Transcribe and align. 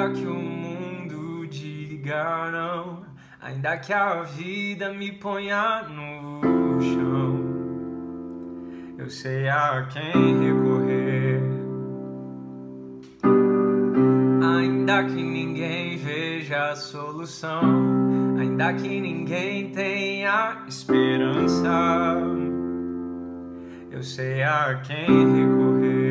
Ainda 0.00 0.18
que 0.18 0.26
o 0.26 0.34
mundo 0.34 1.46
diga 1.48 2.50
não, 2.50 3.02
ainda 3.38 3.76
que 3.76 3.92
a 3.92 4.22
vida 4.22 4.94
me 4.94 5.12
ponha 5.12 5.82
no 5.82 6.80
chão, 6.80 7.38
eu 8.96 9.10
sei 9.10 9.46
a 9.50 9.86
quem 9.92 10.40
recorrer. 10.40 11.42
Ainda 14.42 15.04
que 15.04 15.22
ninguém 15.22 15.98
veja 15.98 16.70
a 16.70 16.76
solução, 16.76 17.60
ainda 18.38 18.72
que 18.72 19.00
ninguém 19.02 19.70
tenha 19.70 20.64
esperança, 20.66 21.68
eu 23.90 24.02
sei 24.02 24.42
a 24.44 24.80
quem 24.82 25.06
recorrer. 25.06 26.09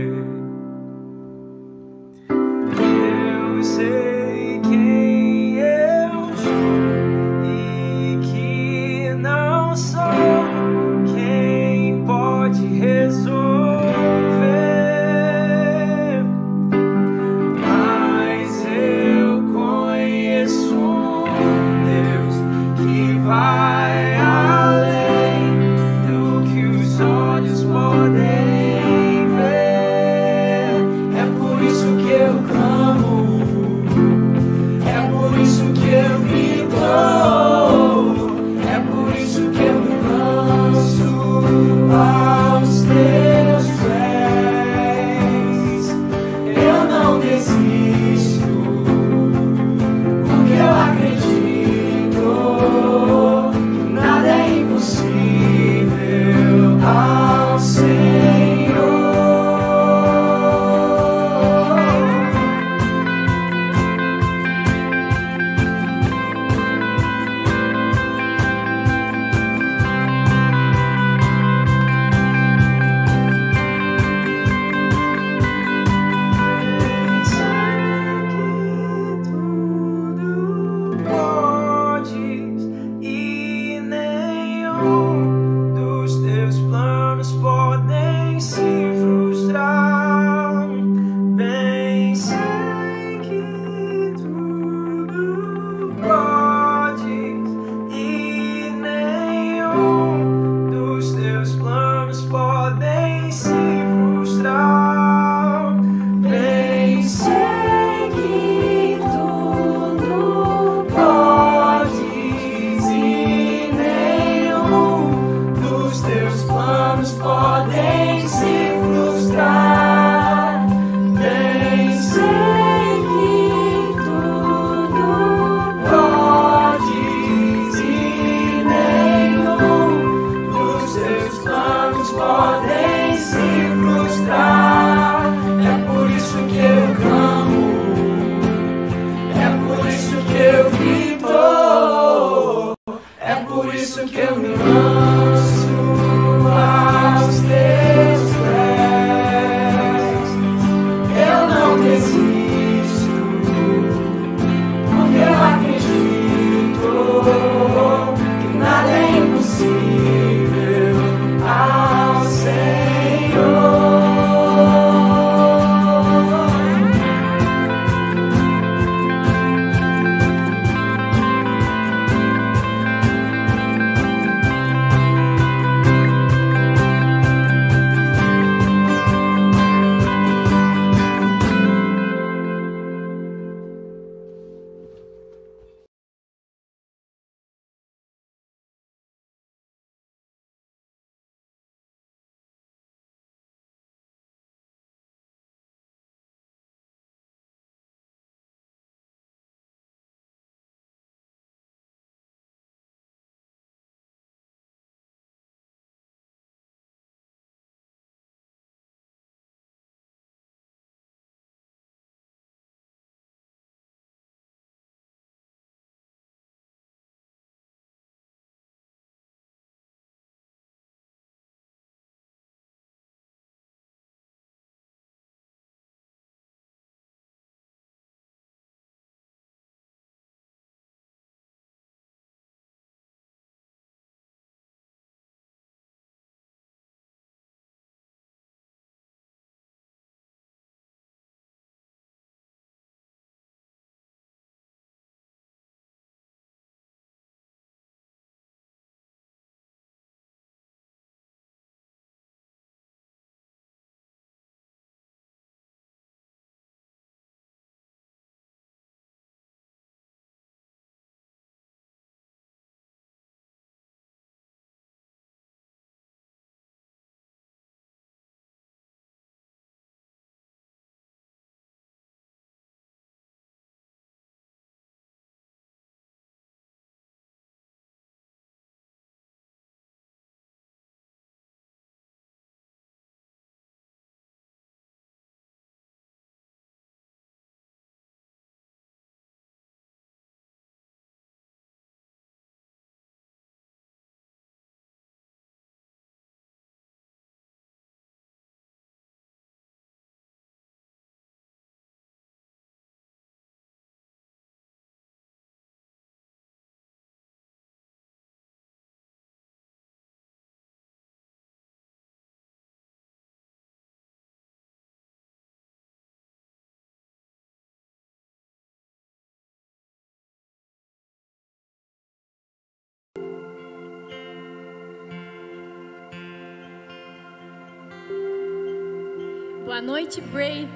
Boa 329.69 329.83
noite, 329.83 330.19
Brave. 330.19 330.67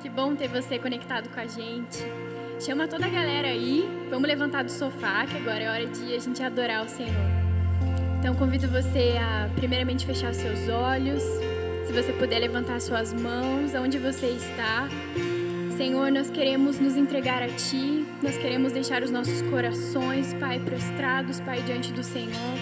Que 0.00 0.08
bom 0.08 0.34
ter 0.34 0.48
você 0.48 0.76
conectado 0.76 1.28
com 1.28 1.38
a 1.38 1.46
gente. 1.46 2.02
Chama 2.58 2.88
toda 2.88 3.06
a 3.06 3.08
galera 3.08 3.46
aí. 3.46 3.88
Vamos 4.10 4.26
levantar 4.26 4.64
do 4.64 4.68
sofá, 4.68 5.24
que 5.24 5.36
agora 5.36 5.62
é 5.62 5.70
hora 5.70 5.86
de 5.86 6.12
a 6.12 6.18
gente 6.18 6.42
adorar 6.42 6.84
o 6.84 6.88
Senhor. 6.88 7.30
Então 8.18 8.34
convido 8.34 8.66
você 8.66 9.14
a 9.16 9.48
primeiramente 9.54 10.04
fechar 10.04 10.34
seus 10.34 10.68
olhos. 10.68 11.22
Se 11.86 11.92
você 11.92 12.12
puder 12.14 12.40
levantar 12.40 12.80
suas 12.80 13.12
mãos, 13.12 13.76
aonde 13.76 13.96
você 13.98 14.26
está. 14.26 14.88
Senhor, 15.76 16.10
nós 16.10 16.28
queremos 16.28 16.80
nos 16.80 16.96
entregar 16.96 17.44
a 17.44 17.48
Ti, 17.48 18.04
nós 18.20 18.36
queremos 18.36 18.72
deixar 18.72 19.04
os 19.04 19.12
nossos 19.12 19.40
corações, 19.42 20.34
Pai, 20.34 20.58
prostrados, 20.58 21.38
Pai, 21.38 21.62
diante 21.62 21.92
do 21.92 22.02
Senhor. 22.02 22.58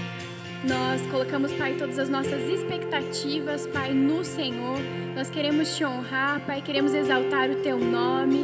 Nós 0.63 1.01
colocamos, 1.11 1.53
Pai, 1.55 1.75
todas 1.79 1.99
as 1.99 2.11
nossas 2.11 2.43
expectativas, 2.43 3.67
Pai, 3.67 3.95
no 3.95 4.23
Senhor. 4.23 4.79
Nós 5.17 5.31
queremos 5.31 5.75
te 5.75 5.83
honrar, 5.85 6.41
Pai, 6.45 6.61
queremos 6.61 6.93
exaltar 6.93 7.51
o 7.51 7.57
teu 7.57 7.79
nome. 7.79 8.39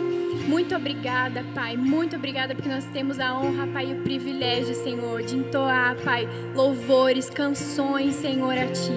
Muito 0.49 0.75
obrigada, 0.75 1.45
Pai. 1.55 1.77
Muito 1.77 2.17
obrigada 2.17 2.55
porque 2.55 2.71
nós 2.71 2.87
temos 2.87 3.21
a 3.21 3.39
honra, 3.39 3.67
Pai, 3.67 3.91
e 3.91 3.93
o 3.93 4.03
privilégio, 4.03 4.75
Senhor, 4.75 5.23
de 5.23 5.37
entoar, 5.37 5.95
Pai, 5.97 6.27
louvores, 6.55 7.29
canções, 7.29 8.15
Senhor, 8.15 8.55
a 8.57 8.67
ti. 8.67 8.93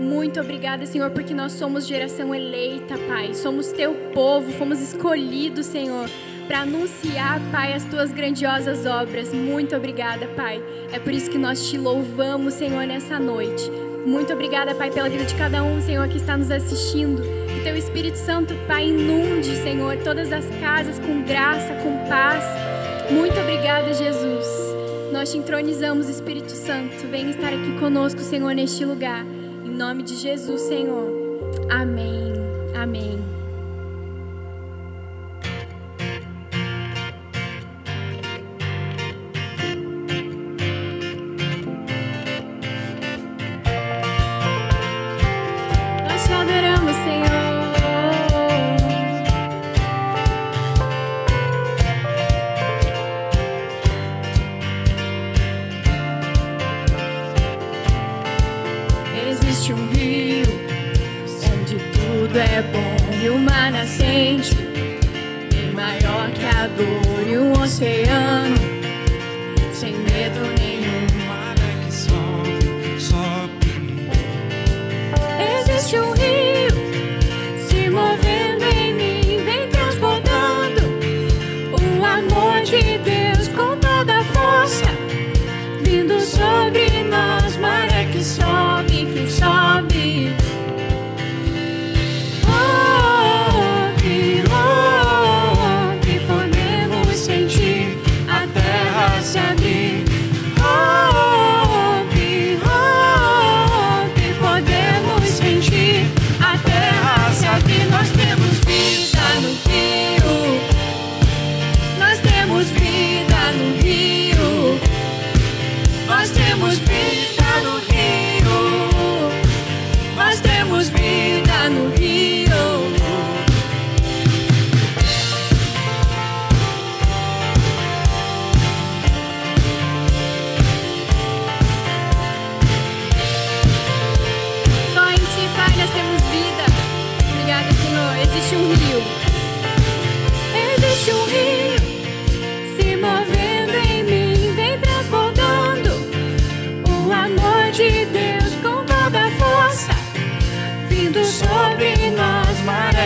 Muito 0.00 0.40
obrigada, 0.40 0.86
Senhor, 0.86 1.10
porque 1.10 1.34
nós 1.34 1.52
somos 1.52 1.84
geração 1.88 2.32
eleita, 2.32 2.96
Pai. 3.08 3.34
Somos 3.34 3.72
teu 3.72 3.94
povo, 4.12 4.52
fomos 4.52 4.80
escolhidos, 4.80 5.66
Senhor 5.66 6.08
para 6.46 6.60
anunciar, 6.60 7.40
Pai, 7.50 7.72
as 7.72 7.84
tuas 7.84 8.12
grandiosas 8.12 8.86
obras. 8.86 9.32
Muito 9.32 9.74
obrigada, 9.74 10.26
Pai. 10.28 10.62
É 10.92 10.98
por 10.98 11.12
isso 11.12 11.30
que 11.30 11.38
nós 11.38 11.68
te 11.68 11.76
louvamos, 11.76 12.54
Senhor, 12.54 12.86
nessa 12.86 13.18
noite. 13.18 13.70
Muito 14.06 14.32
obrigada, 14.32 14.74
Pai, 14.74 14.90
pela 14.90 15.08
vida 15.08 15.24
de 15.24 15.34
cada 15.34 15.62
um, 15.62 15.80
Senhor, 15.80 16.06
que 16.08 16.18
está 16.18 16.36
nos 16.36 16.50
assistindo. 16.50 17.22
Que 17.22 17.64
teu 17.64 17.76
Espírito 17.76 18.16
Santo, 18.16 18.54
Pai, 18.66 18.88
inunde, 18.88 19.56
Senhor, 19.56 19.96
todas 19.98 20.32
as 20.32 20.44
casas 20.60 20.98
com 20.98 21.22
graça, 21.22 21.74
com 21.82 22.08
paz. 22.08 22.44
Muito 23.10 23.38
obrigada, 23.40 23.92
Jesus. 23.94 24.46
Nós 25.12 25.30
te 25.30 25.38
entronizamos, 25.38 26.08
Espírito 26.08 26.50
Santo. 26.50 27.06
Vem 27.10 27.30
estar 27.30 27.48
aqui 27.48 27.78
conosco, 27.78 28.20
Senhor, 28.20 28.54
neste 28.54 28.84
lugar. 28.84 29.24
Em 29.64 29.70
nome 29.70 30.02
de 30.02 30.16
Jesus, 30.16 30.60
Senhor. 30.62 31.10
Amém. 31.70 32.32
Amém. 32.74 33.33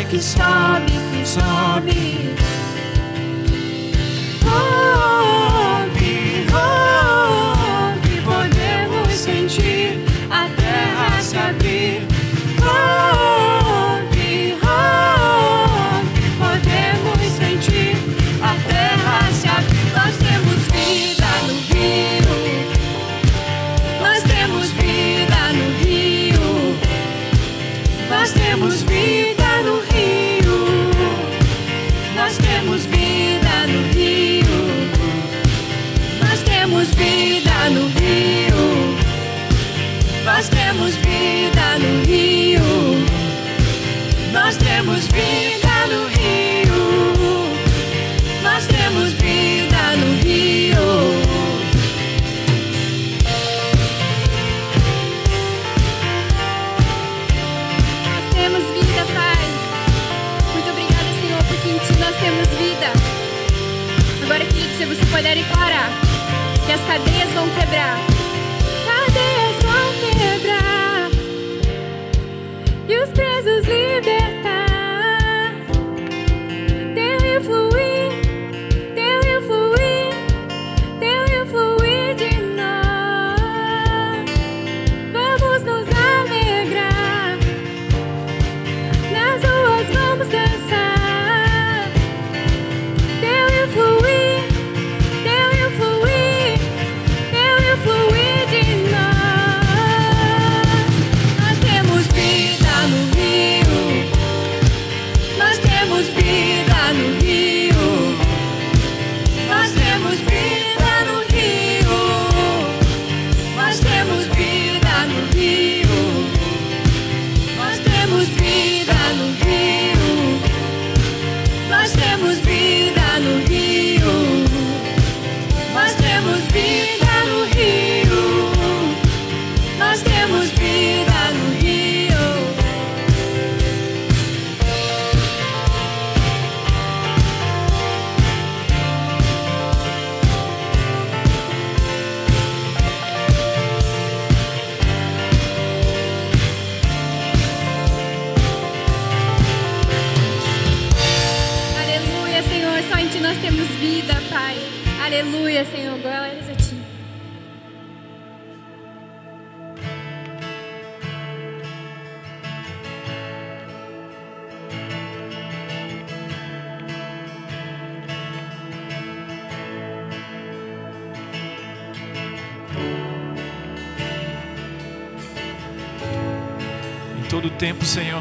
que 0.08 0.22
sobe, 0.22 0.86
que 1.12 1.26
sobe, 1.26 1.97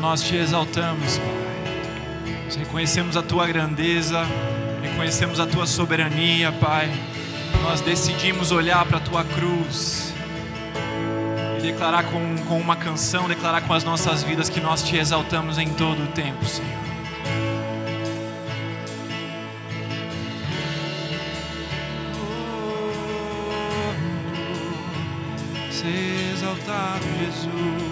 nós 0.08 0.22
te 0.22 0.38
exaltamos, 0.38 1.18
Pai. 1.18 2.60
Reconhecemos 2.60 3.18
a 3.18 3.22
tua 3.22 3.46
grandeza, 3.46 4.26
reconhecemos 4.82 5.38
a 5.38 5.46
tua 5.46 5.68
soberania, 5.68 6.50
Pai. 6.50 6.90
Nós 7.62 7.82
decidimos 7.82 8.54
olhar 8.54 8.86
para 8.86 9.00
a 9.00 9.02
tua 9.02 9.26
cruz 9.26 10.14
e 11.58 11.62
declarar 11.62 12.06
com, 12.06 12.38
com 12.48 12.58
uma 12.58 12.78
canção, 12.78 13.28
declarar 13.28 13.68
com 13.68 13.74
as 13.74 13.84
nossas 13.84 14.24
vidas 14.24 14.48
que 14.48 14.62
nós 14.62 14.82
te 14.82 14.96
exaltamos 14.96 15.58
em 15.58 15.74
todo 15.74 16.02
o 16.02 16.08
tempo, 16.08 16.46
Senhor. 16.46 16.72
Oh, 25.76 26.32
exaltado 26.34 27.04
Jesus. 27.20 27.87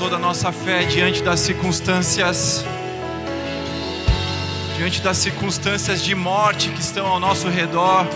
Toda 0.00 0.16
a 0.16 0.18
nossa 0.18 0.50
fé 0.50 0.84
diante 0.84 1.22
das 1.22 1.40
circunstâncias, 1.40 2.64
diante 4.74 5.02
das 5.02 5.18
circunstâncias 5.18 6.02
de 6.02 6.14
morte 6.14 6.70
que 6.70 6.80
estão 6.80 7.06
ao 7.06 7.20
nosso 7.20 7.50
redor, 7.50 8.06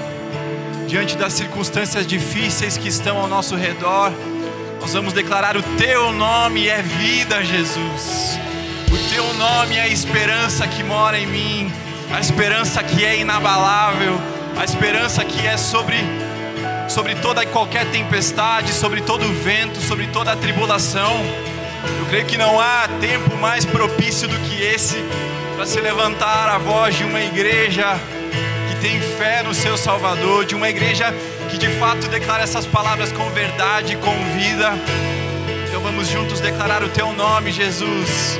diante 0.88 1.14
das 1.14 1.34
circunstâncias 1.34 2.06
difíceis 2.06 2.78
que 2.78 2.88
estão 2.88 3.18
ao 3.18 3.28
nosso 3.28 3.54
redor. 3.54 4.10
Nós 4.80 4.94
vamos 4.94 5.12
declarar: 5.12 5.58
O 5.58 5.62
Teu 5.76 6.10
nome 6.10 6.68
é 6.68 6.80
vida, 6.80 7.44
Jesus. 7.44 8.38
O 8.90 9.14
Teu 9.14 9.34
nome 9.34 9.76
é 9.76 9.82
a 9.82 9.88
esperança 9.88 10.66
que 10.66 10.82
mora 10.82 11.18
em 11.18 11.26
mim, 11.26 11.70
a 12.10 12.18
esperança 12.18 12.82
que 12.82 13.04
é 13.04 13.18
inabalável, 13.18 14.18
a 14.56 14.64
esperança 14.64 15.22
que 15.22 15.46
é 15.46 15.58
sobre, 15.58 15.98
sobre 16.88 17.14
toda 17.16 17.42
e 17.42 17.46
qualquer 17.46 17.90
tempestade, 17.90 18.72
sobre 18.72 19.02
todo 19.02 19.30
vento, 19.42 19.82
sobre 19.82 20.06
toda 20.06 20.32
a 20.32 20.36
tribulação. 20.36 21.53
Eu 21.98 22.06
creio 22.06 22.26
que 22.26 22.36
não 22.36 22.60
há 22.60 22.88
tempo 23.00 23.36
mais 23.36 23.64
propício 23.64 24.28
do 24.28 24.38
que 24.40 24.62
esse 24.62 24.96
para 25.54 25.66
se 25.66 25.80
levantar 25.80 26.48
a 26.48 26.58
voz 26.58 26.96
de 26.96 27.04
uma 27.04 27.20
igreja 27.20 27.98
que 28.68 28.76
tem 28.80 29.00
fé 29.00 29.42
no 29.42 29.54
seu 29.54 29.76
Salvador, 29.76 30.44
de 30.44 30.54
uma 30.54 30.68
igreja 30.68 31.14
que 31.50 31.58
de 31.58 31.68
fato 31.78 32.08
declara 32.08 32.42
essas 32.42 32.66
palavras 32.66 33.12
com 33.12 33.30
verdade, 33.30 33.96
com 33.96 34.14
vida. 34.36 34.72
Então 35.68 35.80
vamos 35.80 36.08
juntos 36.08 36.40
declarar 36.40 36.82
o 36.82 36.88
teu 36.88 37.12
nome, 37.12 37.52
Jesus. 37.52 38.38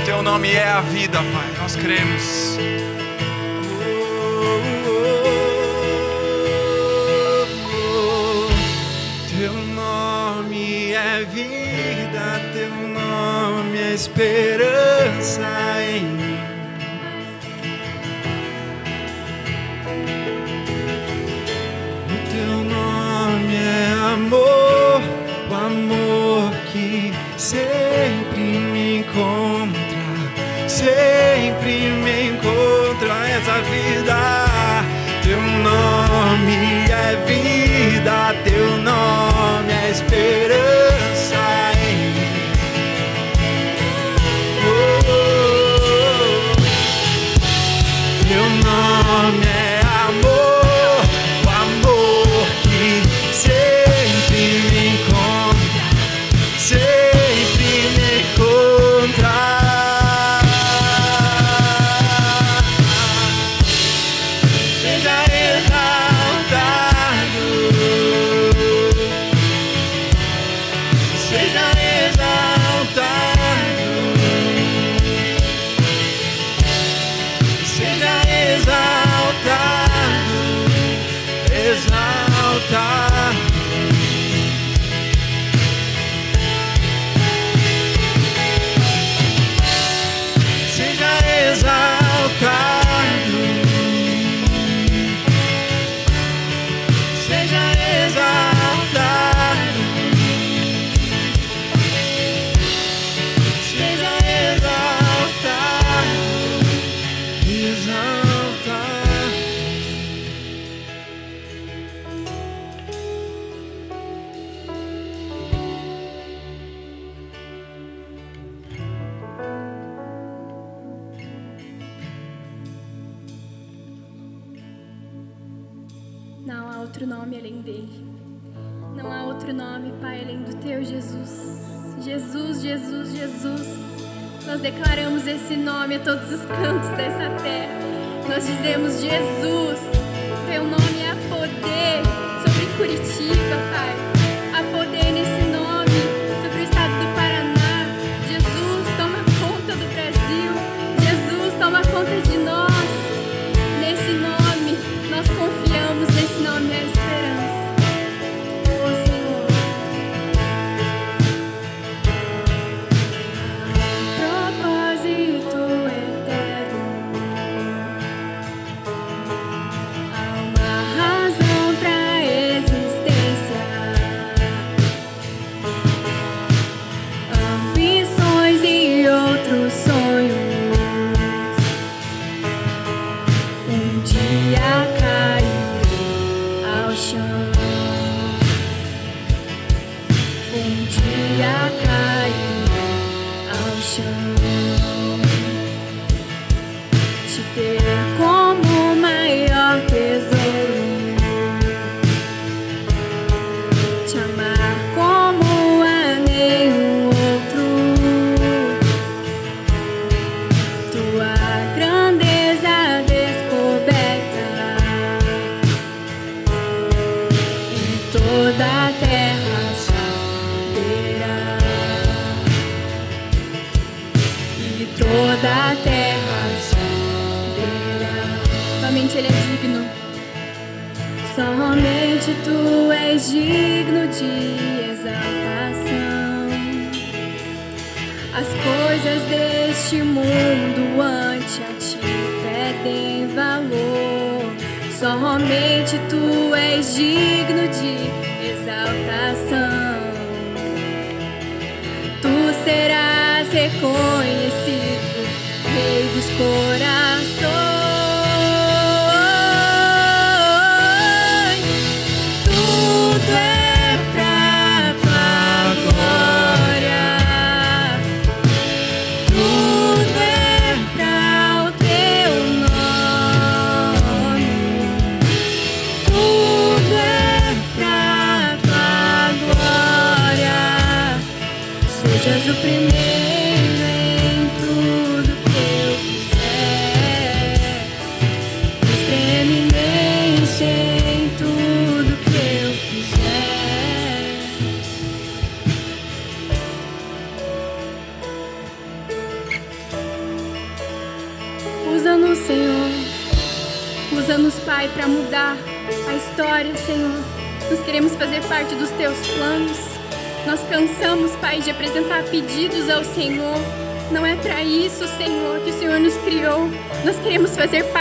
O 0.00 0.04
teu 0.04 0.22
nome 0.22 0.52
é 0.52 0.68
a 0.68 0.80
vida, 0.80 1.18
Pai. 1.18 1.62
Nós 1.62 1.76
cremos. 1.76 2.58
Esperança 13.94 15.46
em 15.88 16.13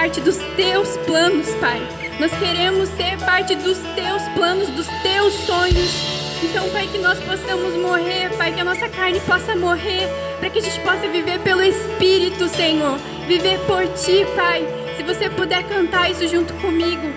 parte 0.03 0.19
dos 0.19 0.35
teus 0.57 0.97
planos, 1.05 1.47
Pai. 1.61 1.81
Nós 2.19 2.29
queremos 2.37 2.89
ser 2.89 3.17
parte 3.19 3.55
dos 3.55 3.77
teus 3.95 4.21
planos, 4.35 4.67
dos 4.71 4.85
teus 5.01 5.33
sonhos. 5.33 6.43
Então, 6.43 6.67
Pai, 6.71 6.89
que 6.91 6.97
nós 6.97 7.17
possamos 7.19 7.73
morrer, 7.77 8.29
Pai, 8.37 8.51
que 8.51 8.59
a 8.59 8.65
nossa 8.65 8.89
carne 8.89 9.21
possa 9.21 9.55
morrer, 9.55 10.09
para 10.41 10.49
que 10.49 10.59
a 10.59 10.61
gente 10.61 10.77
possa 10.81 11.07
viver 11.07 11.39
pelo 11.39 11.63
Espírito, 11.63 12.49
Senhor. 12.49 12.97
Viver 13.29 13.57
por 13.59 13.87
Ti, 13.93 14.27
Pai. 14.35 14.67
Se 14.97 15.03
você 15.03 15.29
puder 15.29 15.63
cantar 15.69 16.11
isso 16.11 16.27
junto 16.27 16.53
comigo, 16.55 17.07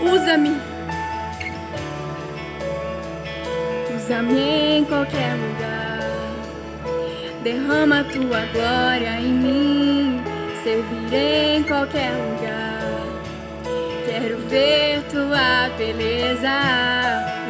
usa-me. 0.00 0.56
Usa-me 3.94 4.78
em 4.78 4.84
qualquer 4.84 5.34
lugar. 5.34 6.00
Derrama 7.44 8.00
a 8.00 8.04
Tua 8.04 8.46
glória 8.52 9.20
em 9.20 9.32
mim. 9.32 10.24
Servirei 10.64 11.58
em 11.58 11.62
qualquer 11.62 12.10
lugar. 12.10 12.31
Quero 14.52 14.64
ver 14.66 15.02
tua 15.10 15.70
beleza, 15.78 16.60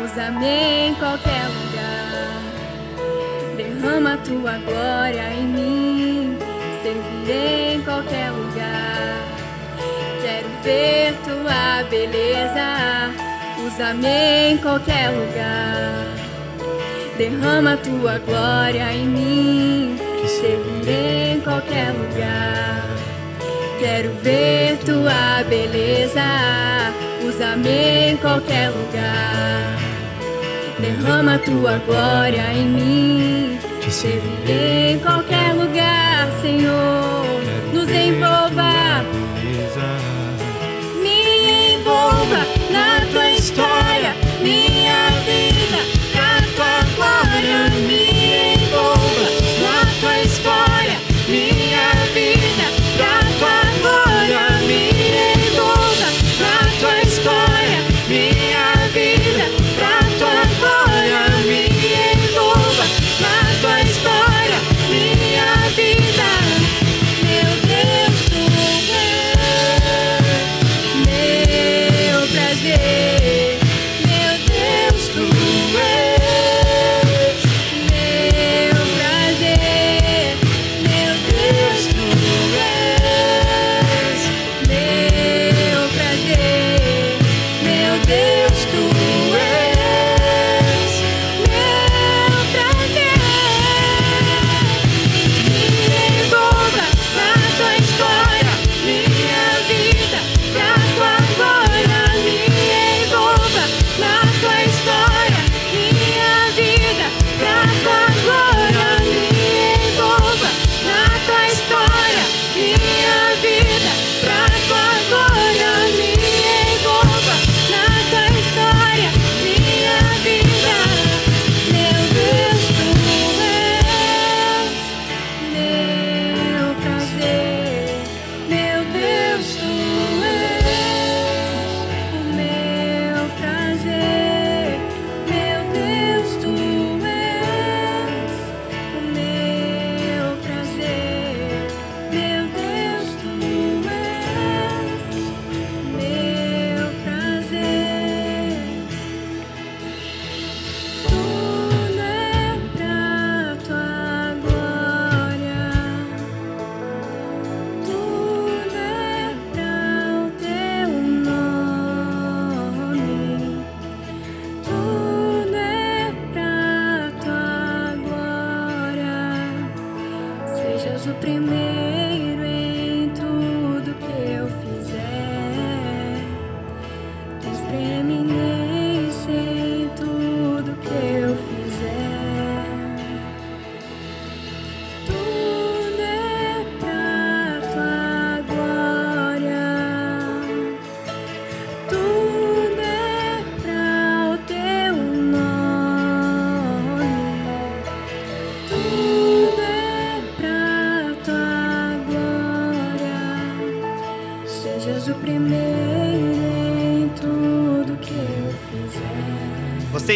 usa-me 0.04 0.88
em 0.88 0.94
qualquer 0.94 1.48
lugar. 1.48 2.42
Derrama 3.56 4.16
tua 4.18 4.58
glória 4.58 5.34
em 5.34 5.42
mim, 5.42 6.38
servirei 6.80 7.74
em 7.74 7.82
qualquer 7.82 8.30
lugar. 8.30 9.18
Quero 10.22 10.48
ver 10.62 11.14
tua 11.24 11.82
beleza, 11.90 13.10
usa-me 13.66 14.52
em 14.52 14.58
qualquer 14.58 15.10
lugar. 15.10 16.06
Derrama 17.18 17.76
tua 17.78 18.20
glória 18.20 18.92
em 18.92 19.06
mim, 19.08 19.98
servirei 20.24 21.32
em 21.32 21.40
qualquer 21.40 21.90
lugar. 21.90 22.71
Quero 23.82 24.12
ver 24.22 24.78
tua 24.86 25.42
beleza, 25.48 26.22
usa-me 27.26 28.12
em 28.12 28.16
qualquer 28.16 28.70
lugar. 28.70 29.76
Derrama 30.78 31.36
tua 31.38 31.82
glória 31.84 32.44
em 32.54 32.64
mim, 32.64 33.58
te 33.80 33.90
servirei 33.90 34.92
em 34.92 34.98
qualquer 35.00 35.52
lugar, 35.54 36.28
Senhor. 36.40 37.26
Nos 37.72 37.90
envolva, 37.90 39.04
me 41.02 41.74
envolva 41.74 42.46
na 42.70 43.04
tua 43.10 43.30
história, 43.32 43.91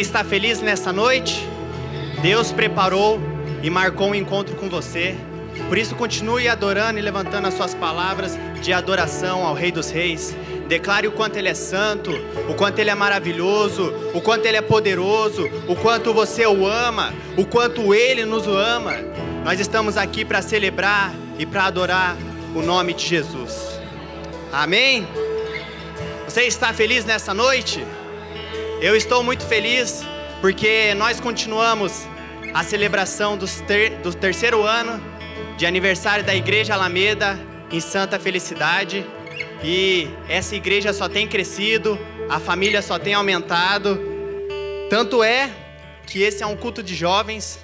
está 0.07 0.23
feliz 0.23 0.61
nessa 0.61 0.93
noite? 0.93 1.45
Deus 2.23 2.53
preparou 2.53 3.21
e 3.61 3.69
marcou 3.69 4.09
um 4.09 4.15
encontro 4.15 4.55
com 4.55 4.71
você. 4.71 5.17
Por 5.69 5.77
isso, 5.77 5.97
continue 5.97 6.49
adorando 6.49 6.99
e 6.99 7.03
levantando 7.03 7.49
as 7.49 7.55
suas 7.55 7.75
palavras 7.75 8.39
de 8.63 8.73
adoração 8.73 9.45
ao 9.45 9.53
Rei 9.53 9.73
dos 9.73 9.91
Reis. 9.91 10.37
Declare 10.69 11.09
o 11.09 11.13
quanto 11.13 11.37
Ele 11.37 11.49
é 11.49 11.55
santo, 11.55 12.13
o 12.49 12.55
quanto 12.55 12.79
Ele 12.79 12.91
é 12.91 12.95
maravilhoso, 12.95 13.93
o 14.15 14.21
quanto 14.21 14.47
Ele 14.47 14.57
é 14.57 14.63
poderoso, 14.63 15.51
o 15.67 15.75
quanto 15.75 16.15
você 16.15 16.47
o 16.47 16.67
ama, 16.67 17.13
o 17.37 17.45
quanto 17.45 17.93
Ele 17.93 18.25
nos 18.25 18.47
ama. 18.47 18.93
Nós 19.45 19.59
estamos 19.59 19.97
aqui 19.97 20.25
para 20.25 20.41
celebrar 20.41 21.13
e 21.37 21.45
para 21.45 21.65
adorar 21.65 22.17
o 22.55 22.63
nome 22.63 22.95
de 22.95 23.05
Jesus. 23.05 23.81
Amém? 24.53 25.07
Você 26.29 26.43
está 26.43 26.73
feliz 26.73 27.05
nessa 27.05 27.35
noite? 27.35 27.85
Eu 28.81 28.95
estou 28.97 29.23
muito 29.23 29.45
feliz 29.47 30.03
porque 30.41 30.95
nós 30.95 31.21
continuamos 31.21 32.07
a 32.53 32.63
celebração 32.63 33.39
ter- 33.67 33.91
do 34.03 34.13
terceiro 34.15 34.63
ano 34.63 35.03
de 35.57 35.67
aniversário 35.67 36.25
da 36.25 36.35
Igreja 36.35 36.75
Alameda 36.75 37.39
em 37.73 37.81
Santa 37.81 38.19
Felicidade. 38.19 39.05
E 39.63 40.09
essa 40.29 40.55
igreja 40.55 40.93
só 40.93 41.09
tem 41.09 41.27
crescido, 41.27 41.99
a 42.29 42.39
família 42.39 42.83
só 42.83 42.99
tem 42.99 43.15
aumentado. 43.15 43.99
Tanto 44.91 45.23
é 45.23 45.51
que 46.07 46.23
esse 46.23 46.43
é 46.43 46.47
um 46.47 46.57
culto 46.57 46.83
de 46.83 46.95
jovens, 46.95 47.59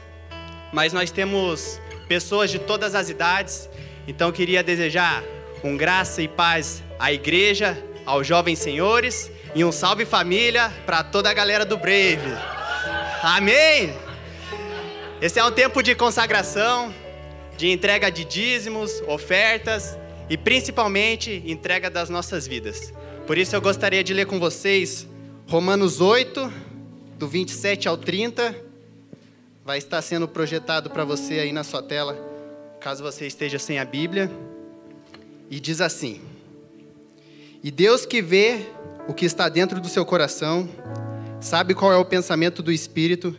mas 0.73 0.93
nós 0.93 1.11
temos 1.11 1.81
pessoas 2.09 2.51
de 2.51 2.59
todas 2.59 2.95
as 2.95 3.09
idades. 3.09 3.69
Então 4.09 4.33
queria 4.33 4.63
desejar 4.63 5.23
um 5.63 5.77
graça 5.77 6.23
e 6.23 6.29
paz 6.29 6.83
à 6.99 7.13
igreja, 7.13 7.79
aos 8.05 8.27
jovens 8.27 8.59
senhores 8.59 9.31
e 9.55 9.65
um 9.65 9.73
salve 9.73 10.05
família 10.05 10.73
para 10.87 11.03
toda 11.03 11.29
a 11.29 11.35
galera 11.35 11.65
do 11.65 11.77
Brave. 11.77 12.33
Amém! 13.23 13.95
Esse 15.21 15.39
é 15.39 15.45
um 15.45 15.53
tempo 15.53 15.83
de 15.83 15.95
consagração, 15.95 16.93
de 17.57 17.71
entrega 17.71 18.11
de 18.11 18.25
dízimos, 18.25 19.03
ofertas 19.07 19.97
e 20.29 20.37
principalmente 20.37 21.43
entrega 21.47 21.91
das 21.91 22.09
nossas 22.09 22.47
vidas. 22.47 22.93
Por 23.27 23.39
isso 23.39 23.55
eu 23.55 23.61
gostaria 23.61 24.03
de 24.03 24.13
ler 24.15 24.27
com 24.27 24.41
vocês 24.41 25.07
Romanos 25.47 26.01
8, 26.01 26.53
do 27.19 27.29
27 27.29 27.87
ao 27.87 27.97
30. 27.97 28.57
Vai 29.65 29.79
estar 29.79 30.01
sendo 30.03 30.27
projetado 30.27 30.91
para 30.91 31.05
você 31.05 31.35
aí 31.35 31.53
na 31.53 31.63
sua 31.63 31.83
tela, 31.83 32.19
caso 32.81 33.03
você 33.03 33.27
esteja 33.27 33.59
sem 33.59 33.79
a 33.79 33.85
Bíblia. 33.85 34.31
E 35.51 35.61
diz 35.61 35.81
assim: 35.81 36.21
E 37.63 37.71
Deus 37.71 38.05
que 38.05 38.21
vê 38.21 38.67
o 39.09 39.13
que 39.13 39.25
está 39.25 39.49
dentro 39.49 39.81
do 39.81 39.89
seu 39.89 40.05
coração, 40.05 40.69
sabe 41.41 41.75
qual 41.75 41.93
é 41.93 41.97
o 41.97 42.05
pensamento 42.05 42.63
do 42.63 42.71
Espírito, 42.71 43.37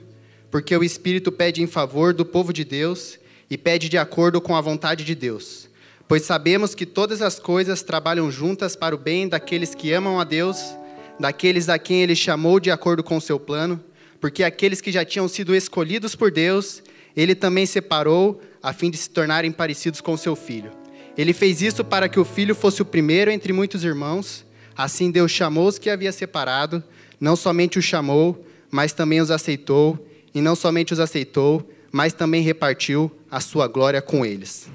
porque 0.52 0.76
o 0.76 0.84
Espírito 0.84 1.32
pede 1.32 1.62
em 1.62 1.67
favor 1.67 2.13
do 2.13 2.26
povo 2.26 2.52
de 2.52 2.65
Deus 2.65 3.17
e 3.49 3.58
pede 3.58 3.88
de 3.88 3.97
acordo 3.97 4.41
com 4.41 4.56
a 4.56 4.62
vontade 4.62 5.06
de 5.06 5.15
Deus. 5.15 5.69
Pois 6.08 6.23
sabemos 6.23 6.76
que 6.76 6.86
todas 6.86 7.21
as 7.21 7.39
coisas 7.39 7.82
trabalham 7.82 8.30
juntas 8.30 8.76
para 8.76 8.93
o 8.93 8.97
bem 8.97 9.28
daqueles 9.28 9.73
que 9.73 9.93
amam 9.93 10.19
a 10.19 10.26
Deus, 10.26 10.76
daqueles 11.19 11.69
a 11.69 11.80
quem 11.80 12.04
Ele 12.04 12.15
chamou 12.15 12.60
de 12.60 12.69
acordo 12.69 13.04
com 13.04 13.17
o 13.17 13.21
seu 13.21 13.39
plano, 13.39 13.82
porque 14.19 14.43
aqueles 14.43 14.82
que 14.82 14.91
já 14.91 15.06
tinham 15.06 15.28
sido 15.28 15.56
escolhidos 15.56 16.13
por 16.13 16.30
Deus, 16.30 16.84
Ele 17.15 17.36
também 17.36 17.65
separou 17.65 18.41
a 18.62 18.73
fim 18.73 18.91
de 18.91 18.97
se 18.97 19.10
tornarem 19.10 19.52
parecidos 19.52 20.02
com 20.02 20.17
seu 20.17 20.36
filho. 20.36 20.71
Ele 21.17 21.32
fez 21.32 21.62
isso 21.62 21.86
para 21.86 22.10
que 22.10 22.19
o 22.19 22.26
filho 22.26 22.54
fosse 22.54 22.82
o 22.82 22.86
primeiro 22.86 23.32
entre 23.32 23.54
muitos 23.54 23.84
irmãos. 23.84 24.45
Assim 24.75 25.12
Deus 25.12 25.31
chamou 25.31 25.67
os 25.67 25.77
que 25.77 25.89
havia 25.89 26.12
separado, 26.12 26.83
não 27.19 27.36
somente 27.36 27.79
os 27.79 27.86
chamou, 27.86 28.45
mas 28.71 28.93
também 28.93 29.21
os 29.21 29.31
aceitou, 29.31 30.07
e 30.33 30.41
não 30.41 30.55
somente 30.55 30.93
os 30.93 30.99
aceitou, 30.99 31.69
mas 31.91 32.12
também 32.13 32.41
repartiu 32.41 33.12
a 33.29 33.39
sua 33.39 33.67
glória 33.67 34.01
com 34.01 34.25
eles. 34.25 34.67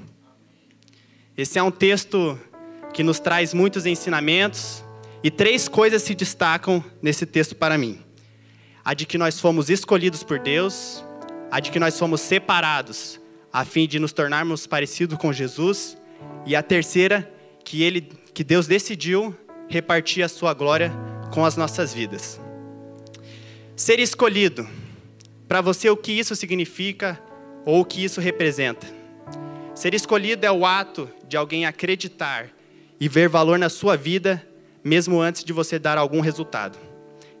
Esse 1.37 1.59
é 1.59 1.63
um 1.63 1.71
texto 1.71 2.39
que 2.93 3.03
nos 3.03 3.19
traz 3.19 3.53
muitos 3.53 3.85
ensinamentos, 3.85 4.83
e 5.21 5.29
três 5.29 5.67
coisas 5.67 6.01
se 6.01 6.15
destacam 6.15 6.83
nesse 7.01 7.25
texto 7.25 7.55
para 7.55 7.77
mim: 7.77 7.99
a 8.83 8.93
de 8.93 9.05
que 9.05 9.17
nós 9.17 9.39
fomos 9.39 9.69
escolhidos 9.69 10.23
por 10.23 10.39
Deus, 10.39 11.03
a 11.51 11.59
de 11.59 11.71
que 11.71 11.79
nós 11.79 11.99
fomos 11.99 12.21
separados 12.21 13.19
a 13.51 13.65
fim 13.65 13.87
de 13.87 13.99
nos 13.99 14.13
tornarmos 14.13 14.67
parecidos 14.67 15.17
com 15.17 15.33
Jesus, 15.33 15.97
e 16.45 16.55
a 16.55 16.63
terceira, 16.63 17.29
que 17.65 17.83
ele 17.83 18.01
que 18.33 18.43
Deus 18.43 18.67
decidiu 18.67 19.35
repartir 19.69 20.23
a 20.23 20.27
sua 20.27 20.53
glória 20.53 20.91
com 21.31 21.45
as 21.45 21.55
nossas 21.55 21.93
vidas. 21.93 22.41
Ser 23.75 23.99
escolhido, 23.99 24.67
para 25.47 25.61
você 25.61 25.89
o 25.89 25.95
que 25.95 26.11
isso 26.11 26.35
significa 26.35 27.21
ou 27.65 27.79
o 27.79 27.85
que 27.85 28.03
isso 28.03 28.19
representa? 28.19 28.87
Ser 29.75 29.93
escolhido 29.93 30.45
é 30.45 30.51
o 30.51 30.65
ato 30.65 31.09
de 31.27 31.37
alguém 31.37 31.65
acreditar 31.65 32.49
e 32.99 33.07
ver 33.07 33.29
valor 33.29 33.57
na 33.57 33.69
sua 33.69 33.95
vida, 33.95 34.45
mesmo 34.83 35.21
antes 35.21 35.43
de 35.43 35.53
você 35.53 35.79
dar 35.79 35.97
algum 35.97 36.19
resultado. 36.19 36.77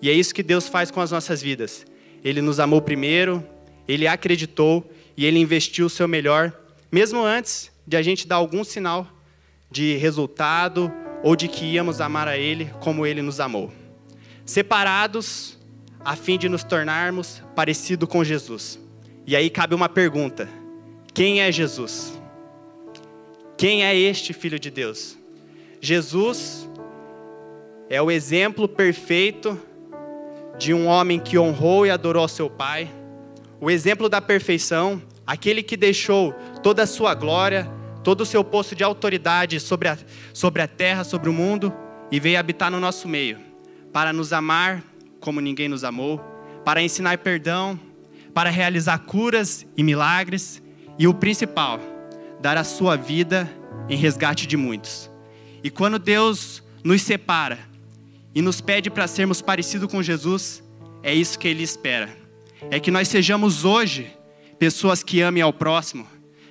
E 0.01 0.09
é 0.09 0.13
isso 0.13 0.33
que 0.33 0.43
Deus 0.43 0.67
faz 0.67 0.89
com 0.89 1.01
as 1.01 1.11
nossas 1.11 1.41
vidas. 1.41 1.85
Ele 2.23 2.41
nos 2.41 2.59
amou 2.59 2.81
primeiro, 2.81 3.43
ele 3.87 4.07
acreditou 4.07 4.89
e 5.17 5.25
ele 5.25 5.39
investiu 5.39 5.87
o 5.87 5.89
seu 5.89 6.07
melhor, 6.07 6.53
mesmo 6.91 7.21
antes 7.21 7.71
de 7.85 7.97
a 7.97 8.01
gente 8.01 8.27
dar 8.27 8.37
algum 8.37 8.63
sinal 8.63 9.07
de 9.69 9.97
resultado 9.97 10.91
ou 11.23 11.35
de 11.35 11.47
que 11.47 11.65
íamos 11.65 12.01
amar 12.01 12.27
a 12.27 12.37
ele 12.37 12.71
como 12.79 13.05
ele 13.05 13.21
nos 13.21 13.39
amou. 13.39 13.71
Separados 14.45 15.57
a 15.99 16.15
fim 16.15 16.37
de 16.37 16.47
nos 16.47 16.63
tornarmos 16.63 17.41
parecido 17.55 18.07
com 18.07 18.23
Jesus. 18.23 18.79
E 19.27 19.35
aí 19.35 19.49
cabe 19.49 19.75
uma 19.75 19.89
pergunta: 19.89 20.49
quem 21.13 21.41
é 21.41 21.51
Jesus? 21.51 22.19
Quem 23.57 23.83
é 23.83 23.95
este 23.95 24.33
filho 24.33 24.59
de 24.59 24.71
Deus? 24.71 25.17
Jesus 25.81 26.69
é 27.89 28.01
o 28.01 28.09
exemplo 28.09 28.67
perfeito 28.67 29.59
de 30.57 30.73
um 30.73 30.87
homem 30.87 31.19
que 31.19 31.37
honrou 31.37 31.85
e 31.85 31.89
adorou 31.89 32.27
seu 32.27 32.49
Pai, 32.49 32.89
o 33.61 33.69
exemplo 33.69 34.09
da 34.09 34.21
perfeição, 34.21 35.01
aquele 35.25 35.63
que 35.63 35.77
deixou 35.77 36.33
toda 36.61 36.83
a 36.83 36.87
sua 36.87 37.13
glória, 37.13 37.69
todo 38.03 38.21
o 38.21 38.25
seu 38.25 38.43
posto 38.43 38.75
de 38.75 38.83
autoridade 38.83 39.59
sobre 39.59 39.89
a, 39.89 39.97
sobre 40.33 40.61
a 40.61 40.67
terra, 40.67 41.03
sobre 41.03 41.29
o 41.29 41.33
mundo, 41.33 41.73
e 42.11 42.19
veio 42.19 42.39
habitar 42.39 42.71
no 42.71 42.79
nosso 42.79 43.07
meio, 43.07 43.37
para 43.93 44.11
nos 44.11 44.33
amar 44.33 44.83
como 45.19 45.41
ninguém 45.41 45.67
nos 45.67 45.83
amou, 45.83 46.19
para 46.63 46.81
ensinar 46.81 47.17
perdão, 47.19 47.79
para 48.33 48.49
realizar 48.49 48.97
curas 48.99 49.65
e 49.75 49.83
milagres, 49.83 50.61
e 50.97 51.07
o 51.07 51.13
principal, 51.13 51.79
dar 52.41 52.57
a 52.57 52.63
sua 52.63 52.95
vida 52.95 53.49
em 53.87 53.95
resgate 53.97 54.47
de 54.47 54.57
muitos. 54.57 55.09
E 55.63 55.69
quando 55.69 55.99
Deus 55.99 56.63
nos 56.83 57.01
separa 57.01 57.59
e 58.33 58.41
nos 58.41 58.61
pede 58.61 58.89
para 58.89 59.07
sermos 59.07 59.41
parecidos 59.41 59.91
com 59.91 60.01
Jesus, 60.01 60.63
é 61.03 61.13
isso 61.13 61.37
que 61.37 61.47
Ele 61.47 61.63
espera. 61.63 62.09
É 62.69 62.79
que 62.79 62.91
nós 62.91 63.07
sejamos 63.07 63.65
hoje 63.65 64.11
pessoas 64.57 65.03
que 65.03 65.21
amem 65.21 65.41
ao 65.41 65.53
próximo, 65.53 66.05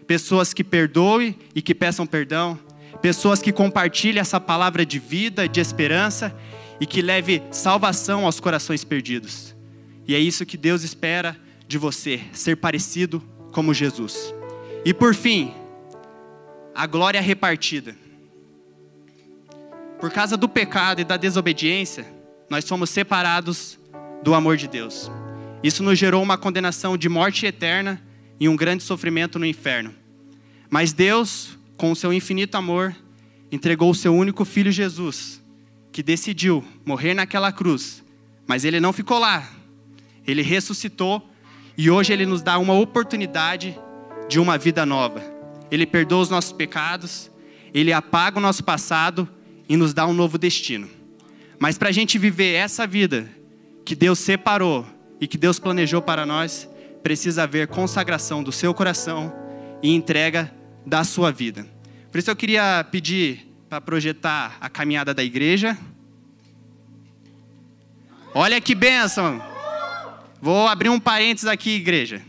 pessoas 0.08 0.54
que 0.54 0.64
perdoem 0.64 1.36
e 1.54 1.60
que 1.60 1.74
peçam 1.74 2.06
perdão, 2.06 2.58
pessoas 3.02 3.42
que 3.42 3.52
compartilhem 3.52 4.20
essa 4.20 4.40
palavra 4.40 4.84
de 4.84 4.98
vida, 4.98 5.46
de 5.46 5.60
esperança 5.60 6.34
e 6.80 6.86
que 6.86 7.02
leve 7.02 7.42
salvação 7.52 8.24
aos 8.24 8.40
corações 8.40 8.82
perdidos. 8.84 9.54
E 10.06 10.14
é 10.14 10.18
isso 10.18 10.46
que 10.46 10.56
Deus 10.56 10.82
espera 10.82 11.36
de 11.68 11.76
você, 11.76 12.22
ser 12.32 12.56
parecido 12.56 13.22
como 13.52 13.74
Jesus. 13.74 14.34
E 14.82 14.94
por 14.94 15.14
fim, 15.14 15.52
a 16.74 16.86
glória 16.86 17.20
repartida. 17.20 17.94
Por 20.00 20.10
causa 20.10 20.38
do 20.38 20.48
pecado 20.48 21.02
e 21.02 21.04
da 21.04 21.18
desobediência, 21.18 22.06
nós 22.48 22.66
fomos 22.66 22.88
separados 22.88 23.78
do 24.22 24.34
amor 24.34 24.56
de 24.56 24.68
Deus. 24.68 25.10
Isso 25.62 25.82
nos 25.82 25.98
gerou 25.98 26.22
uma 26.22 26.38
condenação 26.38 26.96
de 26.96 27.10
morte 27.10 27.44
eterna 27.44 28.07
e 28.40 28.48
um 28.48 28.56
grande 28.56 28.82
sofrimento 28.82 29.38
no 29.38 29.46
inferno. 29.46 29.94
Mas 30.70 30.92
Deus, 30.92 31.58
com 31.76 31.90
o 31.90 31.96
seu 31.96 32.12
infinito 32.12 32.56
amor, 32.56 32.94
entregou 33.50 33.90
o 33.90 33.94
seu 33.94 34.14
único 34.14 34.44
filho 34.44 34.70
Jesus, 34.70 35.42
que 35.90 36.02
decidiu 36.02 36.64
morrer 36.84 37.14
naquela 37.14 37.50
cruz. 37.50 38.04
Mas 38.46 38.64
ele 38.64 38.80
não 38.80 38.92
ficou 38.92 39.18
lá. 39.18 39.48
Ele 40.26 40.42
ressuscitou 40.42 41.28
e 41.76 41.90
hoje 41.90 42.12
ele 42.12 42.26
nos 42.26 42.42
dá 42.42 42.58
uma 42.58 42.74
oportunidade 42.74 43.78
de 44.28 44.38
uma 44.38 44.58
vida 44.58 44.84
nova. 44.84 45.22
Ele 45.70 45.86
perdoa 45.86 46.22
os 46.22 46.30
nossos 46.30 46.52
pecados, 46.52 47.30
ele 47.72 47.92
apaga 47.92 48.38
o 48.38 48.42
nosso 48.42 48.62
passado 48.64 49.28
e 49.68 49.76
nos 49.76 49.94
dá 49.94 50.06
um 50.06 50.12
novo 50.12 50.38
destino. 50.38 50.88
Mas 51.58 51.76
para 51.76 51.88
a 51.88 51.92
gente 51.92 52.18
viver 52.18 52.54
essa 52.54 52.86
vida 52.86 53.30
que 53.84 53.94
Deus 53.94 54.18
separou 54.18 54.86
e 55.20 55.26
que 55.26 55.38
Deus 55.38 55.58
planejou 55.58 56.00
para 56.00 56.24
nós, 56.24 56.68
precisa 57.02 57.44
haver 57.44 57.68
consagração 57.68 58.42
do 58.42 58.52
seu 58.52 58.74
coração 58.74 59.32
e 59.82 59.94
entrega 59.94 60.52
da 60.84 61.04
sua 61.04 61.30
vida. 61.30 61.66
Por 62.10 62.18
isso 62.18 62.30
eu 62.30 62.36
queria 62.36 62.84
pedir 62.90 63.46
para 63.68 63.80
projetar 63.80 64.56
a 64.60 64.68
caminhada 64.68 65.12
da 65.12 65.22
igreja. 65.22 65.76
Olha 68.34 68.60
que 68.60 68.74
bênção! 68.74 69.42
Vou 70.40 70.68
abrir 70.68 70.88
um 70.88 71.00
parênteses 71.00 71.48
aqui, 71.48 71.70
igreja. 71.70 72.22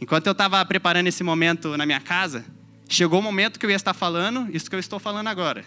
Enquanto 0.00 0.26
eu 0.26 0.32
estava 0.32 0.64
preparando 0.64 1.06
esse 1.06 1.22
momento 1.22 1.76
na 1.76 1.86
minha 1.86 2.00
casa, 2.00 2.44
chegou 2.88 3.20
o 3.20 3.22
momento 3.22 3.58
que 3.60 3.66
eu 3.66 3.70
ia 3.70 3.76
estar 3.76 3.94
falando 3.94 4.48
isso 4.52 4.68
que 4.68 4.74
eu 4.74 4.80
estou 4.80 4.98
falando 4.98 5.28
agora. 5.28 5.64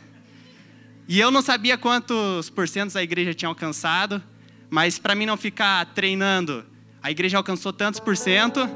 E 1.08 1.20
eu 1.20 1.30
não 1.30 1.42
sabia 1.42 1.78
quantos 1.78 2.50
porcentos 2.50 2.96
a 2.96 3.04
igreja 3.04 3.34
tinha 3.34 3.48
alcançado, 3.48 4.22
mas 4.70 4.98
para 4.98 5.14
mim 5.14 5.26
não 5.26 5.38
ficar 5.38 5.86
treinando, 5.94 6.66
a 7.06 7.12
igreja 7.12 7.38
alcançou 7.38 7.72
tantos 7.72 8.00
por 8.00 8.18
cento. 8.18 8.68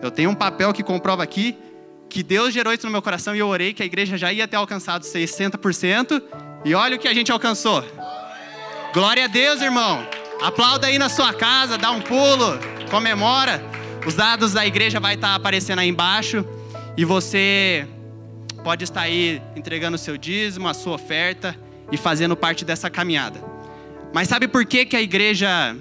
Eu 0.00 0.10
tenho 0.10 0.30
um 0.30 0.34
papel 0.34 0.72
que 0.72 0.82
comprova 0.82 1.22
aqui 1.22 1.58
que 2.08 2.22
Deus 2.22 2.54
gerou 2.54 2.72
isso 2.72 2.86
no 2.86 2.90
meu 2.90 3.02
coração 3.02 3.36
e 3.36 3.38
eu 3.38 3.48
orei 3.48 3.74
que 3.74 3.82
a 3.82 3.84
igreja 3.84 4.16
já 4.16 4.32
ia 4.32 4.48
ter 4.48 4.56
alcançado 4.56 5.02
60%. 5.02 6.22
E 6.64 6.74
olha 6.74 6.96
o 6.96 6.98
que 6.98 7.06
a 7.06 7.12
gente 7.12 7.30
alcançou. 7.30 7.84
Glória 8.94 9.26
a 9.26 9.26
Deus, 9.26 9.60
irmão. 9.60 10.08
Aplauda 10.40 10.86
aí 10.86 10.98
na 10.98 11.10
sua 11.10 11.34
casa, 11.34 11.76
dá 11.76 11.90
um 11.90 12.00
pulo, 12.00 12.58
comemora. 12.90 13.62
Os 14.06 14.14
dados 14.14 14.54
da 14.54 14.66
igreja 14.66 14.98
vai 14.98 15.16
estar 15.16 15.34
aparecendo 15.34 15.80
aí 15.80 15.88
embaixo 15.90 16.46
e 16.96 17.04
você 17.04 17.86
pode 18.64 18.84
estar 18.84 19.02
aí 19.02 19.42
entregando 19.54 19.96
o 19.96 19.98
seu 19.98 20.16
dízimo, 20.16 20.66
a 20.66 20.72
sua 20.72 20.94
oferta 20.94 21.54
e 21.92 21.98
fazendo 21.98 22.34
parte 22.34 22.64
dessa 22.64 22.88
caminhada. 22.88 23.38
Mas 24.14 24.28
sabe 24.28 24.48
por 24.48 24.64
que, 24.64 24.86
que 24.86 24.96
a 24.96 25.02
igreja 25.02 25.76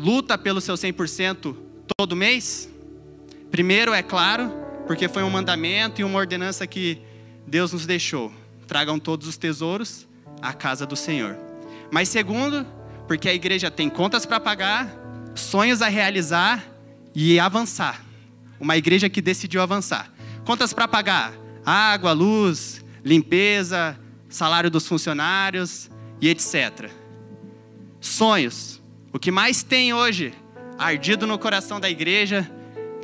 luta 0.00 0.38
pelo 0.38 0.60
seu 0.60 0.74
100% 0.74 1.54
todo 1.96 2.16
mês? 2.16 2.68
Primeiro, 3.50 3.92
é 3.92 4.02
claro, 4.02 4.50
porque 4.86 5.08
foi 5.08 5.22
um 5.22 5.30
mandamento 5.30 6.00
e 6.00 6.04
uma 6.04 6.18
ordenança 6.18 6.66
que 6.66 7.02
Deus 7.46 7.72
nos 7.72 7.86
deixou. 7.86 8.32
Tragam 8.66 8.98
todos 8.98 9.28
os 9.28 9.36
tesouros 9.36 10.08
à 10.40 10.52
casa 10.52 10.86
do 10.86 10.96
Senhor. 10.96 11.36
Mas 11.90 12.08
segundo, 12.08 12.66
porque 13.06 13.28
a 13.28 13.34
igreja 13.34 13.70
tem 13.70 13.90
contas 13.90 14.24
para 14.24 14.40
pagar, 14.40 14.90
sonhos 15.34 15.82
a 15.82 15.88
realizar 15.88 16.64
e 17.14 17.38
avançar. 17.38 18.02
Uma 18.58 18.76
igreja 18.76 19.08
que 19.08 19.20
decidiu 19.20 19.60
avançar. 19.60 20.10
Contas 20.44 20.72
para 20.72 20.88
pagar: 20.88 21.34
água, 21.64 22.12
luz, 22.12 22.84
limpeza, 23.04 23.98
salário 24.28 24.70
dos 24.70 24.86
funcionários 24.86 25.90
e 26.20 26.28
etc. 26.28 26.90
Sonhos. 28.00 28.79
O 29.12 29.18
que 29.18 29.32
mais 29.32 29.64
tem 29.64 29.92
hoje 29.92 30.32
ardido 30.78 31.26
no 31.26 31.36
coração 31.36 31.80
da 31.80 31.90
igreja, 31.90 32.48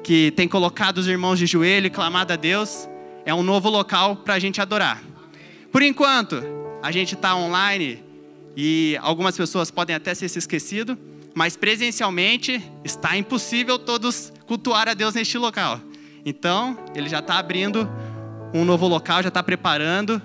que 0.04 0.30
tem 0.30 0.46
colocado 0.46 0.98
os 0.98 1.08
irmãos 1.08 1.36
de 1.36 1.46
joelho 1.46 1.88
e 1.88 1.90
clamado 1.90 2.32
a 2.32 2.36
Deus, 2.36 2.88
é 3.24 3.34
um 3.34 3.42
novo 3.42 3.68
local 3.68 4.14
para 4.14 4.34
a 4.34 4.38
gente 4.38 4.60
adorar. 4.60 5.02
Por 5.72 5.82
enquanto, 5.82 6.40
a 6.80 6.92
gente 6.92 7.16
está 7.16 7.34
online 7.34 8.04
e 8.56 8.96
algumas 9.02 9.36
pessoas 9.36 9.68
podem 9.68 9.96
até 9.96 10.14
ser 10.14 10.28
se 10.28 10.38
esquecido, 10.38 10.96
mas 11.34 11.56
presencialmente 11.56 12.62
está 12.84 13.16
impossível 13.16 13.76
todos 13.76 14.32
cultuar 14.46 14.88
a 14.88 14.94
Deus 14.94 15.14
neste 15.14 15.36
local. 15.36 15.80
Então, 16.24 16.78
ele 16.94 17.08
já 17.08 17.18
está 17.18 17.36
abrindo 17.36 17.90
um 18.54 18.64
novo 18.64 18.86
local, 18.86 19.24
já 19.24 19.28
está 19.28 19.42
preparando 19.42 20.22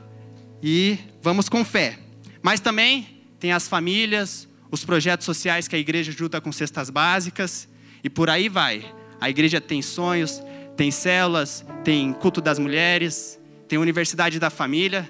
e 0.61 0.99
vamos 1.23 1.49
com 1.49 1.65
fé. 1.65 1.97
Mas 2.43 2.59
também 2.59 3.23
tem 3.39 3.51
as 3.51 3.67
famílias, 3.67 4.47
os 4.71 4.85
projetos 4.85 5.25
sociais 5.25 5.67
que 5.67 5.75
a 5.75 5.79
igreja 5.79 6.11
ajuda 6.11 6.39
com 6.39 6.51
cestas 6.51 6.89
básicas 6.89 7.67
e 8.03 8.09
por 8.09 8.29
aí 8.29 8.47
vai. 8.47 8.85
A 9.19 9.29
igreja 9.29 9.59
tem 9.59 9.81
sonhos, 9.81 10.41
tem 10.77 10.89
células, 10.89 11.65
tem 11.83 12.13
culto 12.13 12.41
das 12.41 12.57
mulheres, 12.57 13.39
tem 13.67 13.77
universidade 13.77 14.39
da 14.39 14.49
família 14.49 15.07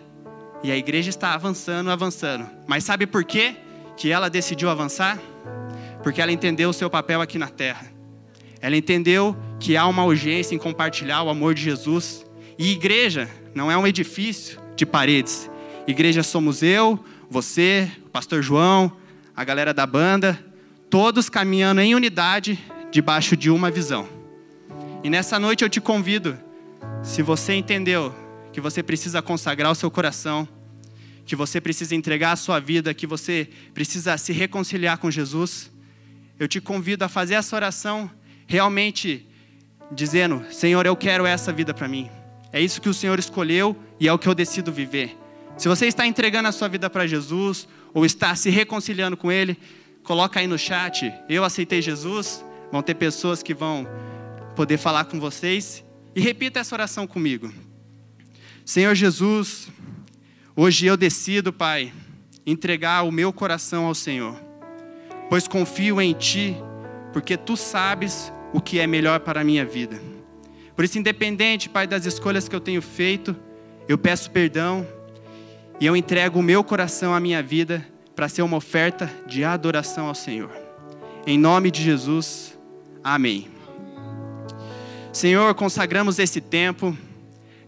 e 0.64 0.72
a 0.72 0.76
igreja 0.76 1.09
está 1.09 1.34
avançando, 1.34 1.89
avançando. 1.89 2.49
Mas 2.68 2.84
sabe 2.84 3.05
por 3.05 3.24
quê 3.24 3.55
que 3.95 4.09
ela 4.09 4.30
decidiu 4.30 4.70
avançar? 4.70 5.20
Porque 6.03 6.22
ela 6.22 6.32
entendeu 6.32 6.70
o 6.70 6.74
seu 6.74 6.89
papel 6.89 7.22
aqui 7.22 7.38
na 7.38 7.47
terra. 7.47 7.86
Ela 8.59 8.76
entendeu 8.76 9.38
que 9.59 9.78
há 9.78 9.88
uma 9.88 10.03
urgência 10.03 10.55
em 10.55 10.57
compartilhar 10.57 11.24
o 11.24 11.30
amor 11.30 11.53
de 11.53 11.62
Jesus. 11.62 12.26
E 12.57 12.72
igreja 12.72 13.30
não 13.55 13.72
é 13.72 13.78
um 13.78 13.88
edifício, 13.88 14.59
de 14.76 14.86
paredes. 14.86 15.49
Igreja 15.88 16.24
somos 16.24 16.64
eu, 16.64 17.03
você, 17.30 17.89
o 18.05 18.09
pastor 18.09 18.41
João, 18.41 18.91
a 19.41 19.43
galera 19.43 19.73
da 19.73 19.87
banda, 19.87 20.39
todos 20.87 21.27
caminhando 21.27 21.81
em 21.81 21.95
unidade 21.95 22.63
debaixo 22.91 23.35
de 23.35 23.49
uma 23.49 23.71
visão. 23.71 24.07
E 25.03 25.09
nessa 25.09 25.39
noite 25.39 25.63
eu 25.63 25.69
te 25.69 25.81
convido, 25.81 26.37
se 27.01 27.23
você 27.23 27.55
entendeu 27.55 28.13
que 28.53 28.61
você 28.61 28.83
precisa 28.83 29.19
consagrar 29.19 29.71
o 29.71 29.75
seu 29.75 29.89
coração, 29.89 30.47
que 31.25 31.35
você 31.35 31.59
precisa 31.59 31.95
entregar 31.95 32.33
a 32.33 32.35
sua 32.35 32.59
vida, 32.59 32.93
que 32.93 33.07
você 33.07 33.49
precisa 33.73 34.15
se 34.15 34.31
reconciliar 34.31 34.99
com 34.99 35.09
Jesus, 35.09 35.71
eu 36.37 36.47
te 36.47 36.61
convido 36.61 37.03
a 37.03 37.09
fazer 37.09 37.33
essa 37.33 37.55
oração 37.55 38.11
realmente 38.45 39.27
dizendo: 39.91 40.45
Senhor, 40.51 40.85
eu 40.85 40.95
quero 40.95 41.25
essa 41.25 41.51
vida 41.51 41.73
para 41.73 41.87
mim. 41.87 42.11
É 42.53 42.61
isso 42.61 42.79
que 42.79 42.89
o 42.89 42.93
Senhor 42.93 43.17
escolheu 43.17 43.75
e 43.99 44.07
é 44.07 44.13
o 44.13 44.19
que 44.19 44.27
eu 44.27 44.35
decido 44.35 44.71
viver. 44.71 45.17
Se 45.57 45.67
você 45.67 45.87
está 45.87 46.05
entregando 46.05 46.47
a 46.47 46.51
sua 46.51 46.67
vida 46.67 46.91
para 46.91 47.07
Jesus 47.07 47.67
ou 47.93 48.05
está 48.05 48.35
se 48.35 48.49
reconciliando 48.49 49.17
com 49.17 49.31
Ele, 49.31 49.57
coloca 50.03 50.39
aí 50.39 50.47
no 50.47 50.57
chat. 50.57 51.13
Eu 51.29 51.43
aceitei 51.43 51.81
Jesus. 51.81 52.43
Vão 52.71 52.81
ter 52.81 52.95
pessoas 52.95 53.43
que 53.43 53.53
vão 53.53 53.85
poder 54.55 54.77
falar 54.77 55.05
com 55.05 55.19
vocês 55.19 55.83
e 56.15 56.21
repita 56.21 56.59
essa 56.59 56.75
oração 56.75 57.05
comigo. 57.05 57.51
Senhor 58.63 58.95
Jesus, 58.95 59.69
hoje 60.55 60.85
eu 60.85 60.95
decido, 60.95 61.51
Pai, 61.51 61.91
entregar 62.45 63.03
o 63.03 63.11
meu 63.11 63.33
coração 63.33 63.85
ao 63.85 63.95
Senhor, 63.95 64.39
pois 65.29 65.47
confio 65.47 65.99
em 65.99 66.13
Ti, 66.13 66.55
porque 67.11 67.35
Tu 67.35 67.57
sabes 67.57 68.31
o 68.53 68.61
que 68.61 68.79
é 68.79 68.87
melhor 68.87 69.19
para 69.21 69.41
a 69.41 69.43
minha 69.43 69.65
vida. 69.65 70.01
Por 70.75 70.85
isso, 70.85 70.97
independente, 70.97 71.67
Pai, 71.67 71.85
das 71.85 72.05
escolhas 72.05 72.47
que 72.47 72.55
eu 72.55 72.61
tenho 72.61 72.81
feito, 72.81 73.35
eu 73.87 73.97
peço 73.97 74.31
perdão 74.31 74.87
e 75.82 75.86
eu 75.88 75.95
entrego 75.95 76.38
o 76.38 76.43
meu 76.43 76.63
coração, 76.63 77.11
a 77.11 77.19
minha 77.19 77.41
vida, 77.41 77.84
para 78.15 78.29
ser 78.29 78.43
uma 78.43 78.55
oferta 78.55 79.11
de 79.25 79.43
adoração 79.43 80.05
ao 80.05 80.13
Senhor. 80.13 80.51
Em 81.25 81.39
nome 81.39 81.71
de 81.71 81.82
Jesus, 81.82 82.55
amém. 83.03 83.47
Senhor, 85.11 85.55
consagramos 85.55 86.19
esse 86.19 86.39
tempo, 86.39 86.95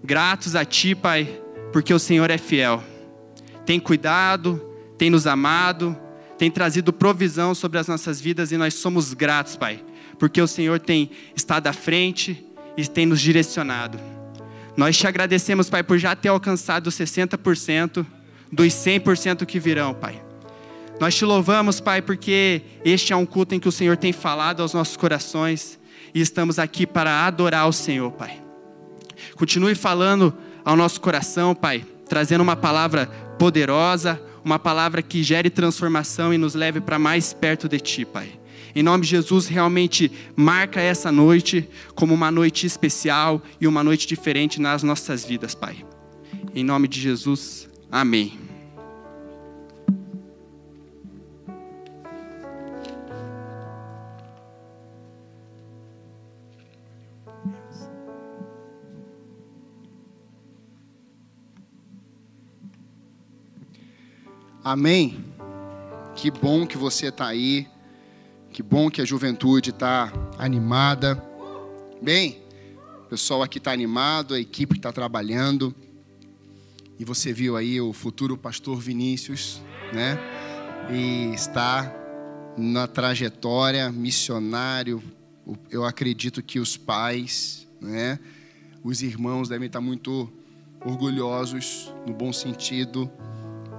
gratos 0.03 0.55
a 0.55 0.63
Ti, 0.63 0.93
Pai, 0.93 1.41
porque 1.73 1.91
o 1.91 1.97
Senhor 1.97 2.29
é 2.29 2.37
fiel. 2.37 2.83
Tem 3.65 3.79
cuidado, 3.79 4.63
tem 4.95 5.09
nos 5.09 5.25
amado, 5.25 5.97
tem 6.37 6.51
trazido 6.51 6.93
provisão 6.93 7.55
sobre 7.55 7.79
as 7.79 7.87
nossas 7.87 8.21
vidas 8.21 8.51
e 8.51 8.57
nós 8.57 8.75
somos 8.75 9.15
gratos, 9.15 9.55
Pai, 9.55 9.83
porque 10.19 10.39
o 10.39 10.47
Senhor 10.47 10.79
tem 10.79 11.09
estado 11.35 11.65
à 11.65 11.73
frente 11.73 12.45
e 12.77 12.87
tem 12.87 13.07
nos 13.07 13.19
direcionado. 13.19 14.12
Nós 14.75 14.97
te 14.97 15.05
agradecemos, 15.05 15.69
Pai, 15.69 15.83
por 15.83 15.97
já 15.97 16.15
ter 16.15 16.29
alcançado 16.29 16.87
os 16.87 16.95
60% 16.95 18.05
dos 18.51 18.73
100% 18.73 19.45
que 19.45 19.59
virão, 19.59 19.93
Pai. 19.93 20.21
Nós 20.99 21.15
te 21.15 21.25
louvamos, 21.25 21.79
Pai, 21.79 22.01
porque 22.01 22.61
este 22.83 23.13
é 23.13 23.15
um 23.15 23.25
culto 23.25 23.55
em 23.55 23.59
que 23.59 23.67
o 23.67 23.71
Senhor 23.71 23.97
tem 23.97 24.13
falado 24.13 24.61
aos 24.61 24.73
nossos 24.73 24.95
corações 24.95 25.79
e 26.13 26.21
estamos 26.21 26.59
aqui 26.59 26.85
para 26.85 27.25
adorar 27.25 27.67
o 27.67 27.73
Senhor, 27.73 28.11
Pai. 28.11 28.41
Continue 29.35 29.75
falando 29.75 30.33
ao 30.63 30.75
nosso 30.75 31.01
coração, 31.01 31.55
Pai, 31.55 31.85
trazendo 32.07 32.41
uma 32.41 32.55
palavra 32.55 33.07
poderosa, 33.37 34.21
uma 34.43 34.59
palavra 34.59 35.01
que 35.01 35.23
gere 35.23 35.49
transformação 35.49 36.33
e 36.33 36.37
nos 36.37 36.53
leve 36.53 36.79
para 36.79 36.99
mais 36.99 37.33
perto 37.33 37.67
de 37.67 37.79
Ti, 37.79 38.05
Pai. 38.05 38.39
Em 38.75 38.81
nome 38.81 39.03
de 39.03 39.09
Jesus, 39.09 39.47
realmente 39.47 40.11
marca 40.35 40.81
essa 40.81 41.11
noite 41.11 41.69
como 41.93 42.13
uma 42.13 42.31
noite 42.31 42.65
especial 42.65 43.41
e 43.61 43.67
uma 43.67 43.83
noite 43.83 44.07
diferente 44.07 44.59
nas 44.59 44.81
nossas 44.81 45.23
vidas, 45.23 45.53
Pai. 45.53 45.85
Em 46.55 46.63
nome 46.63 46.87
de 46.87 46.99
Jesus, 46.99 47.69
amém. 47.91 48.39
Amém. 64.63 65.23
Que 66.15 66.31
bom 66.31 66.65
que 66.65 66.77
você 66.77 67.07
está 67.07 67.27
aí. 67.27 67.67
Que 68.53 68.61
bom 68.61 68.87
que 68.87 69.01
a 69.01 69.05
juventude 69.05 69.71
está 69.71 70.13
animada. 70.37 71.15
Bem, 71.99 72.37
o 73.03 73.09
pessoal 73.09 73.41
aqui 73.41 73.57
está 73.57 73.71
animado, 73.71 74.35
a 74.35 74.39
equipe 74.39 74.77
está 74.77 74.91
trabalhando. 74.91 75.73
E 76.99 77.03
você 77.03 77.33
viu 77.33 77.57
aí 77.57 77.81
o 77.81 77.91
futuro 77.91 78.37
pastor 78.37 78.79
Vinícius, 78.79 79.59
né? 79.91 80.19
E 80.91 81.33
está 81.33 81.91
na 82.55 82.85
trajetória 82.85 83.91
missionário. 83.91 85.01
Eu 85.71 85.83
acredito 85.83 86.43
que 86.43 86.59
os 86.59 86.77
pais, 86.77 87.67
né? 87.81 88.19
Os 88.83 89.01
irmãos 89.01 89.49
devem 89.49 89.65
estar 89.65 89.81
muito 89.81 90.31
orgulhosos, 90.85 91.91
no 92.05 92.13
bom 92.13 92.31
sentido, 92.31 93.09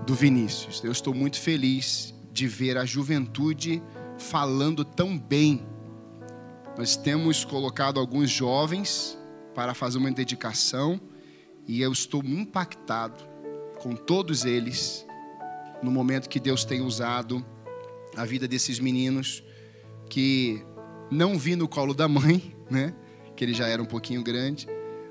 do 0.04 0.16
Vinícius. 0.16 0.82
Eu 0.82 0.90
estou 0.90 1.14
muito 1.14 1.40
feliz 1.40 2.12
de 2.32 2.48
ver 2.48 2.76
a 2.76 2.84
juventude 2.84 3.80
falando 4.24 4.84
tão 4.84 5.18
bem. 5.18 5.64
Nós 6.76 6.96
temos 6.96 7.44
colocado 7.44 8.00
alguns 8.00 8.30
jovens 8.30 9.18
para 9.54 9.74
fazer 9.74 9.98
uma 9.98 10.10
dedicação 10.10 11.00
e 11.66 11.80
eu 11.80 11.92
estou 11.92 12.24
impactado 12.24 13.22
com 13.78 13.94
todos 13.94 14.44
eles 14.44 15.06
no 15.82 15.90
momento 15.90 16.28
que 16.28 16.40
Deus 16.40 16.64
tem 16.64 16.80
usado 16.80 17.44
a 18.16 18.24
vida 18.24 18.48
desses 18.48 18.80
meninos 18.80 19.44
que 20.08 20.64
não 21.10 21.38
vi 21.38 21.54
no 21.54 21.68
colo 21.68 21.94
da 21.94 22.08
mãe, 22.08 22.56
né? 22.70 22.94
Que 23.36 23.44
ele 23.44 23.54
já 23.54 23.68
era 23.68 23.82
um 23.82 23.86
pouquinho 23.86 24.22
grande, 24.22 24.66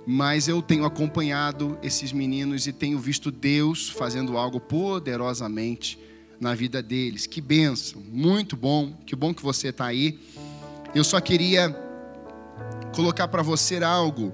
mas 0.05 0.47
eu 0.47 0.61
tenho 0.61 0.86
acompanhado 0.86 1.78
esses 1.84 2.11
meninos 2.11 2.68
e 2.68 2.74
tenho 2.74 2.97
visto 2.99 3.32
Deus 3.32 3.89
fazendo 3.89 4.38
algo 4.38 4.59
poderosamente 4.59 5.99
na 6.39 6.53
vida 6.53 6.81
deles. 6.81 7.25
Que 7.25 7.41
bênção, 7.41 8.01
muito 8.01 8.55
bom, 8.55 8.93
que 9.05 9.15
bom 9.15 9.34
que 9.34 9.43
você 9.43 9.69
está 9.69 9.86
aí. 9.86 10.19
Eu 10.93 11.03
só 11.03 11.19
queria 11.19 11.69
colocar 12.95 13.27
para 13.27 13.41
você 13.41 13.84
algo 13.84 14.34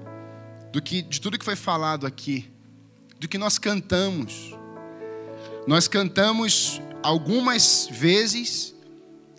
do 0.72 0.80
que 0.80 1.02
de 1.02 1.20
tudo 1.20 1.38
que 1.38 1.44
foi 1.44 1.56
falado 1.56 2.06
aqui, 2.06 2.50
do 3.18 3.28
que 3.28 3.38
nós 3.38 3.58
cantamos. 3.58 4.54
Nós 5.66 5.88
cantamos 5.88 6.80
algumas 7.02 7.88
vezes 7.90 8.74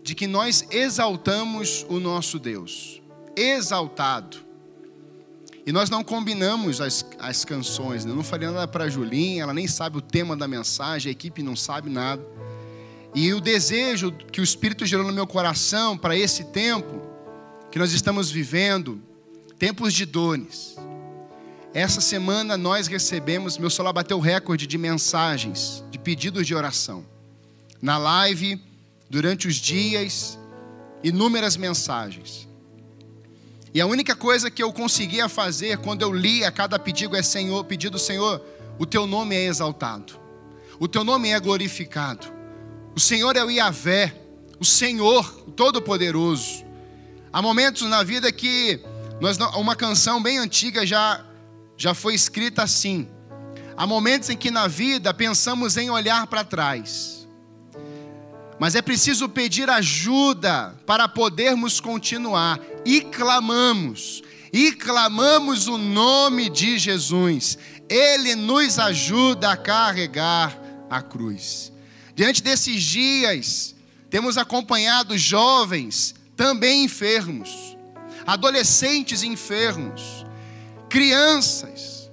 de 0.03 0.15
que 0.15 0.27
nós 0.27 0.65
exaltamos 0.71 1.85
o 1.87 1.99
nosso 1.99 2.39
Deus, 2.39 3.01
exaltado. 3.35 4.37
E 5.65 5.71
nós 5.71 5.89
não 5.89 6.03
combinamos 6.03 6.81
as, 6.81 7.05
as 7.19 7.45
canções, 7.45 8.03
né? 8.03 8.11
eu 8.11 8.15
não 8.15 8.23
falei 8.23 8.49
nada 8.49 8.67
para 8.67 8.85
a 8.85 8.89
Julinha, 8.89 9.43
ela 9.43 9.53
nem 9.53 9.67
sabe 9.67 9.97
o 9.97 10.01
tema 10.01 10.35
da 10.35 10.47
mensagem, 10.47 11.09
a 11.09 11.11
equipe 11.11 11.43
não 11.43 11.55
sabe 11.55 11.89
nada. 11.89 12.25
E 13.13 13.33
o 13.33 13.41
desejo 13.41 14.11
que 14.11 14.39
o 14.39 14.43
Espírito 14.43 14.85
gerou 14.85 15.05
no 15.05 15.13
meu 15.13 15.27
coração 15.27 15.97
para 15.97 16.15
esse 16.15 16.45
tempo 16.45 17.01
que 17.69 17.77
nós 17.77 17.91
estamos 17.91 18.31
vivendo, 18.31 19.01
tempos 19.59 19.93
de 19.93 20.05
dores. 20.05 20.75
Essa 21.73 22.01
semana 22.01 22.57
nós 22.57 22.87
recebemos, 22.87 23.57
meu 23.57 23.69
celular 23.69 23.93
bateu 23.93 24.19
recorde 24.19 24.67
de 24.67 24.77
mensagens, 24.77 25.83
de 25.89 25.97
pedidos 25.97 26.45
de 26.45 26.53
oração. 26.53 27.05
Na 27.81 27.97
live, 27.97 28.61
durante 29.09 29.47
os 29.47 29.55
dias, 29.55 30.37
inúmeras 31.03 31.55
mensagens. 31.57 32.47
E 33.73 33.79
a 33.79 33.85
única 33.85 34.15
coisa 34.15 34.51
que 34.51 34.61
eu 34.61 34.73
conseguia 34.73 35.29
fazer 35.29 35.77
quando 35.77 36.01
eu 36.01 36.13
lia 36.13 36.51
cada 36.51 36.77
pedido 36.77 37.15
é 37.15 37.23
Senhor, 37.23 37.63
pedido 37.63 37.97
Senhor, 37.97 38.41
o 38.77 38.85
teu 38.85 39.07
nome 39.07 39.35
é 39.35 39.45
exaltado. 39.45 40.13
O 40.77 40.87
teu 40.87 41.03
nome 41.03 41.29
é 41.29 41.39
glorificado. 41.39 42.40
O 42.95 42.99
Senhor 42.99 43.37
é 43.37 43.43
o 43.43 43.49
Iavé, 43.49 44.13
o 44.59 44.65
Senhor, 44.65 45.43
o 45.47 45.51
Todo-Poderoso. 45.51 46.65
Há 47.31 47.41
momentos 47.41 47.83
na 47.83 48.03
vida 48.03 48.29
que 48.31 48.81
nós, 49.21 49.37
uma 49.55 49.75
canção 49.75 50.21
bem 50.21 50.37
antiga 50.37 50.85
já, 50.85 51.25
já 51.77 51.93
foi 51.93 52.13
escrita 52.13 52.63
assim. 52.63 53.07
Há 53.77 53.87
momentos 53.87 54.29
em 54.29 54.35
que 54.35 54.51
na 54.51 54.67
vida 54.67 55.13
pensamos 55.13 55.77
em 55.77 55.89
olhar 55.89 56.27
para 56.27 56.43
trás. 56.43 57.27
Mas 58.59 58.75
é 58.75 58.81
preciso 58.81 59.29
pedir 59.29 59.69
ajuda 59.69 60.75
para 60.85 61.07
podermos 61.07 61.79
continuar. 61.79 62.59
E 62.85 63.01
clamamos, 63.01 64.21
e 64.51 64.73
clamamos 64.73 65.67
o 65.67 65.77
nome 65.77 66.49
de 66.49 66.77
Jesus. 66.77 67.57
Ele 67.89 68.35
nos 68.35 68.77
ajuda 68.77 69.51
a 69.51 69.57
carregar 69.57 70.59
a 70.89 71.01
cruz. 71.01 71.70
Diante 72.21 72.43
desses 72.43 72.83
dias, 72.83 73.73
temos 74.07 74.37
acompanhado 74.37 75.17
jovens 75.17 76.13
também 76.35 76.83
enfermos, 76.83 77.75
adolescentes 78.27 79.23
enfermos, 79.23 80.23
crianças. 80.87 82.11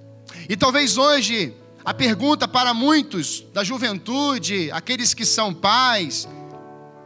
E 0.49 0.57
talvez 0.57 0.97
hoje 0.97 1.55
a 1.85 1.93
pergunta 1.93 2.49
para 2.49 2.73
muitos 2.73 3.45
da 3.53 3.63
juventude, 3.63 4.71
aqueles 4.73 5.13
que 5.13 5.27
são 5.27 5.53
pais, 5.53 6.27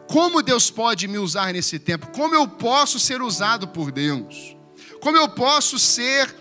como 0.06 0.40
Deus 0.40 0.70
pode 0.70 1.08
me 1.08 1.18
usar 1.18 1.52
nesse 1.52 1.80
tempo? 1.80 2.06
Como 2.12 2.36
eu 2.36 2.46
posso 2.46 3.00
ser 3.00 3.20
usado 3.20 3.66
por 3.66 3.90
Deus? 3.90 4.56
Como 5.00 5.16
eu 5.16 5.28
posso 5.28 5.76
ser 5.76 6.32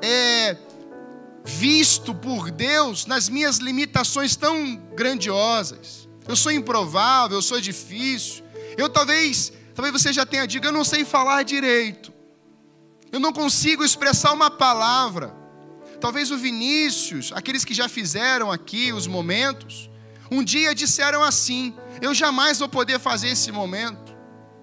é, 0.00 0.56
visto 1.44 2.14
por 2.14 2.50
Deus 2.50 3.06
nas 3.06 3.28
minhas 3.28 3.58
limitações 3.58 4.36
tão 4.36 4.76
grandiosas. 4.94 6.08
Eu 6.26 6.36
sou 6.36 6.52
improvável, 6.52 7.38
eu 7.38 7.42
sou 7.42 7.60
difícil. 7.60 8.44
Eu 8.76 8.88
talvez, 8.88 9.52
talvez 9.74 9.92
você 9.92 10.12
já 10.12 10.24
tenha 10.24 10.46
dito, 10.46 10.66
eu 10.66 10.72
não 10.72 10.84
sei 10.84 11.04
falar 11.04 11.42
direito. 11.42 12.12
Eu 13.10 13.20
não 13.20 13.32
consigo 13.32 13.84
expressar 13.84 14.32
uma 14.32 14.50
palavra. 14.50 15.34
Talvez 16.00 16.30
o 16.30 16.38
Vinícius, 16.38 17.32
aqueles 17.34 17.64
que 17.64 17.74
já 17.74 17.88
fizeram 17.88 18.50
aqui 18.50 18.92
os 18.92 19.06
momentos, 19.06 19.90
um 20.30 20.42
dia 20.42 20.74
disseram 20.74 21.22
assim: 21.22 21.74
Eu 22.00 22.14
jamais 22.14 22.58
vou 22.58 22.68
poder 22.68 22.98
fazer 22.98 23.28
esse 23.28 23.52
momento. 23.52 24.16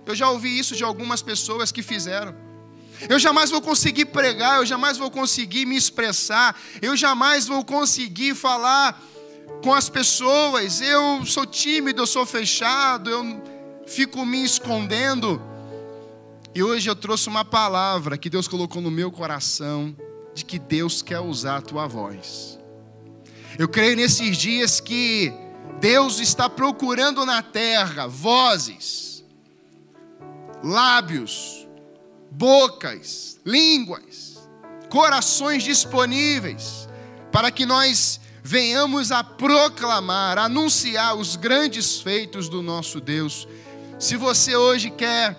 Eu 0.05 0.15
já 0.15 0.29
ouvi 0.29 0.57
isso 0.57 0.75
de 0.75 0.83
algumas 0.83 1.21
pessoas 1.21 1.71
que 1.71 1.83
fizeram. 1.83 2.35
Eu 3.07 3.19
jamais 3.19 3.49
vou 3.49 3.61
conseguir 3.61 4.05
pregar, 4.05 4.57
eu 4.57 4.65
jamais 4.65 4.97
vou 4.97 5.09
conseguir 5.09 5.65
me 5.65 5.77
expressar, 5.77 6.59
eu 6.81 6.97
jamais 6.97 7.47
vou 7.47 7.63
conseguir 7.63 8.35
falar 8.35 9.01
com 9.63 9.73
as 9.73 9.87
pessoas. 9.87 10.81
Eu 10.81 11.25
sou 11.25 11.45
tímido, 11.45 12.01
eu 12.01 12.07
sou 12.07 12.25
fechado, 12.25 13.09
eu 13.09 13.41
fico 13.87 14.25
me 14.25 14.43
escondendo. 14.43 15.41
E 16.53 16.63
hoje 16.63 16.89
eu 16.89 16.95
trouxe 16.95 17.29
uma 17.29 17.45
palavra 17.45 18.17
que 18.17 18.29
Deus 18.29 18.47
colocou 18.47 18.81
no 18.81 18.91
meu 18.91 19.11
coração 19.11 19.95
de 20.33 20.43
que 20.43 20.59
Deus 20.59 21.01
quer 21.01 21.19
usar 21.19 21.57
a 21.57 21.61
tua 21.61 21.87
voz. 21.87 22.59
Eu 23.57 23.67
creio 23.67 23.95
nesses 23.95 24.37
dias 24.37 24.79
que 24.79 25.31
Deus 25.79 26.19
está 26.19 26.49
procurando 26.49 27.25
na 27.25 27.41
terra 27.41 28.07
vozes, 28.07 29.23
lábios, 30.63 31.58
bocas, 32.31 33.39
línguas, 33.45 34.49
corações 34.89 35.63
disponíveis 35.63 36.87
para 37.31 37.51
que 37.51 37.65
nós 37.65 38.19
venhamos 38.43 39.11
a 39.11 39.23
proclamar, 39.23 40.37
anunciar 40.37 41.15
os 41.15 41.35
grandes 41.35 42.01
feitos 42.01 42.49
do 42.49 42.61
nosso 42.61 42.99
Deus. 42.99 43.47
Se 43.99 44.15
você 44.15 44.55
hoje 44.55 44.89
quer 44.89 45.37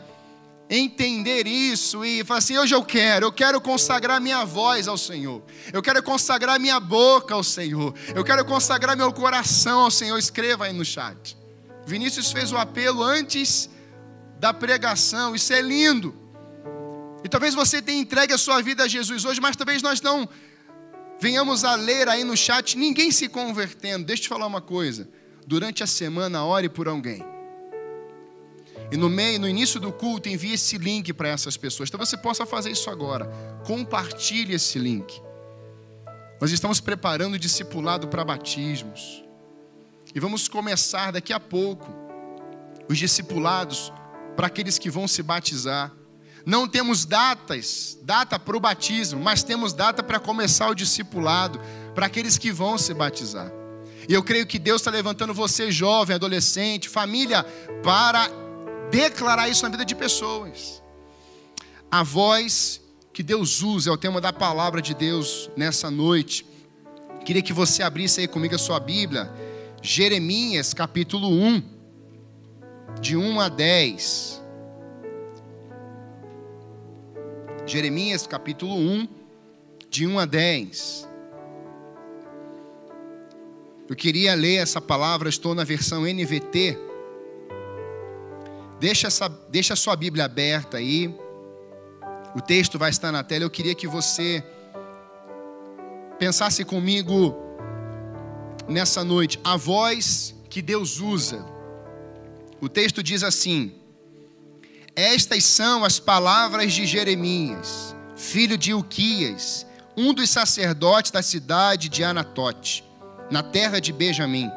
entender 0.69 1.47
isso 1.47 2.05
e 2.05 2.23
falar 2.25 2.39
assim: 2.39 2.57
hoje 2.57 2.75
eu 2.75 2.85
quero, 2.85 3.27
eu 3.27 3.33
quero 3.33 3.61
consagrar 3.61 4.21
minha 4.21 4.45
voz 4.45 4.87
ao 4.87 4.97
Senhor, 4.97 5.43
eu 5.73 5.83
quero 5.83 6.03
consagrar 6.03 6.61
minha 6.61 6.79
boca 6.79 7.35
ao 7.35 7.43
Senhor, 7.43 7.93
eu 8.15 8.23
quero 8.23 8.45
consagrar 8.45 8.97
meu 8.97 9.13
coração 9.13 9.81
ao 9.81 9.91
Senhor, 9.91 10.17
escreva 10.17 10.67
aí 10.67 10.73
no 10.73 10.85
chat. 10.85 11.37
Vinícius 11.87 12.31
fez 12.31 12.53
o 12.53 12.57
apelo 12.57 13.03
antes 13.03 13.69
da 14.39 14.55
pregação, 14.55 15.35
isso 15.35 15.53
é 15.53 15.61
lindo. 15.61 16.15
E 17.25 17.29
talvez 17.29 17.55
você 17.55 17.83
tenha 17.83 18.01
entregue 18.01 18.33
a 18.33 18.39
sua 18.39 18.63
vida 18.63 18.85
a 18.85 18.89
Jesus 18.89 19.25
hoje, 19.25 19.41
mas 19.41 19.57
talvez 19.57 19.83
nós 19.83 20.01
não 20.01 20.29
venhamos 21.21 21.65
a 21.65 21.75
ler 21.75 22.09
aí 22.09 22.25
no 22.25 22.37
chat 22.37 22.79
ninguém 22.79 23.11
se 23.11 23.29
convertendo. 23.29 24.07
Deixa 24.07 24.23
eu 24.23 24.25
te 24.25 24.29
falar 24.29 24.47
uma 24.47 24.61
coisa. 24.61 25.09
Durante 25.47 25.83
a 25.83 25.87
semana, 25.87 26.45
ore 26.45 26.69
por 26.69 26.89
alguém. 26.89 27.23
E 28.91 28.97
no 28.97 29.09
meio, 29.09 29.39
no 29.39 29.49
início 29.49 29.79
do 29.79 29.93
culto, 29.93 30.29
envie 30.29 30.55
esse 30.55 30.77
link 30.77 31.13
para 31.13 31.29
essas 31.29 31.57
pessoas. 31.57 31.89
Então 31.89 31.99
você 31.99 32.17
possa 32.17 32.45
fazer 32.45 32.71
isso 32.71 32.91
agora. 32.91 33.27
Compartilhe 33.65 34.55
esse 34.55 34.79
link. 34.79 35.21
Nós 36.41 36.51
estamos 36.51 36.81
preparando 36.81 37.35
o 37.35 37.39
discipulado 37.39 38.09
para 38.09 38.25
batismos. 38.25 39.23
E 40.15 40.19
vamos 40.19 40.49
começar 40.49 41.13
daqui 41.13 41.33
a 41.33 41.39
pouco 41.39 41.89
os 42.89 42.99
discipulados 42.99 43.93
para 44.35 44.49
aqueles 44.49 44.79
que 44.79 44.91
vão 44.91 45.07
se 45.07 45.23
batizar. 45.23 45.93
Não 46.45 46.67
temos 46.67 47.05
datas, 47.05 47.99
data 48.03 48.39
para 48.39 48.57
o 48.57 48.61
batismo, 48.61 49.21
mas 49.21 49.43
temos 49.43 49.73
data 49.73 50.03
para 50.03 50.19
começar 50.19 50.69
o 50.69 50.75
discipulado, 50.75 51.61
para 51.95 52.07
aqueles 52.07 52.39
que 52.39 52.51
vão 52.51 52.79
se 52.79 52.95
batizar. 52.95 53.53
E 54.09 54.15
eu 54.15 54.23
creio 54.23 54.47
que 54.47 54.59
Deus 54.59 54.81
está 54.81 54.91
levantando 54.91 55.35
você, 55.35 55.71
jovem, 55.71 56.15
adolescente, 56.15 56.89
família, 56.89 57.45
para 57.83 58.29
declarar 58.91 59.49
isso 59.49 59.63
na 59.63 59.69
vida 59.69 59.85
de 59.85 59.95
pessoas. 59.95 60.83
A 61.91 62.03
voz 62.03 62.81
que 63.13 63.23
Deus 63.23 63.63
usa 63.63 63.91
é 63.91 63.93
o 63.93 63.99
tema 63.99 64.21
da 64.21 64.33
palavra 64.33 64.81
de 64.81 64.95
Deus 64.95 65.51
nessa 65.57 65.91
noite. 65.91 66.47
Queria 67.25 67.43
que 67.43 67.53
você 67.53 67.83
abrisse 67.83 68.21
aí 68.21 68.29
comigo 68.29 68.55
a 68.55 68.59
sua 68.59 68.81
Bíblia, 68.81 69.31
Jeremias 69.83 70.73
capítulo 70.73 71.29
1, 71.29 71.63
de 73.01 73.17
1 73.17 73.41
a 73.41 73.49
10. 73.49 74.40
Jeremias 77.71 78.27
capítulo 78.27 78.75
1, 78.75 79.09
de 79.89 80.05
1 80.05 80.19
a 80.19 80.27
10. 80.27 81.09
Eu 83.89 83.95
queria 83.95 84.35
ler 84.35 84.57
essa 84.57 84.81
palavra, 84.81 85.29
estou 85.29 85.55
na 85.55 85.63
versão 85.63 86.03
NVT. 86.03 86.77
Deixa, 88.81 89.07
essa, 89.07 89.29
deixa 89.29 89.75
a 89.75 89.77
sua 89.77 89.95
Bíblia 89.95 90.25
aberta 90.25 90.79
aí. 90.79 91.15
O 92.35 92.41
texto 92.41 92.77
vai 92.77 92.91
estar 92.91 93.13
na 93.13 93.23
tela. 93.23 93.45
Eu 93.45 93.51
queria 93.51 93.75
que 93.77 93.87
você 93.87 94.43
pensasse 96.19 96.65
comigo 96.65 97.37
nessa 98.67 99.05
noite. 99.05 99.39
A 99.45 99.57
voz 99.57 100.35
que 100.49 100.61
Deus 100.61 100.99
usa. 100.99 101.47
O 102.61 102.69
texto 102.69 103.01
diz 103.01 103.23
assim: 103.23 103.80
Estas 105.01 105.45
são 105.45 105.83
as 105.83 105.99
palavras 105.99 106.75
de 106.75 106.85
Jeremias, 106.85 107.97
filho 108.15 108.59
de 108.59 108.75
Uquias, 108.75 109.67
um 109.97 110.13
dos 110.13 110.29
sacerdotes 110.29 111.11
da 111.11 111.23
cidade 111.23 111.89
de 111.89 112.05
Anatote 112.05 112.85
na 113.31 113.43
terra 113.43 113.81
de 113.81 113.95
Benjamim. 113.95 114.51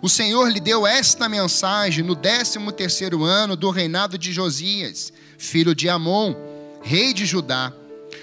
O 0.00 0.08
Senhor 0.08 0.48
lhe 0.48 0.60
deu 0.60 0.86
esta 0.86 1.28
mensagem 1.28 2.04
no 2.04 2.14
décimo 2.14 2.70
terceiro 2.70 3.24
ano 3.24 3.56
do 3.56 3.68
reinado 3.68 4.16
de 4.16 4.32
Josias, 4.32 5.12
filho 5.36 5.74
de 5.74 5.88
Amon, 5.88 6.36
rei 6.80 7.12
de 7.12 7.26
Judá. 7.26 7.72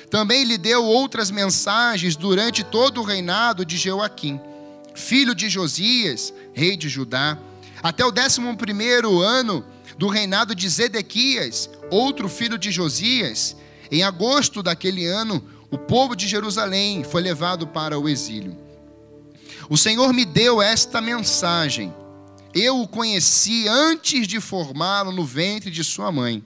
Também 0.09 0.45
lhe 0.45 0.57
deu 0.57 0.85
outras 0.85 1.29
mensagens 1.29 2.15
durante 2.15 2.63
todo 2.63 3.01
o 3.01 3.03
reinado 3.03 3.65
de 3.65 3.75
Joaquim, 3.75 4.39
filho 4.95 5.35
de 5.35 5.49
Josias, 5.49 6.33
rei 6.53 6.77
de 6.77 6.87
Judá, 6.87 7.37
até 7.83 8.05
o 8.05 8.11
décimo 8.11 8.55
primeiro 8.55 9.19
ano 9.19 9.65
do 10.01 10.07
reinado 10.07 10.55
de 10.55 10.67
Zedequias, 10.67 11.69
outro 11.91 12.27
filho 12.27 12.57
de 12.57 12.71
Josias. 12.71 13.55
Em 13.91 14.01
agosto 14.01 14.63
daquele 14.63 15.05
ano, 15.05 15.47
o 15.69 15.77
povo 15.77 16.15
de 16.15 16.27
Jerusalém 16.27 17.03
foi 17.03 17.21
levado 17.21 17.67
para 17.67 17.99
o 17.99 18.09
exílio. 18.09 18.57
O 19.69 19.77
Senhor 19.77 20.11
me 20.11 20.25
deu 20.25 20.59
esta 20.59 20.99
mensagem. 20.99 21.93
Eu 22.51 22.81
o 22.81 22.87
conheci 22.87 23.67
antes 23.67 24.27
de 24.27 24.41
formá-lo 24.41 25.11
no 25.11 25.23
ventre 25.23 25.69
de 25.69 25.83
sua 25.83 26.11
mãe. 26.11 26.43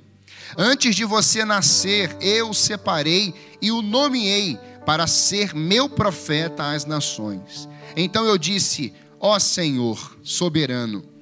Antes 0.58 0.94
de 0.94 1.06
você 1.06 1.46
nascer, 1.46 2.14
eu 2.20 2.50
o 2.50 2.54
separei 2.54 3.34
e 3.62 3.72
o 3.72 3.82
nomeei 3.82 4.60
para 4.86 5.08
ser 5.08 5.56
meu 5.56 5.88
profeta 5.88 6.74
às 6.74 6.84
nações. 6.84 7.70
Então 7.96 8.26
eu 8.26 8.38
disse: 8.38 8.94
Ó 9.18 9.40
Senhor, 9.40 10.18
soberano, 10.24 11.15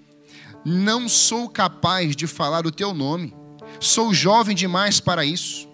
não 0.66 1.08
sou 1.10 1.50
capaz 1.50 2.16
de 2.16 2.28
falar 2.28 2.66
o 2.66 2.72
teu 2.72 2.94
nome. 2.94 3.34
Sou 3.80 4.14
jovem 4.14 4.56
demais 4.56 5.00
para 5.00 5.26
isso. 5.26 5.68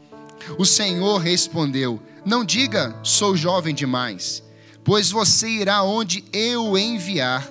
O 0.57 0.65
Senhor 0.65 1.17
respondeu: 1.17 2.01
Não 2.25 2.43
diga, 2.43 2.97
sou 3.03 3.35
jovem 3.35 3.73
demais 3.73 4.43
pois 4.89 5.11
você 5.11 5.47
irá 5.47 5.83
onde 5.83 6.23
eu 6.33 6.75
enviar, 6.75 7.47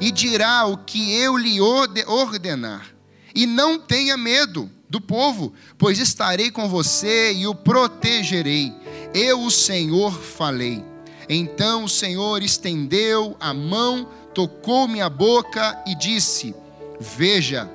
e 0.00 0.12
dirá 0.12 0.64
o 0.64 0.76
que 0.76 1.12
eu 1.12 1.36
lhe 1.36 1.60
ordenar. 1.60 2.94
E 3.34 3.46
não 3.46 3.80
tenha 3.80 4.16
medo 4.16 4.70
do 4.88 5.00
povo, 5.00 5.52
pois 5.76 5.98
estarei 5.98 6.52
com 6.52 6.68
você 6.68 7.32
e 7.32 7.48
o 7.48 7.54
protegerei. 7.54 8.72
Eu, 9.12 9.42
o 9.42 9.50
Senhor, 9.50 10.12
falei. 10.12 10.84
Então 11.28 11.82
o 11.82 11.88
Senhor 11.88 12.44
estendeu 12.44 13.36
a 13.40 13.52
mão, 13.52 14.08
tocou 14.32 14.86
minha 14.86 15.08
boca 15.10 15.82
e 15.84 15.96
disse: 15.96 16.54
Veja, 17.00 17.70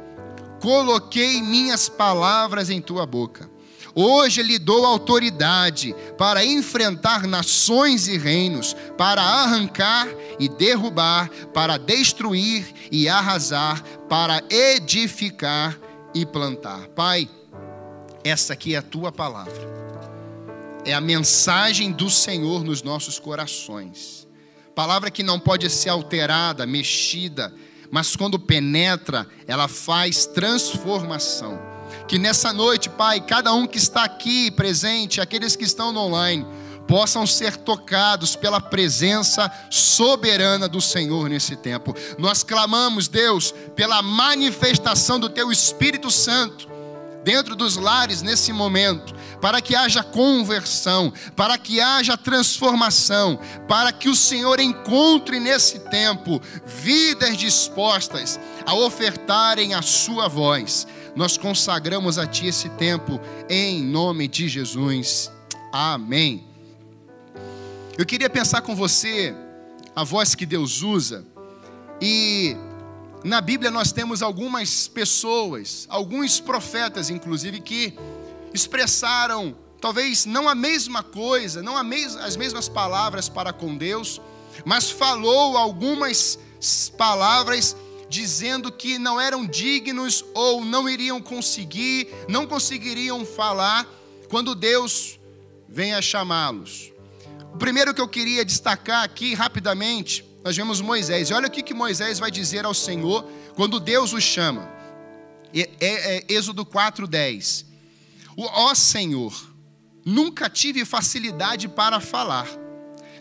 coloquei 0.62 1.42
minhas 1.42 1.88
palavras 1.90 2.70
em 2.70 2.82
tua 2.82 3.06
boca. 3.06 3.50
Hoje 3.96 4.42
lhe 4.42 4.58
dou 4.58 4.86
autoridade 4.86 5.96
para 6.18 6.44
enfrentar 6.44 7.28
nações 7.28 8.08
e 8.08 8.18
reinos, 8.18 8.76
para 8.98 9.22
arrancar 9.22 10.08
e 10.40 10.50
derrubar, 10.50 11.30
para 11.54 11.78
destruir 11.78 12.66
e 12.92 13.08
arrasar, 13.08 13.84
para 14.10 14.44
edificar 14.50 15.78
e 16.14 16.26
plantar. 16.26 16.88
Pai, 16.90 17.30
essa 18.24 18.54
aqui 18.54 18.74
é 18.74 18.80
a 18.80 18.82
tua 18.82 19.12
palavra. 19.12 19.72
É 20.86 20.94
a 20.94 21.02
mensagem 21.02 21.92
do 21.92 22.10
Senhor 22.10 22.64
nos 22.64 22.82
nossos 22.82 23.20
corações. 23.20 24.28
Palavra 24.74 25.12
que 25.12 25.22
não 25.22 25.40
pode 25.40 25.70
ser 25.70 25.90
alterada, 25.90 26.66
mexida, 26.66 27.54
mas 27.94 28.16
quando 28.16 28.40
penetra, 28.40 29.28
ela 29.48 29.68
faz 29.68 30.26
transformação 30.26 31.62
que 32.08 32.18
nessa 32.18 32.52
noite, 32.52 32.90
Pai, 32.90 33.22
cada 33.22 33.54
um 33.54 33.68
que 33.68 33.78
está 33.78 34.04
aqui 34.04 34.50
presente, 34.50 35.22
aqueles 35.22 35.56
que 35.56 35.64
estão 35.64 35.94
no 35.94 36.00
online, 36.00 36.44
possam 36.88 37.28
ser 37.28 37.56
tocados 37.56 38.36
pela 38.36 38.60
presença 38.60 39.52
soberana 39.70 40.68
do 40.68 40.82
Senhor 40.82 41.30
nesse 41.30 41.56
tempo. 41.56 41.96
Nós 42.18 42.44
clamamos, 42.44 43.08
Deus, 43.08 43.54
pela 43.76 44.02
manifestação 44.02 45.20
do 45.20 45.30
Teu 45.30 45.52
Espírito 45.52 46.10
Santo 46.10 46.68
dentro 47.24 47.56
dos 47.56 47.78
lares 47.78 48.24
nesse 48.24 48.52
momento, 48.52 49.14
para 49.44 49.62
que 49.62 49.76
haja 49.76 50.02
conversão, 50.02 51.12
para 51.36 51.58
que 51.58 51.82
haja 51.82 52.16
transformação, 52.16 53.38
para 53.68 53.92
que 53.92 54.08
o 54.08 54.16
Senhor 54.16 54.58
encontre 54.58 55.38
nesse 55.38 55.80
tempo 55.80 56.42
vidas 56.66 57.36
dispostas 57.36 58.40
a 58.66 58.74
ofertarem 58.74 59.74
a 59.74 59.82
Sua 59.82 60.30
voz 60.30 60.88
nós 61.16 61.38
consagramos 61.38 62.18
a 62.18 62.26
Ti 62.26 62.48
esse 62.48 62.70
tempo, 62.70 63.20
em 63.48 63.84
nome 63.84 64.28
de 64.28 64.48
Jesus. 64.48 65.32
Amém. 65.72 66.44
Eu 67.98 68.06
queria 68.06 68.30
pensar 68.30 68.62
com 68.62 68.76
você 68.76 69.36
a 69.96 70.04
voz 70.04 70.34
que 70.34 70.46
Deus 70.46 70.82
usa, 70.82 71.24
e 72.02 72.58
na 73.24 73.40
Bíblia 73.42 73.70
nós 73.70 73.92
temos 73.92 74.24
algumas 74.24 74.88
pessoas, 74.88 75.86
alguns 75.88 76.40
profetas, 76.40 77.12
inclusive, 77.12 77.60
que 77.60 77.94
expressaram 78.54 79.56
talvez 79.84 80.26
não 80.26 80.48
a 80.48 80.56
mesma 80.56 81.04
coisa, 81.04 81.62
não 81.62 81.76
as 81.78 82.38
mesmas 82.38 82.70
palavras 82.70 83.28
para 83.28 83.52
com 83.52 83.76
Deus, 83.76 84.22
mas 84.64 84.90
falou 84.90 85.58
algumas 85.58 86.40
palavras 86.98 87.76
dizendo 88.08 88.72
que 88.72 88.98
não 88.98 89.20
eram 89.20 89.46
dignos 89.46 90.24
ou 90.34 90.64
não 90.64 90.88
iriam 90.88 91.22
conseguir, 91.22 92.08
não 92.30 92.48
conseguiriam 92.48 93.26
falar 93.26 93.86
quando 94.30 94.56
Deus 94.56 95.20
venha 95.68 96.02
chamá-los. 96.02 96.94
O 97.54 97.58
primeiro 97.58 97.94
que 97.94 98.00
eu 98.00 98.08
queria 98.08 98.46
destacar 98.46 99.04
aqui 99.04 99.34
rapidamente, 99.34 100.24
nós 100.46 100.56
vemos 100.56 100.80
Moisés. 100.80 101.30
E 101.30 101.34
olha 101.34 101.48
o 101.48 101.52
que, 101.52 101.74
Moisés 101.74 102.20
vai 102.20 102.32
dizer 102.32 102.64
ao 102.64 102.74
Senhor 102.74 103.30
quando 103.54 103.82
Deus 103.82 104.14
o 104.14 104.22
chama. 104.22 104.72
É, 105.54 105.70
é, 105.80 106.18
é 106.18 106.24
Êxodo 106.30 106.66
4:10. 106.66 107.73
Ó 108.38 108.74
Senhor, 108.74 109.34
nunca 110.06 110.50
tive 110.50 110.86
facilidade 110.86 111.68
para 111.68 112.00
falar, 112.00 112.48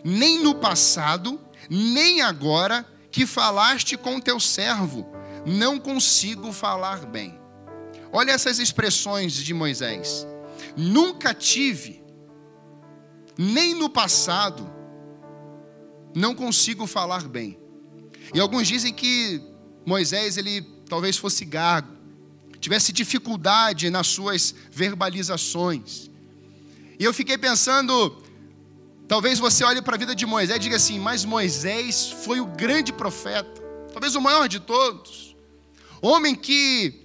nem 0.03 0.41
no 0.41 0.55
passado, 0.55 1.39
nem 1.69 2.21
agora, 2.21 2.85
que 3.11 3.25
falaste 3.25 3.95
com 3.95 4.19
teu 4.19 4.39
servo, 4.39 5.05
não 5.45 5.79
consigo 5.79 6.51
falar 6.51 7.05
bem. 7.05 7.39
Olha 8.11 8.31
essas 8.31 8.59
expressões 8.59 9.33
de 9.33 9.53
Moisés. 9.53 10.27
Nunca 10.75 11.33
tive, 11.33 12.03
nem 13.37 13.73
no 13.73 13.89
passado, 13.89 14.71
não 16.15 16.35
consigo 16.35 16.85
falar 16.85 17.27
bem. 17.27 17.59
E 18.33 18.39
alguns 18.39 18.67
dizem 18.67 18.93
que 18.93 19.41
Moisés 19.85 20.37
ele 20.37 20.61
talvez 20.87 21.17
fosse 21.17 21.43
gago, 21.45 21.91
tivesse 22.63 22.91
dificuldade 22.91 23.89
nas 23.89 24.07
suas 24.07 24.55
verbalizações. 24.71 26.09
E 26.99 27.03
eu 27.03 27.13
fiquei 27.13 27.37
pensando, 27.37 28.23
Talvez 29.07 29.37
você 29.37 29.63
olhe 29.63 29.81
para 29.81 29.95
a 29.95 29.99
vida 29.99 30.15
de 30.15 30.25
Moisés 30.25 30.57
e 30.57 30.59
diga 30.59 30.77
assim: 30.77 30.99
Mas 30.99 31.25
Moisés 31.25 32.09
foi 32.23 32.39
o 32.39 32.45
grande 32.45 32.93
profeta, 32.93 33.61
talvez 33.91 34.15
o 34.15 34.21
maior 34.21 34.47
de 34.47 34.59
todos, 34.59 35.35
homem 36.01 36.35
que 36.35 37.01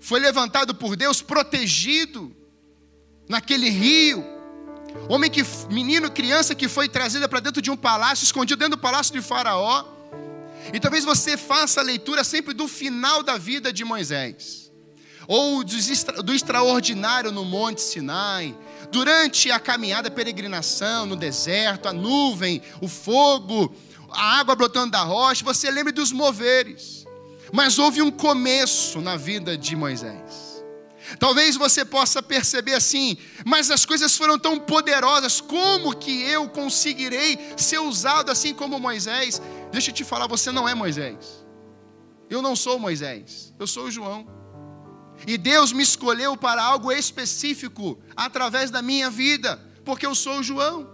foi 0.00 0.20
levantado 0.20 0.74
por 0.74 0.96
Deus, 0.96 1.22
protegido 1.22 2.34
naquele 3.28 3.68
rio, 3.70 4.24
homem 5.08 5.30
que, 5.30 5.42
menino, 5.70 6.10
criança 6.10 6.54
que 6.54 6.68
foi 6.68 6.88
trazida 6.88 7.28
para 7.28 7.40
dentro 7.40 7.62
de 7.62 7.70
um 7.70 7.76
palácio, 7.76 8.24
escondido 8.24 8.58
dentro 8.58 8.76
do 8.76 8.80
palácio 8.80 9.12
de 9.12 9.22
Faraó, 9.22 9.84
E 10.74 10.78
talvez 10.78 11.04
você 11.04 11.36
faça 11.38 11.80
a 11.80 11.82
leitura 11.82 12.22
sempre 12.22 12.52
do 12.52 12.68
final 12.68 13.22
da 13.22 13.38
vida 13.38 13.72
de 13.72 13.82
Moisés, 13.84 14.59
ou 15.26 15.62
do 15.64 16.32
extraordinário 16.32 17.30
no 17.30 17.44
Monte 17.44 17.80
Sinai, 17.80 18.56
durante 18.90 19.50
a 19.50 19.60
caminhada, 19.60 20.08
a 20.08 20.10
peregrinação 20.10 21.06
no 21.06 21.16
deserto, 21.16 21.88
a 21.88 21.92
nuvem, 21.92 22.62
o 22.80 22.88
fogo, 22.88 23.74
a 24.10 24.38
água 24.38 24.54
brotando 24.54 24.92
da 24.92 25.02
rocha, 25.02 25.44
você 25.44 25.70
lembre 25.70 25.92
dos 25.92 26.12
moveres. 26.12 27.06
Mas 27.52 27.78
houve 27.78 28.00
um 28.02 28.10
começo 28.10 29.00
na 29.00 29.16
vida 29.16 29.56
de 29.56 29.74
Moisés. 29.74 30.50
Talvez 31.18 31.56
você 31.56 31.84
possa 31.84 32.22
perceber 32.22 32.74
assim, 32.74 33.16
mas 33.44 33.70
as 33.70 33.84
coisas 33.84 34.16
foram 34.16 34.38
tão 34.38 34.58
poderosas, 34.58 35.40
como 35.40 35.96
que 35.96 36.22
eu 36.22 36.48
conseguirei 36.48 37.38
ser 37.56 37.78
usado 37.80 38.30
assim 38.30 38.54
como 38.54 38.78
Moisés? 38.78 39.42
Deixa 39.72 39.90
eu 39.90 39.94
te 39.94 40.04
falar, 40.04 40.28
você 40.28 40.52
não 40.52 40.68
é 40.68 40.74
Moisés. 40.74 41.44
Eu 42.28 42.40
não 42.40 42.54
sou 42.54 42.78
Moisés, 42.78 43.52
eu 43.58 43.66
sou 43.66 43.86
o 43.86 43.90
João. 43.90 44.39
E 45.26 45.36
Deus 45.36 45.72
me 45.72 45.82
escolheu 45.82 46.36
para 46.36 46.62
algo 46.62 46.90
específico 46.90 47.98
através 48.16 48.70
da 48.70 48.80
minha 48.80 49.10
vida, 49.10 49.60
porque 49.84 50.06
eu 50.06 50.14
sou 50.14 50.42
João. 50.42 50.88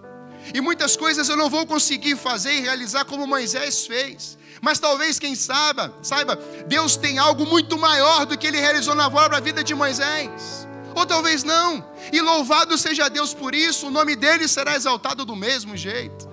E 0.54 0.60
muitas 0.60 0.96
coisas 0.96 1.28
eu 1.28 1.36
não 1.36 1.50
vou 1.50 1.66
conseguir 1.66 2.16
fazer 2.16 2.52
e 2.52 2.60
realizar 2.60 3.04
como 3.04 3.26
Moisés 3.26 3.86
fez. 3.86 4.38
Mas 4.60 4.78
talvez, 4.78 5.18
quem 5.18 5.34
saiba, 5.34 5.94
saiba, 6.02 6.36
Deus 6.66 6.96
tem 6.96 7.18
algo 7.18 7.44
muito 7.46 7.78
maior 7.78 8.24
do 8.26 8.36
que 8.38 8.46
ele 8.46 8.60
realizou 8.60 8.94
na 8.94 9.10
para 9.10 9.36
a 9.36 9.40
vida 9.40 9.62
de 9.62 9.74
Moisés. 9.74 10.66
Ou 10.94 11.04
talvez 11.04 11.44
não. 11.44 11.84
E 12.12 12.20
louvado 12.20 12.78
seja 12.78 13.08
Deus 13.08 13.34
por 13.34 13.54
isso, 13.54 13.88
o 13.88 13.90
nome 13.90 14.16
dele 14.16 14.48
será 14.48 14.74
exaltado 14.74 15.24
do 15.24 15.36
mesmo 15.36 15.76
jeito. 15.76 16.28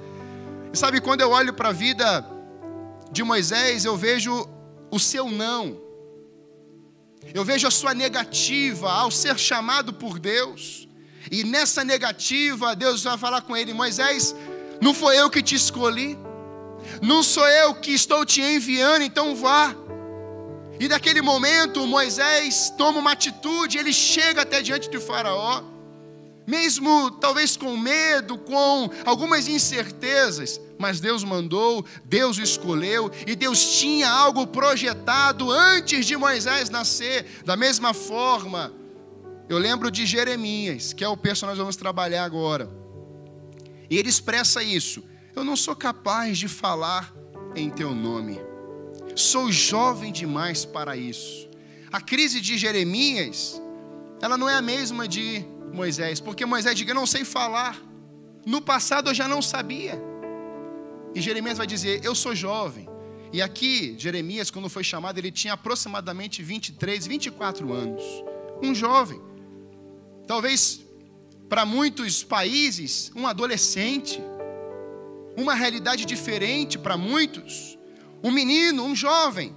E 0.71 0.77
sabe, 0.77 1.01
quando 1.01 1.21
eu 1.21 1.31
olho 1.31 1.53
para 1.53 1.69
a 1.69 1.73
vida 1.73 2.25
de 3.11 3.23
Moisés, 3.23 3.85
eu 3.85 3.97
vejo 3.97 4.47
o 4.89 4.99
seu 4.99 5.29
não. 5.29 5.77
Eu 7.33 7.45
vejo 7.45 7.67
a 7.67 7.71
sua 7.71 7.93
negativa 7.93 8.91
ao 8.91 9.11
ser 9.11 9.37
chamado 9.37 9.93
por 9.93 10.17
Deus. 10.17 10.87
E 11.31 11.43
nessa 11.43 11.83
negativa, 11.83 12.75
Deus 12.75 13.03
vai 13.03 13.17
falar 13.17 13.41
com 13.41 13.55
ele: 13.55 13.73
Moisés, 13.73 14.35
não 14.81 14.93
foi 14.93 15.17
eu 15.17 15.29
que 15.29 15.41
te 15.41 15.55
escolhi, 15.55 16.17
não 17.01 17.23
sou 17.23 17.47
eu 17.47 17.75
que 17.75 17.91
estou 17.91 18.25
te 18.25 18.41
enviando, 18.41 19.03
então 19.03 19.35
vá. 19.35 19.75
E 20.79 20.87
naquele 20.87 21.21
momento, 21.21 21.85
Moisés 21.87 22.73
toma 22.77 22.99
uma 22.99 23.11
atitude, 23.11 23.77
ele 23.77 23.93
chega 23.93 24.41
até 24.41 24.61
diante 24.61 24.89
de 24.89 24.99
Faraó, 24.99 25.63
mesmo 26.45 27.11
talvez 27.11 27.55
com 27.55 27.77
medo, 27.77 28.37
com 28.37 28.89
algumas 29.05 29.47
incertezas, 29.47 30.59
mas 30.83 30.99
Deus 30.99 31.23
mandou, 31.23 31.85
Deus 32.03 32.37
escolheu 32.37 33.09
e 33.25 33.37
Deus 33.37 33.79
tinha 33.79 34.09
algo 34.09 34.45
projetado 34.45 35.49
antes 35.49 36.05
de 36.05 36.17
Moisés 36.17 36.69
nascer. 36.69 37.41
Da 37.45 37.55
mesma 37.55 37.93
forma, 37.93 38.73
eu 39.47 39.57
lembro 39.57 39.89
de 39.89 40.05
Jeremias, 40.05 40.91
que 40.91 41.01
é 41.01 41.07
o 41.07 41.15
personagem 41.15 41.55
que 41.55 41.59
nós 41.59 41.65
vamos 41.67 41.77
trabalhar 41.77 42.25
agora. 42.25 42.69
E 43.89 43.97
ele 43.97 44.09
expressa 44.09 44.61
isso. 44.61 45.01
Eu 45.33 45.45
não 45.45 45.55
sou 45.55 45.73
capaz 45.73 46.37
de 46.37 46.49
falar 46.49 47.13
em 47.55 47.69
teu 47.69 47.95
nome. 47.95 48.41
Sou 49.15 49.49
jovem 49.49 50.11
demais 50.11 50.65
para 50.65 50.97
isso. 50.97 51.47
A 51.93 52.01
crise 52.01 52.41
de 52.41 52.57
Jeremias, 52.57 53.61
ela 54.21 54.37
não 54.37 54.49
é 54.49 54.55
a 54.55 54.61
mesma 54.61 55.07
de 55.07 55.45
Moisés, 55.71 56.19
porque 56.19 56.45
Moisés 56.45 56.75
diz: 56.75 56.85
Eu 56.85 56.93
não 56.93 57.07
sei 57.07 57.23
falar. 57.23 57.81
No 58.45 58.61
passado 58.61 59.11
eu 59.11 59.13
já 59.13 59.29
não 59.29 59.41
sabia. 59.41 60.12
E 61.15 61.21
Jeremias 61.21 61.57
vai 61.57 61.67
dizer: 61.67 62.03
Eu 62.03 62.15
sou 62.15 62.35
jovem. 62.35 62.87
E 63.31 63.41
aqui, 63.41 63.95
Jeremias, 63.97 64.51
quando 64.51 64.69
foi 64.69 64.83
chamado, 64.83 65.17
ele 65.17 65.31
tinha 65.31 65.53
aproximadamente 65.53 66.43
23, 66.43 67.07
24 67.07 67.73
anos. 67.73 68.03
Um 68.61 68.75
jovem. 68.75 69.19
Talvez 70.27 70.81
para 71.49 71.65
muitos 71.65 72.23
países, 72.23 73.11
um 73.15 73.27
adolescente 73.27 74.21
uma 75.35 75.53
realidade 75.53 76.05
diferente 76.05 76.77
para 76.77 76.97
muitos. 76.97 77.77
Um 78.23 78.31
menino, 78.31 78.83
um 78.83 78.95
jovem. 78.95 79.55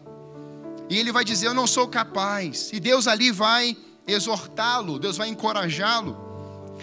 E 0.89 0.99
ele 0.99 1.13
vai 1.13 1.25
dizer: 1.25 1.47
Eu 1.47 1.55
não 1.55 1.67
sou 1.67 1.87
capaz. 1.89 2.71
E 2.73 2.81
Deus 2.81 3.07
ali 3.07 3.31
vai 3.31 3.77
exortá-lo, 4.07 4.99
Deus 4.99 5.17
vai 5.17 5.29
encorajá-lo. 5.29 6.26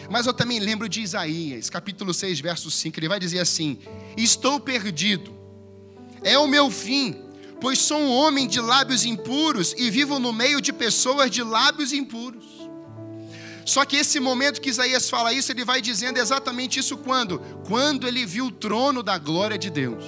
Mas 0.10 0.26
eu 0.26 0.34
também 0.34 0.60
lembro 0.60 0.90
de 0.90 1.02
Isaías, 1.02 1.70
capítulo 1.70 2.14
6, 2.14 2.40
verso 2.40 2.70
5. 2.70 3.00
Ele 3.00 3.08
vai 3.08 3.20
dizer 3.20 3.40
assim: 3.40 3.80
Estou 4.18 4.60
perdido, 4.60 5.34
é 6.24 6.38
o 6.38 6.48
meu 6.48 6.70
fim, 6.70 7.16
pois 7.60 7.80
sou 7.80 8.00
um 8.00 8.12
homem 8.12 8.48
de 8.48 8.60
lábios 8.60 9.06
impuros 9.06 9.74
e 9.78 9.90
vivo 9.90 10.20
no 10.20 10.34
meio 10.34 10.62
de 10.62 10.74
pessoas 10.74 11.32
de 11.32 11.44
lábios 11.44 11.94
impuros. 11.94 12.44
Só 13.66 13.86
que 13.86 13.96
esse 13.96 14.20
momento 14.20 14.60
que 14.60 14.70
Isaías 14.70 15.10
fala 15.10 15.34
isso, 15.34 15.52
ele 15.52 15.64
vai 15.64 15.82
dizendo 15.82 16.18
exatamente 16.18 16.80
isso 16.80 16.98
quando? 16.98 17.40
Quando 17.66 18.08
ele 18.08 18.26
viu 18.26 18.48
o 18.48 18.52
trono 18.52 19.02
da 19.02 19.18
glória 19.18 19.58
de 19.58 19.70
Deus. 19.70 20.04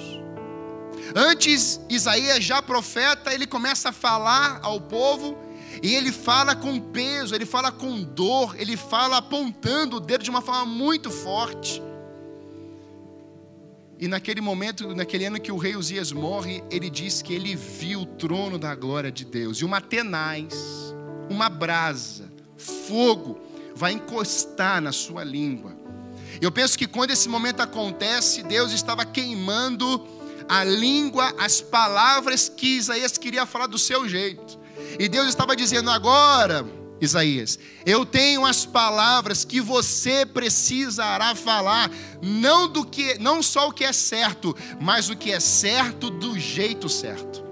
Antes, 1.15 1.79
Isaías 1.89 2.43
já 2.43 2.61
profeta, 2.61 3.33
ele 3.33 3.47
começa 3.47 3.89
a 3.89 3.93
falar 3.93 4.59
ao 4.61 4.81
povo 4.81 5.37
e 5.81 5.93
ele 5.93 6.11
fala 6.11 6.55
com 6.55 6.79
peso, 6.79 7.35
ele 7.35 7.45
fala 7.45 7.71
com 7.71 8.01
dor, 8.01 8.55
ele 8.59 8.77
fala 8.77 9.17
apontando 9.17 9.97
o 9.97 9.99
dedo 9.99 10.23
de 10.23 10.29
uma 10.29 10.41
forma 10.41 10.65
muito 10.65 11.09
forte. 11.11 11.81
E 13.97 14.07
naquele 14.07 14.41
momento, 14.41 14.93
naquele 14.93 15.25
ano 15.25 15.39
que 15.39 15.51
o 15.51 15.57
rei 15.57 15.75
Uzias 15.75 16.11
morre, 16.11 16.61
ele 16.69 16.89
diz 16.89 17.21
que 17.21 17.33
ele 17.33 17.55
viu 17.55 18.01
o 18.01 18.05
trono 18.05 18.57
da 18.57 18.75
glória 18.75 19.11
de 19.11 19.23
Deus 19.23 19.59
e 19.59 19.65
uma 19.65 19.79
tenaz, 19.79 20.53
uma 21.29 21.47
brasa, 21.47 22.31
fogo 22.57 23.39
vai 23.73 23.93
encostar 23.93 24.81
na 24.81 24.91
sua 24.91 25.23
língua. 25.23 25.75
Eu 26.41 26.51
penso 26.51 26.77
que 26.77 26.87
quando 26.87 27.11
esse 27.11 27.29
momento 27.29 27.61
acontece, 27.61 28.43
Deus 28.43 28.71
estava 28.71 29.05
queimando 29.05 30.05
a 30.47 30.63
língua, 30.63 31.33
as 31.37 31.61
palavras 31.61 32.49
que 32.49 32.77
Isaías 32.77 33.17
queria 33.17 33.45
falar 33.45 33.67
do 33.67 33.77
seu 33.77 34.07
jeito. 34.07 34.59
E 34.99 35.07
Deus 35.07 35.27
estava 35.27 35.55
dizendo: 35.55 35.89
agora, 35.89 36.65
Isaías, 36.99 37.59
eu 37.85 38.05
tenho 38.05 38.45
as 38.45 38.65
palavras 38.65 39.43
que 39.43 39.59
você 39.59 40.25
precisará 40.25 41.35
falar, 41.35 41.91
não 42.21 42.67
do 42.67 42.85
que, 42.85 43.17
não 43.19 43.43
só 43.43 43.67
o 43.67 43.73
que 43.73 43.83
é 43.83 43.91
certo, 43.91 44.55
mas 44.79 45.09
o 45.09 45.15
que 45.15 45.31
é 45.31 45.39
certo 45.39 46.09
do 46.09 46.39
jeito 46.39 46.87
certo. 46.87 47.43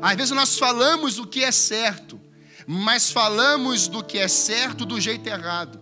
Às 0.00 0.16
vezes 0.16 0.30
nós 0.32 0.58
falamos 0.58 1.18
o 1.18 1.26
que 1.26 1.42
é 1.42 1.50
certo, 1.50 2.20
mas 2.66 3.10
falamos 3.10 3.88
do 3.88 4.02
que 4.02 4.18
é 4.18 4.28
certo 4.28 4.84
do 4.84 5.00
jeito 5.00 5.26
errado. 5.26 5.80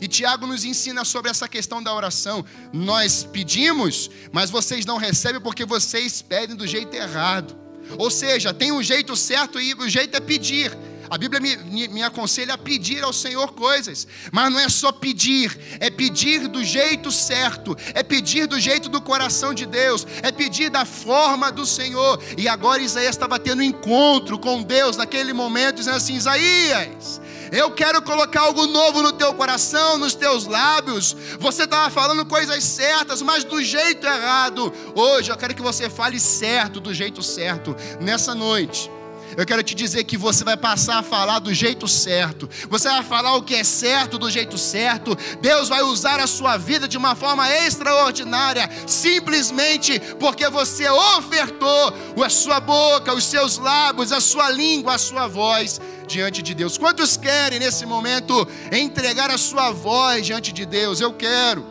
E 0.00 0.08
Tiago 0.08 0.46
nos 0.46 0.64
ensina 0.64 1.04
sobre 1.04 1.30
essa 1.30 1.48
questão 1.48 1.82
da 1.82 1.94
oração. 1.94 2.44
Nós 2.72 3.22
pedimos, 3.24 4.10
mas 4.32 4.50
vocês 4.50 4.84
não 4.84 4.98
recebem 4.98 5.40
porque 5.40 5.64
vocês 5.64 6.20
pedem 6.20 6.56
do 6.56 6.66
jeito 6.66 6.94
errado. 6.94 7.63
Ou 7.98 8.10
seja, 8.10 8.52
tem 8.52 8.72
um 8.72 8.82
jeito 8.82 9.16
certo 9.16 9.60
e 9.60 9.74
o 9.74 9.88
jeito 9.88 10.16
é 10.16 10.20
pedir. 10.20 10.76
A 11.10 11.18
Bíblia 11.18 11.40
me, 11.40 11.88
me, 11.88 12.02
aconselha 12.02 12.54
a 12.54 12.58
pedir 12.58 13.04
ao 13.04 13.12
Senhor 13.12 13.52
coisas, 13.52 14.06
mas 14.32 14.50
não 14.50 14.58
é 14.58 14.68
só 14.68 14.90
pedir, 14.90 15.56
é 15.78 15.90
pedir 15.90 16.48
do 16.48 16.64
jeito 16.64 17.12
certo, 17.12 17.76
é 17.92 18.02
pedir 18.02 18.46
do 18.46 18.58
jeito 18.58 18.88
do 18.88 19.00
coração 19.00 19.52
de 19.52 19.66
Deus, 19.66 20.06
é 20.22 20.32
pedir 20.32 20.70
da 20.70 20.84
forma 20.84 21.52
do 21.52 21.66
Senhor. 21.66 22.20
E 22.38 22.48
agora 22.48 22.82
Isaías 22.82 23.14
estava 23.14 23.38
tendo 23.38 23.60
um 23.60 23.62
encontro 23.62 24.38
com 24.38 24.62
Deus 24.62 24.96
naquele 24.96 25.32
momento, 25.32 25.76
dizendo 25.76 25.98
assim: 25.98 26.14
Isaías, 26.14 27.20
eu 27.52 27.70
quero 27.70 28.02
colocar 28.02 28.42
algo 28.42 28.66
novo 28.66 29.02
no 29.02 29.12
teu 29.12 29.34
coração, 29.34 29.98
nos 29.98 30.14
teus 30.14 30.46
lábios. 30.46 31.16
Você 31.38 31.64
estava 31.64 31.90
falando 31.90 32.24
coisas 32.26 32.62
certas, 32.64 33.22
mas 33.22 33.44
do 33.44 33.62
jeito 33.62 34.06
errado. 34.06 34.72
Hoje 34.94 35.30
eu 35.30 35.36
quero 35.36 35.54
que 35.54 35.62
você 35.62 35.88
fale 35.88 36.18
certo, 36.20 36.80
do 36.80 36.92
jeito 36.92 37.22
certo, 37.22 37.76
nessa 38.00 38.34
noite. 38.34 38.90
Eu 39.36 39.44
quero 39.44 39.62
te 39.62 39.74
dizer 39.74 40.04
que 40.04 40.16
você 40.16 40.44
vai 40.44 40.56
passar 40.56 40.98
a 40.98 41.02
falar 41.02 41.38
do 41.38 41.52
jeito 41.52 41.88
certo. 41.88 42.48
Você 42.68 42.88
vai 42.88 43.02
falar 43.02 43.36
o 43.36 43.42
que 43.42 43.54
é 43.54 43.64
certo 43.64 44.18
do 44.18 44.30
jeito 44.30 44.56
certo. 44.56 45.16
Deus 45.40 45.68
vai 45.68 45.82
usar 45.82 46.20
a 46.20 46.26
sua 46.26 46.56
vida 46.56 46.86
de 46.86 46.96
uma 46.96 47.14
forma 47.14 47.50
extraordinária, 47.50 48.68
simplesmente 48.86 49.98
porque 50.18 50.48
você 50.48 50.88
ofertou 50.88 51.94
a 52.24 52.28
sua 52.28 52.60
boca, 52.60 53.14
os 53.14 53.24
seus 53.24 53.58
lábios, 53.58 54.12
a 54.12 54.20
sua 54.20 54.50
língua, 54.50 54.94
a 54.94 54.98
sua 54.98 55.26
voz 55.26 55.80
diante 56.06 56.42
de 56.42 56.54
Deus. 56.54 56.78
Quantos 56.78 57.16
querem 57.16 57.58
nesse 57.58 57.84
momento 57.86 58.46
entregar 58.72 59.30
a 59.30 59.38
sua 59.38 59.70
voz 59.70 60.26
diante 60.26 60.52
de 60.52 60.64
Deus? 60.64 61.00
Eu 61.00 61.12
quero. 61.12 61.64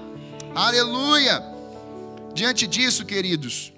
Aleluia. 0.56 1.42
Diante 2.34 2.66
disso, 2.66 3.06
queridos, 3.06 3.72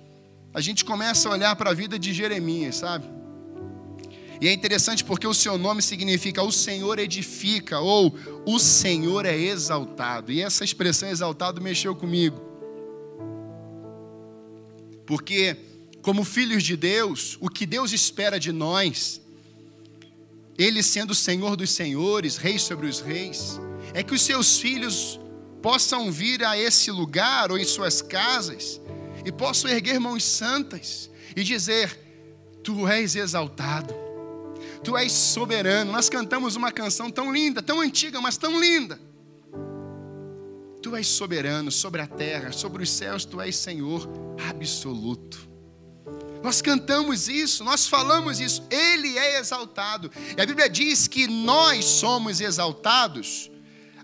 a 0.53 0.61
gente 0.61 0.85
começa 0.85 1.27
a 1.27 1.31
olhar 1.33 1.55
para 1.55 1.71
a 1.71 1.73
vida 1.73 1.99
de 1.99 2.13
Jeremias, 2.13 2.77
sabe? 2.77 3.14
E 4.41 4.47
é 4.47 4.53
interessante 4.53 5.03
porque 5.03 5.25
o 5.25 5.33
seu 5.33 5.57
nome 5.57 5.81
significa 5.81 6.43
o 6.43 6.51
Senhor 6.51 6.99
edifica 6.99 7.79
ou 7.79 8.15
o 8.45 8.59
Senhor 8.59 9.25
é 9.25 9.37
exaltado. 9.37 10.31
E 10.31 10.41
essa 10.41 10.63
expressão 10.63 11.09
exaltado 11.09 11.61
mexeu 11.61 11.95
comigo. 11.95 12.41
Porque 15.05 15.55
como 16.01 16.23
filhos 16.23 16.63
de 16.63 16.75
Deus, 16.75 17.37
o 17.39 17.49
que 17.49 17.65
Deus 17.65 17.91
espera 17.91 18.39
de 18.39 18.51
nós, 18.51 19.21
Ele 20.57 20.83
sendo 20.83 21.15
Senhor 21.15 21.55
dos 21.55 21.71
senhores, 21.71 22.37
Rei 22.37 22.59
sobre 22.59 22.87
os 22.87 22.99
reis, 22.99 23.59
é 23.93 24.03
que 24.03 24.13
os 24.13 24.21
seus 24.21 24.59
filhos 24.59 25.19
possam 25.61 26.11
vir 26.11 26.43
a 26.45 26.55
esse 26.55 26.91
lugar 26.91 27.51
ou 27.51 27.57
em 27.57 27.65
suas 27.65 28.01
casas 28.01 28.79
e 29.25 29.31
possam 29.31 29.71
erguer 29.71 29.99
mãos 29.99 30.23
santas 30.23 31.09
e 31.35 31.43
dizer: 31.43 31.99
Tu 32.63 32.87
és 32.87 33.15
exaltado, 33.15 33.95
Tu 34.85 34.95
és 34.95 35.11
soberano. 35.11 35.91
Nós 35.91 36.07
cantamos 36.07 36.55
uma 36.55 36.71
canção 36.71 37.09
tão 37.09 37.33
linda, 37.33 37.61
tão 37.61 37.81
antiga, 37.81 38.21
mas 38.21 38.37
tão 38.37 38.59
linda. 38.59 38.99
Tu 40.81 40.95
és 40.95 41.07
soberano 41.07 41.71
sobre 41.71 42.03
a 42.03 42.07
terra, 42.07 42.51
sobre 42.51 42.83
os 42.83 42.91
céus, 42.91 43.25
Tu 43.25 43.41
és 43.41 43.55
Senhor 43.55 44.07
absoluto. 44.47 45.49
Nós 46.43 46.61
cantamos 46.61 47.27
isso, 47.27 47.63
nós 47.63 47.87
falamos 47.87 48.39
isso, 48.39 48.63
Ele 48.69 49.17
é 49.17 49.39
exaltado. 49.39 50.11
E 50.37 50.39
a 50.39 50.45
Bíblia 50.45 50.69
diz 50.69 51.07
que 51.07 51.25
nós 51.25 51.83
somos 51.85 52.39
exaltados 52.39 53.49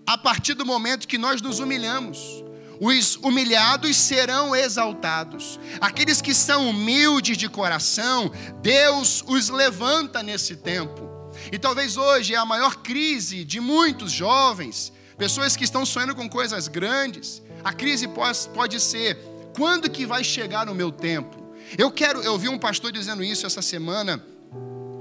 a 0.08 0.18
partir 0.18 0.56
do 0.56 0.66
momento 0.66 1.08
que 1.08 1.20
nós 1.20 1.40
nos 1.40 1.60
humilhamos. 1.60 2.44
Os 2.84 3.16
humilhados 3.18 3.96
serão 3.96 4.56
exaltados. 4.56 5.60
Aqueles 5.80 6.20
que 6.20 6.34
são 6.34 6.68
humildes 6.68 7.38
de 7.38 7.48
coração, 7.48 8.32
Deus 8.60 9.24
os 9.28 9.50
levanta 9.50 10.24
nesse 10.24 10.56
tempo. 10.56 11.08
E 11.52 11.60
talvez 11.60 11.96
hoje 11.96 12.34
é 12.34 12.38
a 12.38 12.44
maior 12.44 12.78
crise 12.78 13.44
de 13.44 13.60
muitos 13.60 14.12
jovens, 14.12 14.92
pessoas 15.16 15.56
que 15.56 15.64
estão 15.64 15.86
sonhando 15.86 16.16
com 16.16 16.28
coisas 16.28 16.68
grandes. 16.68 17.40
A 17.64 17.72
crise 17.72 18.08
pode, 18.08 18.80
ser: 18.80 19.16
quando 19.56 19.88
que 19.88 20.04
vai 20.04 20.24
chegar 20.24 20.68
o 20.68 20.74
meu 20.74 20.92
tempo? 20.92 21.38
Eu 21.78 21.92
quero, 21.92 22.24
eu 22.24 22.36
vi 22.36 22.50
um 22.50 22.58
pastor 22.58 22.92
dizendo 22.92 23.24
isso 23.24 23.46
essa 23.46 23.62
semana 23.62 24.26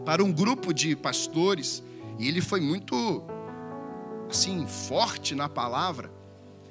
para 0.05 0.23
um 0.23 0.31
grupo 0.31 0.75
de 0.75 0.95
pastores, 0.95 1.83
e 2.19 2.29
ele 2.29 2.43
foi 2.43 2.61
muito 2.61 3.25
assim 4.29 4.67
forte 4.67 5.35
na 5.35 5.49
palavra. 5.49 6.20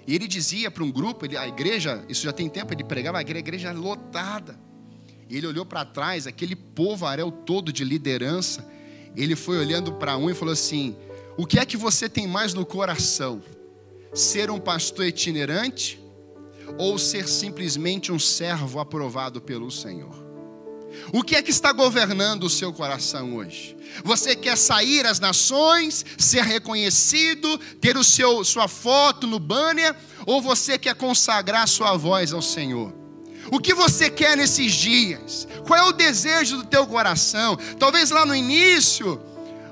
E 0.08 0.16
ele 0.16 0.28
dizia 0.28 0.72
para 0.72 0.84
um 0.84 0.91
grupo, 0.91 1.26
ele, 1.26 1.38
a 1.38 1.47
igreja, 1.47 2.04
isso 2.10 2.24
já 2.24 2.34
tem 2.34 2.50
tempo, 2.50 2.74
ele 2.74 2.84
pregava 2.84 3.18
a 3.18 3.22
igreja, 3.22 3.72
lotada. 3.72 4.60
E 5.30 5.38
ele 5.38 5.45
olhou 5.45 5.66
para 5.66 5.86
trás, 5.86 6.26
aquele 6.26 6.56
povaréu 6.56 7.32
todo 7.32 7.72
de 7.72 7.84
liderança. 7.84 8.68
Ele 9.16 9.36
foi 9.36 9.58
olhando 9.60 9.93
para 9.93 10.18
um 10.18 10.30
e 10.30 10.34
falou 10.34 10.54
assim: 10.54 10.95
O 11.38 11.45
que 11.45 11.60
é 11.60 11.66
que 11.66 11.78
você 11.78 12.10
tem 12.10 12.28
mais 12.28 12.54
no 12.54 12.66
coração? 12.66 13.41
Ser 14.14 14.50
um 14.50 14.60
pastor 14.60 15.06
itinerante 15.06 16.00
ou 16.78 16.97
ser 16.97 17.28
simplesmente 17.28 18.12
um 18.12 18.18
servo 18.18 18.80
aprovado 18.80 19.39
pelo 19.39 19.70
Senhor? 19.70 20.18
O 21.12 21.24
que 21.24 21.36
é 21.36 21.42
que 21.42 21.52
está 21.52 21.72
governando 21.72 22.44
o 22.44 22.50
seu 22.50 22.72
coração 22.72 23.36
hoje? 23.36 23.76
Você 24.04 24.36
quer 24.36 24.58
sair 24.58 25.06
às 25.06 25.20
nações, 25.20 26.06
ser 26.18 26.44
reconhecido, 26.44 27.58
ter 27.82 27.98
o 27.98 28.04
seu 28.04 28.44
sua 28.44 28.68
foto 28.68 29.26
no 29.26 29.40
banner, 29.40 29.96
ou 30.26 30.42
você 30.42 30.78
quer 30.78 30.96
consagrar 30.96 31.68
sua 31.68 31.98
voz 31.98 32.34
ao 32.34 32.42
Senhor? 32.42 32.94
O 33.52 33.60
que 33.60 33.74
você 33.74 34.10
quer 34.10 34.38
nesses 34.38 34.74
dias? 34.74 35.48
Qual 35.66 35.80
é 35.80 35.84
o 35.84 35.92
desejo 35.92 36.58
do 36.58 36.66
teu 36.66 36.86
coração? 36.86 37.58
Talvez 37.80 38.12
lá 38.12 38.26
no 38.26 38.36
início 38.36 39.20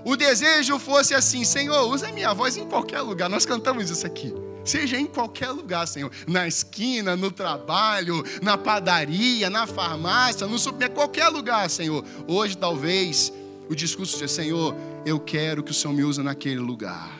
o 0.03 0.15
desejo 0.15 0.79
fosse 0.79 1.13
assim: 1.13 1.43
Senhor, 1.43 1.87
usa 1.87 2.11
minha 2.11 2.33
voz 2.33 2.57
em 2.57 2.67
qualquer 2.67 3.01
lugar. 3.01 3.29
Nós 3.29 3.45
cantamos 3.45 3.89
isso 3.89 4.05
aqui 4.05 4.33
seja 4.69 4.99
em 4.99 5.05
qualquer 5.05 5.51
lugar, 5.51 5.87
Senhor, 5.87 6.11
na 6.27 6.47
esquina, 6.47 7.15
no 7.15 7.31
trabalho, 7.31 8.23
na 8.41 8.57
padaria, 8.57 9.49
na 9.49 9.65
farmácia, 9.65 10.45
no 10.47 10.59
supermercado, 10.59 10.95
qualquer 10.95 11.29
lugar, 11.29 11.69
Senhor. 11.69 12.03
Hoje, 12.27 12.57
talvez, 12.57 13.31
o 13.69 13.75
discurso 13.75 14.13
seja: 14.13 14.27
Senhor, 14.27 14.75
eu 15.05 15.19
quero 15.19 15.63
que 15.63 15.71
o 15.71 15.73
Senhor 15.73 15.93
me 15.93 16.03
use 16.03 16.21
naquele 16.21 16.59
lugar 16.59 17.17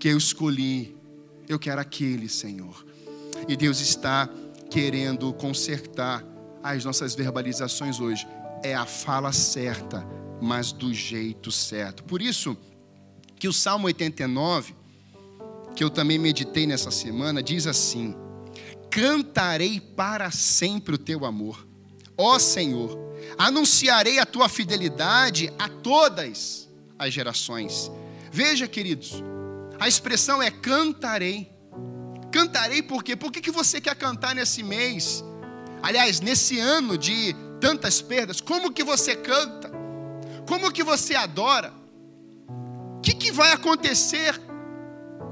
que 0.00 0.08
eu 0.08 0.16
escolhi, 0.16 0.96
eu 1.46 1.58
quero 1.58 1.78
aquele, 1.78 2.26
Senhor. 2.26 2.86
E 3.46 3.54
Deus 3.54 3.80
está 3.80 4.28
querendo 4.70 5.30
consertar 5.34 6.24
as 6.62 6.84
nossas 6.84 7.14
verbalizações 7.14 8.00
hoje. 8.00 8.26
É 8.62 8.74
a 8.74 8.86
fala 8.86 9.30
certa, 9.30 10.06
mas 10.40 10.72
do 10.72 10.92
jeito 10.92 11.52
certo. 11.52 12.02
Por 12.04 12.22
isso 12.22 12.56
que 13.36 13.46
o 13.46 13.52
Salmo 13.52 13.86
89 13.86 14.74
que 15.80 15.84
eu 15.84 15.88
também 15.88 16.18
meditei 16.18 16.66
nessa 16.66 16.90
semana, 16.90 17.42
diz 17.42 17.66
assim: 17.66 18.14
Cantarei 18.90 19.80
para 19.80 20.30
sempre 20.30 20.94
o 20.94 20.98
teu 20.98 21.24
amor, 21.24 21.66
ó 22.18 22.38
Senhor, 22.38 22.98
anunciarei 23.38 24.18
a 24.18 24.26
tua 24.26 24.46
fidelidade 24.46 25.50
a 25.58 25.70
todas 25.70 26.68
as 26.98 27.14
gerações. 27.14 27.90
Veja, 28.30 28.68
queridos, 28.68 29.24
a 29.80 29.88
expressão 29.88 30.42
é 30.42 30.50
cantarei. 30.50 31.50
Cantarei 32.30 32.82
por 32.82 33.02
quê? 33.02 33.16
Por 33.16 33.32
que, 33.32 33.40
que 33.40 33.50
você 33.50 33.80
quer 33.80 33.96
cantar 33.96 34.34
nesse 34.34 34.62
mês? 34.62 35.24
Aliás, 35.82 36.20
nesse 36.20 36.58
ano 36.58 36.98
de 36.98 37.34
tantas 37.58 38.02
perdas, 38.02 38.38
como 38.38 38.70
que 38.70 38.84
você 38.84 39.16
canta? 39.16 39.70
Como 40.46 40.70
que 40.70 40.84
você 40.84 41.14
adora? 41.14 41.72
O 42.98 43.00
que, 43.00 43.14
que 43.14 43.32
vai 43.32 43.52
acontecer 43.52 44.49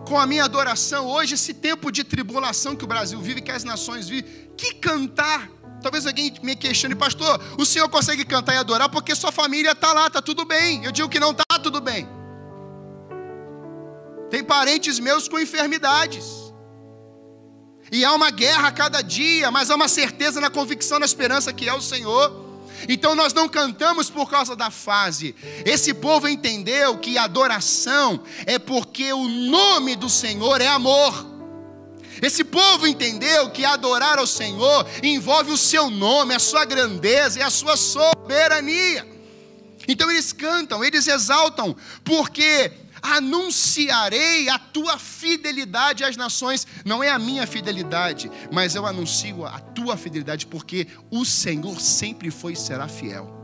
com 0.09 0.18
a 0.18 0.26
minha 0.26 0.44
adoração 0.44 1.06
hoje, 1.06 1.34
esse 1.34 1.52
tempo 1.52 1.92
de 1.92 2.02
tribulação 2.02 2.74
que 2.74 2.84
o 2.84 2.88
Brasil 2.88 3.20
vive, 3.20 3.42
que 3.42 3.50
as 3.50 3.62
nações 3.62 4.09
vivem, 4.09 4.30
que 4.56 4.72
cantar. 4.74 5.50
Talvez 5.82 6.06
alguém 6.06 6.32
me 6.42 6.56
questione, 6.56 6.94
pastor, 6.94 7.38
o 7.59 7.66
senhor 7.66 7.88
consegue 7.90 8.24
cantar 8.24 8.54
e 8.54 8.56
adorar 8.56 8.88
porque 8.88 9.14
sua 9.14 9.30
família 9.30 9.72
está 9.72 9.92
lá, 9.92 10.06
está 10.06 10.22
tudo 10.22 10.46
bem. 10.46 10.82
Eu 10.82 10.90
digo 10.90 11.09
que 11.11 11.20
não 11.20 11.32
está 11.32 11.44
tudo 11.62 11.80
bem. 11.80 12.09
Tem 14.30 14.42
parentes 14.42 14.98
meus 14.98 15.28
com 15.28 15.38
enfermidades. 15.38 16.24
E 17.92 18.04
há 18.04 18.12
uma 18.14 18.30
guerra 18.30 18.68
a 18.68 18.72
cada 18.72 19.02
dia, 19.02 19.50
mas 19.50 19.70
há 19.70 19.74
uma 19.74 19.88
certeza 19.88 20.40
na 20.40 20.50
convicção, 20.50 20.98
na 20.98 21.06
esperança 21.06 21.52
que 21.52 21.68
é 21.68 21.74
o 21.74 21.80
Senhor. 21.82 22.47
Então 22.89 23.14
nós 23.14 23.33
não 23.33 23.49
cantamos 23.49 24.11
por 24.11 24.29
causa 24.29 24.55
da 24.55 24.70
fase. 24.70 25.35
Esse 25.64 25.95
povo 25.95 26.29
entendeu 26.29 26.99
que 26.99 27.16
adoração 27.16 28.22
é 28.47 28.59
porque 28.59 29.12
o 29.12 29.26
nome 29.29 29.97
do 29.97 30.09
Senhor 30.09 30.61
é 30.61 30.66
amor. 30.68 31.26
Esse 32.20 32.43
povo 32.43 32.87
entendeu 32.87 33.51
que 33.51 33.64
adorar 33.64 34.18
ao 34.18 34.26
Senhor 34.26 34.87
envolve 35.03 35.53
o 35.53 35.57
seu 35.57 35.89
nome, 35.89 36.35
a 36.35 36.39
sua 36.39 36.64
grandeza 36.64 37.39
e 37.39 37.43
a 37.43 37.51
sua 37.51 37.76
soberania. 37.76 39.07
Então 39.87 40.11
eles 40.11 40.33
cantam, 40.33 40.85
eles 40.85 41.07
exaltam, 41.07 41.74
porque 42.05 42.70
anunciarei 43.16 44.48
a 44.48 44.59
tua 44.59 44.98
fidelidade 44.98 46.04
às 46.04 46.16
nações. 46.16 46.66
Não 46.84 47.02
é 47.02 47.11
a 47.11 47.18
minha 47.18 47.46
fidelidade, 47.46 48.30
mas 48.52 48.74
eu 48.74 48.86
anuncio 48.86 49.44
a 49.44 49.59
tua 49.59 49.96
fidelidade, 49.96 50.46
porque 50.46 50.86
o 51.11 51.24
Senhor 51.24 51.80
sempre 51.80 52.30
foi 52.30 52.52
e 52.52 52.56
será 52.56 52.88
fiel. 52.88 53.36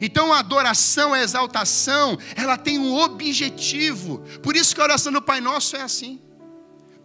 Então 0.00 0.32
a 0.32 0.38
adoração, 0.38 1.12
a 1.12 1.20
exaltação, 1.20 2.18
ela 2.34 2.56
tem 2.56 2.78
um 2.78 2.94
objetivo. 2.94 4.18
Por 4.42 4.56
isso 4.56 4.74
que 4.74 4.80
a 4.80 4.84
oração 4.84 5.12
do 5.12 5.20
Pai 5.20 5.40
Nosso 5.40 5.76
é 5.76 5.82
assim. 5.82 6.20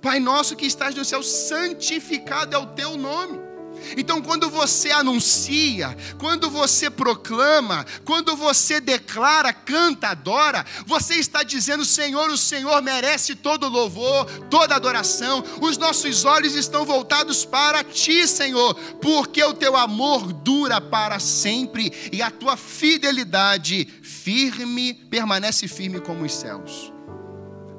Pai 0.02 0.20
nosso 0.20 0.56
que 0.56 0.66
estás 0.66 0.96
no 0.96 1.04
céu, 1.04 1.22
santificado 1.22 2.56
é 2.56 2.58
o 2.58 2.68
teu 2.68 2.96
nome. 2.96 3.49
Então, 3.98 4.22
quando 4.22 4.50
você 4.50 4.92
anuncia, 4.92 5.96
quando 6.18 6.50
você 6.50 6.90
proclama, 6.90 7.86
quando 8.06 8.36
você 8.36 8.80
declara, 8.80 9.54
canta, 9.54 10.10
adora, 10.10 10.66
você 10.86 11.16
está 11.16 11.44
dizendo: 11.44 11.86
Senhor, 11.86 12.30
o 12.30 12.38
Senhor 12.38 12.82
merece 12.82 13.36
todo 13.36 13.70
louvor, 13.70 14.26
toda 14.50 14.76
adoração. 14.76 15.44
Os 15.62 15.78
nossos 15.78 16.26
olhos 16.26 16.56
estão 16.56 16.86
voltados 16.86 17.46
para 17.46 17.84
ti, 17.84 18.28
Senhor, 18.28 18.74
porque 19.02 19.44
o 19.44 19.54
teu 19.54 19.76
amor 19.76 20.32
dura 20.32 20.82
para 20.82 21.20
sempre 21.20 21.92
e 22.12 22.22
a 22.22 22.30
tua 22.30 22.58
fidelidade 22.58 23.88
firme 24.02 24.94
permanece 24.94 25.68
firme 25.68 26.00
como 26.00 26.26
os 26.26 26.34
céus. 26.34 26.99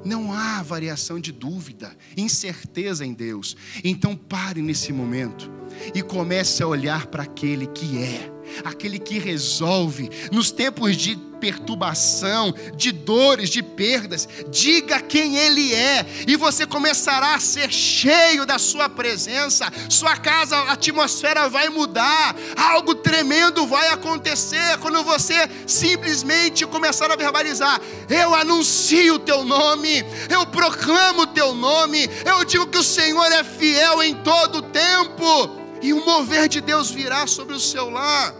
Não 0.03 0.33
há 0.33 0.61
variação 0.63 1.19
de 1.19 1.31
dúvida, 1.31 1.95
incerteza 2.17 3.05
em 3.05 3.13
Deus. 3.13 3.55
Então 3.83 4.15
pare 4.15 4.61
nesse 4.61 4.91
momento 4.91 5.51
e 5.93 6.01
comece 6.01 6.63
a 6.63 6.67
olhar 6.67 7.07
para 7.07 7.23
aquele 7.23 7.67
que 7.67 7.97
é, 7.97 8.30
aquele 8.63 8.99
que 8.99 9.19
resolve 9.19 10.09
nos 10.31 10.51
tempos 10.51 10.95
de 10.95 11.15
perturbação, 11.41 12.53
de 12.75 12.91
dores, 12.91 13.49
de 13.49 13.63
perdas. 13.63 14.29
Diga 14.49 15.01
quem 15.01 15.37
Ele 15.37 15.73
é, 15.73 16.05
e 16.27 16.35
você 16.35 16.67
começará 16.67 17.33
a 17.33 17.39
ser 17.39 17.73
cheio 17.73 18.45
da 18.45 18.59
Sua 18.59 18.87
presença. 18.87 19.69
Sua 19.89 20.15
casa, 20.15 20.55
a 20.55 20.73
atmosfera 20.73 21.49
vai 21.49 21.67
mudar, 21.69 22.35
algo 22.55 22.93
tremendo 22.93 23.65
vai 23.65 23.89
acontecer 23.89 24.77
quando 24.79 25.03
você 25.03 25.49
simplesmente 25.65 26.65
começar 26.67 27.11
a 27.11 27.15
verbalizar: 27.15 27.81
Eu 28.07 28.35
anuncio 28.35 29.15
o 29.15 29.19
Teu 29.19 29.43
nome, 29.43 30.05
eu 30.29 30.45
proclamo 30.45 31.23
o 31.23 31.27
Teu 31.27 31.55
nome, 31.55 32.07
eu 32.23 32.45
digo 32.45 32.67
que 32.67 32.77
o 32.77 32.83
Senhor 32.83 33.31
é 33.31 33.43
fiel 33.43 34.03
em 34.03 34.13
todo 34.15 34.59
o 34.59 34.61
tempo. 34.61 35.60
E 35.81 35.93
o 35.93 36.05
mover 36.05 36.47
de 36.47 36.61
Deus 36.61 36.91
virá 36.91 37.25
sobre 37.25 37.55
o 37.55 37.59
seu 37.59 37.89
lar. 37.89 38.33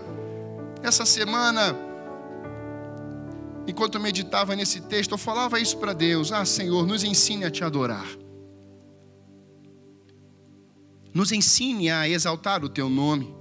Essa 0.83 1.05
semana, 1.05 1.75
enquanto 3.67 3.95
eu 3.95 4.01
meditava 4.01 4.55
nesse 4.55 4.81
texto, 4.81 5.11
eu 5.11 5.17
falava 5.17 5.59
isso 5.59 5.77
para 5.77 5.93
Deus: 5.93 6.31
Ah, 6.31 6.45
Senhor, 6.45 6.85
nos 6.85 7.03
ensine 7.03 7.45
a 7.45 7.51
te 7.51 7.63
adorar. 7.63 8.05
Nos 11.13 11.31
ensine 11.31 11.89
a 11.89 12.07
exaltar 12.07 12.63
o 12.63 12.69
teu 12.69 12.89
nome. 12.89 13.35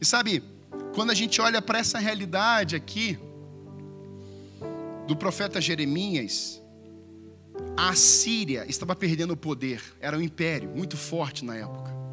E 0.00 0.04
sabe, 0.04 0.42
quando 0.94 1.10
a 1.10 1.14
gente 1.14 1.40
olha 1.40 1.60
para 1.60 1.78
essa 1.78 1.98
realidade 1.98 2.76
aqui, 2.76 3.18
do 5.06 5.16
profeta 5.16 5.60
Jeremias, 5.60 6.62
a 7.76 7.94
Síria 7.94 8.64
estava 8.68 8.94
perdendo 8.96 9.32
o 9.32 9.36
poder, 9.36 9.82
era 10.00 10.16
um 10.16 10.22
império 10.22 10.70
muito 10.70 10.96
forte 10.96 11.44
na 11.44 11.56
época. 11.56 12.05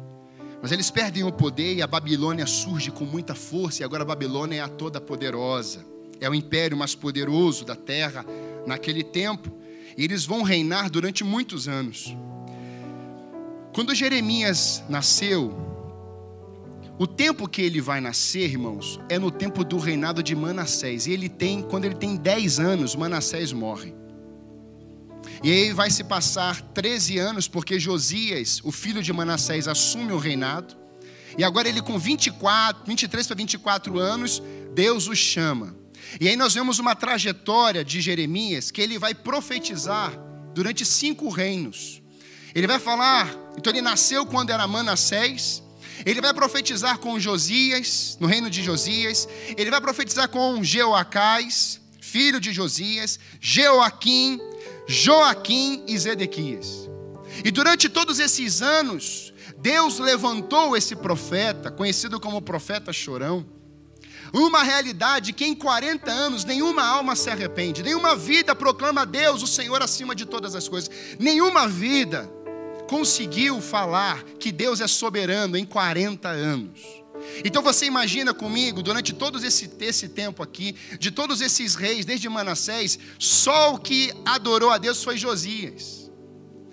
Mas 0.64 0.72
eles 0.72 0.90
perdem 0.90 1.22
o 1.24 1.30
poder 1.30 1.74
e 1.74 1.82
a 1.82 1.86
Babilônia 1.86 2.46
surge 2.46 2.90
com 2.90 3.04
muita 3.04 3.34
força, 3.34 3.82
e 3.82 3.84
agora 3.84 4.02
a 4.02 4.06
Babilônia 4.06 4.56
é 4.56 4.60
a 4.60 4.66
toda 4.66 4.98
poderosa. 4.98 5.84
É 6.18 6.26
o 6.26 6.34
império 6.34 6.74
mais 6.74 6.94
poderoso 6.94 7.66
da 7.66 7.76
terra 7.76 8.24
naquele 8.66 9.04
tempo, 9.04 9.52
e 9.94 10.02
eles 10.02 10.24
vão 10.24 10.42
reinar 10.42 10.88
durante 10.88 11.22
muitos 11.22 11.68
anos. 11.68 12.16
Quando 13.74 13.94
Jeremias 13.94 14.82
nasceu, 14.88 15.54
o 16.98 17.06
tempo 17.06 17.46
que 17.46 17.60
ele 17.60 17.82
vai 17.82 18.00
nascer, 18.00 18.48
irmãos, 18.48 18.98
é 19.10 19.18
no 19.18 19.30
tempo 19.30 19.64
do 19.64 19.76
reinado 19.76 20.22
de 20.22 20.34
Manassés. 20.34 21.06
E 21.06 21.12
ele 21.12 21.28
tem, 21.28 21.60
quando 21.60 21.84
ele 21.84 21.96
tem 21.96 22.16
10 22.16 22.58
anos, 22.58 22.96
Manassés 22.96 23.52
morre. 23.52 23.94
E 25.44 25.52
aí 25.52 25.72
vai 25.74 25.90
se 25.90 26.02
passar 26.02 26.62
13 26.62 27.18
anos, 27.18 27.46
porque 27.46 27.78
Josias, 27.78 28.62
o 28.64 28.72
filho 28.72 29.02
de 29.02 29.12
Manassés, 29.12 29.68
assume 29.68 30.10
o 30.10 30.16
reinado. 30.16 30.74
E 31.36 31.44
agora 31.44 31.68
ele 31.68 31.82
com 31.82 31.98
24, 31.98 32.82
23 32.86 33.26
para 33.26 33.36
24 33.36 33.98
anos, 33.98 34.42
Deus 34.74 35.06
o 35.06 35.14
chama. 35.14 35.76
E 36.18 36.26
aí 36.26 36.34
nós 36.34 36.54
vemos 36.54 36.78
uma 36.78 36.96
trajetória 36.96 37.84
de 37.84 38.00
Jeremias 38.00 38.70
que 38.70 38.80
ele 38.80 38.98
vai 38.98 39.14
profetizar 39.14 40.18
durante 40.54 40.82
cinco 40.86 41.28
reinos. 41.28 42.00
Ele 42.54 42.66
vai 42.66 42.78
falar, 42.78 43.28
então 43.58 43.70
ele 43.70 43.82
nasceu 43.82 44.24
quando 44.24 44.48
era 44.48 44.66
Manassés, 44.66 45.62
ele 46.06 46.22
vai 46.22 46.32
profetizar 46.32 46.96
com 46.96 47.20
Josias, 47.20 48.16
no 48.18 48.26
reino 48.26 48.48
de 48.48 48.62
Josias. 48.62 49.28
Ele 49.58 49.70
vai 49.70 49.80
profetizar 49.82 50.26
com 50.30 50.64
Jeoacás, 50.64 51.82
filho 52.00 52.40
de 52.40 52.50
Josias, 52.50 53.20
Jeoaquim, 53.42 54.40
Joaquim 54.86 55.82
e 55.86 55.96
Zedequias. 55.98 56.88
E 57.44 57.50
durante 57.50 57.88
todos 57.88 58.18
esses 58.18 58.62
anos, 58.62 59.32
Deus 59.58 59.98
levantou 59.98 60.76
esse 60.76 60.94
profeta, 60.94 61.70
conhecido 61.70 62.20
como 62.20 62.42
profeta 62.42 62.92
chorão, 62.92 63.46
uma 64.32 64.62
realidade 64.62 65.32
que 65.32 65.44
em 65.44 65.54
40 65.54 66.10
anos 66.10 66.44
nenhuma 66.44 66.84
alma 66.84 67.14
se 67.14 67.30
arrepende, 67.30 67.82
nenhuma 67.82 68.16
vida 68.16 68.54
proclama 68.54 69.06
Deus, 69.06 69.42
o 69.42 69.46
Senhor 69.46 69.80
acima 69.82 70.14
de 70.14 70.26
todas 70.26 70.54
as 70.54 70.68
coisas, 70.68 70.90
nenhuma 71.18 71.68
vida 71.68 72.30
conseguiu 72.88 73.60
falar 73.60 74.22
que 74.38 74.52
Deus 74.52 74.80
é 74.80 74.86
soberano 74.86 75.56
em 75.56 75.64
40 75.64 76.28
anos. 76.28 77.03
Então 77.44 77.62
você 77.62 77.86
imagina 77.86 78.34
comigo, 78.34 78.82
durante 78.82 79.12
todo 79.12 79.44
esse, 79.44 79.70
esse 79.80 80.08
tempo 80.08 80.42
aqui, 80.42 80.74
de 80.98 81.10
todos 81.10 81.40
esses 81.40 81.74
reis, 81.74 82.04
desde 82.04 82.28
Manassés, 82.28 82.98
só 83.18 83.74
o 83.74 83.78
que 83.78 84.12
adorou 84.24 84.70
a 84.70 84.78
Deus 84.78 85.02
foi 85.02 85.16
Josias. 85.16 86.10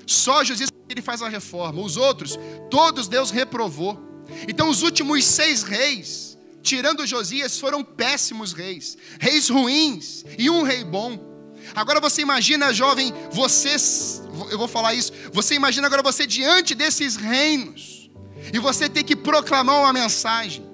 Só 0.06 0.44
Josias 0.44 0.70
ele 0.90 1.02
faz 1.02 1.22
a 1.22 1.30
reforma. 1.30 1.82
Os 1.82 1.98
outros, 1.98 2.38
todos 2.70 3.08
Deus 3.08 3.32
reprovou. 3.32 4.00
Então 4.48 4.70
os 4.70 4.82
últimos 4.82 5.24
seis 5.26 5.64
reis, 5.64 6.38
tirando 6.62 7.06
Josias, 7.06 7.60
foram 7.60 7.84
péssimos 7.84 8.54
reis, 8.54 8.98
reis 9.20 9.50
ruins 9.50 10.24
e 10.38 10.50
um 10.50 10.64
rei 10.64 10.84
bom. 10.84 11.30
Agora 11.76 12.00
você 12.00 12.22
imagina, 12.22 12.74
jovem, 12.74 13.14
você, 13.32 13.76
eu 14.50 14.58
vou 14.58 14.68
falar 14.68 14.94
isso, 14.94 15.14
você 15.32 15.56
imagina 15.56 15.88
agora 15.88 16.02
você 16.02 16.26
diante 16.26 16.74
desses 16.74 17.16
reinos, 17.16 18.01
e 18.54 18.60
você 18.60 18.90
tem 18.90 19.04
que 19.04 19.16
proclamar 19.16 19.80
uma 19.80 19.94
mensagem, 19.94 20.66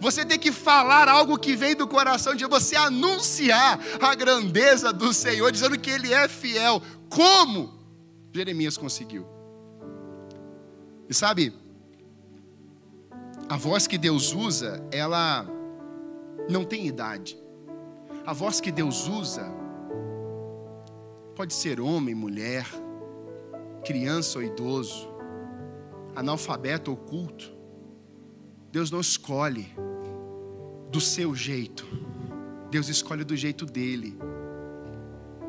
você 0.00 0.24
tem 0.24 0.38
que 0.38 0.52
falar 0.52 1.08
algo 1.08 1.38
que 1.38 1.56
vem 1.56 1.74
do 1.74 1.86
coração 1.86 2.34
de 2.34 2.44
você, 2.46 2.76
anunciar 2.76 3.78
a 4.00 4.14
grandeza 4.14 4.92
do 4.92 5.12
Senhor, 5.12 5.50
dizendo 5.50 5.78
que 5.78 5.90
Ele 5.90 6.12
é 6.12 6.28
fiel. 6.28 6.80
Como 7.08 7.74
Jeremias 8.32 8.76
conseguiu? 8.76 9.26
E 11.08 11.14
sabe, 11.14 11.52
a 13.48 13.56
voz 13.56 13.86
que 13.86 13.98
Deus 13.98 14.32
usa, 14.32 14.82
ela 14.92 15.46
não 16.48 16.64
tem 16.64 16.86
idade. 16.86 17.36
A 18.24 18.32
voz 18.32 18.60
que 18.60 18.70
Deus 18.70 19.08
usa, 19.08 19.60
Pode 21.40 21.54
ser 21.54 21.80
homem, 21.80 22.14
mulher, 22.14 22.66
criança 23.82 24.38
ou 24.38 24.44
idoso, 24.44 25.09
analfabeto 26.14 26.90
ou 26.90 26.96
culto. 26.96 27.52
Deus 28.72 28.90
não 28.90 29.00
escolhe 29.00 29.74
do 30.90 31.00
seu 31.00 31.34
jeito, 31.34 31.86
Deus 32.70 32.88
escolhe 32.88 33.24
do 33.24 33.36
jeito 33.36 33.64
dele. 33.64 34.18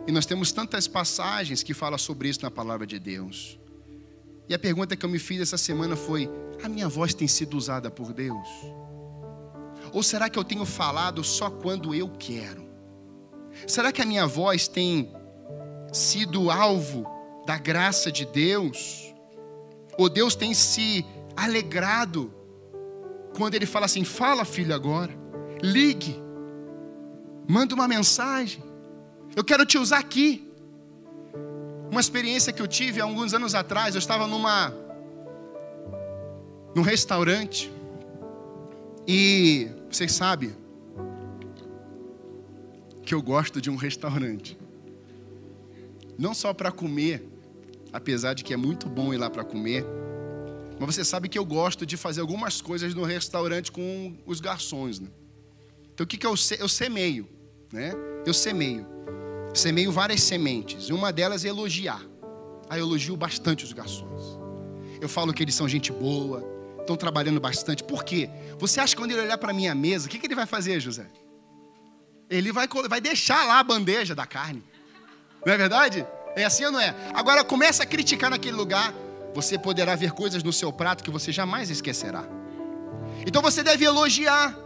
E 0.07 0.11
nós 0.11 0.25
temos 0.25 0.51
tantas 0.51 0.87
passagens 0.87 1.61
que 1.61 1.73
falam 1.73 1.97
sobre 1.97 2.29
isso 2.29 2.41
na 2.41 2.49
palavra 2.49 2.87
de 2.87 2.97
Deus. 2.97 3.59
E 4.49 4.53
a 4.53 4.59
pergunta 4.59 4.95
que 4.95 5.05
eu 5.05 5.09
me 5.09 5.19
fiz 5.19 5.39
essa 5.39 5.57
semana 5.57 5.95
foi: 5.95 6.29
a 6.63 6.67
minha 6.67 6.89
voz 6.89 7.13
tem 7.13 7.27
sido 7.27 7.55
usada 7.55 7.91
por 7.91 8.11
Deus? 8.11 8.47
Ou 9.93 10.01
será 10.01 10.29
que 10.29 10.37
eu 10.37 10.43
tenho 10.43 10.65
falado 10.65 11.23
só 11.23 11.49
quando 11.49 11.93
eu 11.93 12.09
quero? 12.09 12.69
Será 13.67 13.91
que 13.91 14.01
a 14.01 14.05
minha 14.05 14.25
voz 14.25 14.67
tem 14.67 15.11
sido 15.91 16.49
alvo 16.49 17.05
da 17.45 17.57
graça 17.57 18.11
de 18.11 18.25
Deus, 18.25 19.10
ou 19.97 20.09
Deus 20.09 20.35
tem 20.35 20.53
se 20.53 21.05
alegrado 21.35 22.33
quando 23.35 23.55
Ele 23.55 23.65
fala 23.65 23.85
assim: 23.85 24.03
fala, 24.03 24.45
filho, 24.45 24.73
agora, 24.73 25.13
ligue, 25.61 26.21
manda 27.47 27.73
uma 27.73 27.87
mensagem, 27.87 28.63
eu 29.35 29.43
quero 29.43 29.65
te 29.65 29.77
usar 29.77 29.99
aqui. 29.99 30.47
Uma 31.89 31.99
experiência 31.99 32.53
que 32.53 32.61
eu 32.61 32.67
tive 32.67 33.01
há 33.01 33.03
alguns 33.03 33.33
anos 33.33 33.53
atrás, 33.53 33.95
eu 33.95 33.99
estava 33.99 34.25
numa 34.25 34.73
num 36.73 36.81
restaurante 36.81 37.69
e 39.05 39.69
vocês 39.89 40.13
sabem 40.13 40.55
que 43.03 43.13
eu 43.13 43.21
gosto 43.21 43.59
de 43.59 43.69
um 43.69 43.75
restaurante. 43.75 44.57
Não 46.17 46.33
só 46.33 46.53
para 46.53 46.71
comer, 46.71 47.27
apesar 47.93 48.33
de 48.33 48.43
que 48.43 48.53
é 48.53 48.57
muito 48.57 48.87
bom 48.87 49.13
ir 49.13 49.17
lá 49.17 49.29
para 49.29 49.43
comer, 49.43 49.85
mas 50.79 50.95
você 50.95 51.05
sabe 51.05 51.29
que 51.29 51.37
eu 51.37 51.45
gosto 51.45 51.85
de 51.85 51.95
fazer 51.95 52.21
algumas 52.21 52.59
coisas 52.59 52.95
no 52.95 53.03
restaurante 53.03 53.71
com 53.71 54.17
os 54.25 54.39
garçons, 54.39 54.99
né? 54.99 55.09
Então 55.93 56.03
o 56.03 56.07
que, 56.07 56.17
que 56.17 56.25
eu, 56.25 56.33
eu 56.57 56.67
semeio, 56.67 57.29
né? 57.71 57.93
Eu 58.25 58.33
semeio. 58.33 58.87
Semeio 59.53 59.91
várias 59.91 60.21
sementes. 60.23 60.89
E 60.89 60.93
uma 60.93 61.11
delas 61.11 61.45
é 61.45 61.49
elogiar. 61.49 62.01
Aí 62.69 62.79
eu 62.79 62.87
elogio 62.87 63.15
bastante 63.15 63.63
os 63.63 63.73
garçons. 63.73 64.39
Eu 64.99 65.09
falo 65.09 65.33
que 65.33 65.43
eles 65.43 65.53
são 65.53 65.67
gente 65.67 65.91
boa, 65.91 66.43
estão 66.79 66.95
trabalhando 66.95 67.39
bastante. 67.39 67.83
Por 67.83 68.03
quê? 68.03 68.29
Você 68.57 68.79
acha 68.79 68.95
que 68.95 69.01
quando 69.01 69.11
ele 69.11 69.21
olhar 69.21 69.37
para 69.37 69.53
minha 69.53 69.75
mesa, 69.75 70.07
o 70.07 70.09
que, 70.09 70.17
que 70.17 70.25
ele 70.25 70.35
vai 70.35 70.45
fazer, 70.45 70.79
José? 70.79 71.05
Ele 72.29 72.51
vai, 72.51 72.67
vai 72.89 73.01
deixar 73.01 73.45
lá 73.45 73.59
a 73.59 73.63
bandeja 73.63 74.15
da 74.15 74.25
carne. 74.25 74.63
Não 75.45 75.53
é 75.53 75.57
verdade? 75.57 76.07
É 76.35 76.45
assim 76.45 76.65
ou 76.65 76.71
não 76.71 76.79
é? 76.79 76.95
Agora 77.13 77.43
começa 77.43 77.83
a 77.83 77.85
criticar 77.85 78.29
naquele 78.29 78.55
lugar, 78.55 78.93
você 79.33 79.57
poderá 79.57 79.95
ver 79.95 80.11
coisas 80.11 80.43
no 80.43 80.53
seu 80.53 80.71
prato 80.71 81.03
que 81.03 81.11
você 81.11 81.31
jamais 81.31 81.69
esquecerá. 81.69 82.23
Então 83.25 83.41
você 83.41 83.63
deve 83.63 83.85
elogiar, 83.85 84.57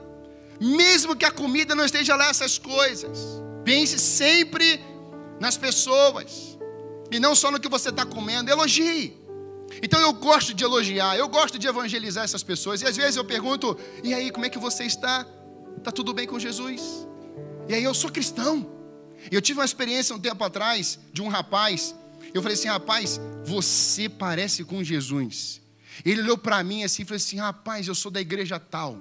mesmo 0.60 1.16
que 1.16 1.26
a 1.26 1.32
comida 1.32 1.76
não 1.76 1.86
esteja 1.86 2.16
lá 2.16 2.30
essas 2.30 2.58
coisas. 2.58 3.42
Pense 3.64 3.98
sempre 4.00 4.80
nas 5.40 5.58
pessoas 5.58 6.58
e 7.12 7.20
não 7.20 7.36
só 7.36 7.52
no 7.52 7.60
que 7.60 7.70
você 7.70 7.90
está 7.90 8.06
comendo. 8.06 8.50
Elogie. 8.50 9.18
Então 9.82 10.00
eu 10.00 10.14
gosto 10.14 10.54
de 10.54 10.64
elogiar, 10.64 11.18
eu 11.18 11.28
gosto 11.28 11.58
de 11.58 11.68
evangelizar 11.68 12.24
essas 12.24 12.44
pessoas. 12.44 12.82
E 12.82 12.86
às 12.86 12.96
vezes 12.96 13.16
eu 13.16 13.26
pergunto: 13.26 13.78
e 14.04 14.14
aí, 14.14 14.32
como 14.32 14.46
é 14.46 14.50
que 14.50 14.60
você 14.60 14.84
está? 14.84 15.26
Está 15.78 15.92
tudo 15.92 16.14
bem 16.14 16.28
com 16.28 16.40
Jesus? 16.40 17.08
E 17.68 17.74
aí, 17.74 17.84
eu 17.84 17.94
sou 17.94 18.12
cristão. 18.12 18.75
Eu 19.32 19.42
tive 19.42 19.60
uma 19.60 19.66
experiência 19.66 20.16
um 20.16 20.20
tempo 20.20 20.44
atrás 20.44 21.00
de 21.12 21.22
um 21.22 21.28
rapaz. 21.28 21.96
Eu 22.34 22.42
falei 22.42 22.58
assim, 22.58 22.68
rapaz, 22.68 23.20
você 23.44 24.10
parece 24.10 24.64
com 24.64 24.84
Jesus. 24.84 25.62
Ele 26.04 26.22
olhou 26.22 26.38
para 26.38 26.64
mim 26.64 26.84
assim 26.84 27.04
e 27.04 27.06
falou 27.06 27.18
assim, 27.18 27.38
rapaz, 27.38 27.88
eu 27.88 27.96
sou 27.96 28.12
da 28.12 28.20
igreja 28.20 28.60
tal. 28.60 29.00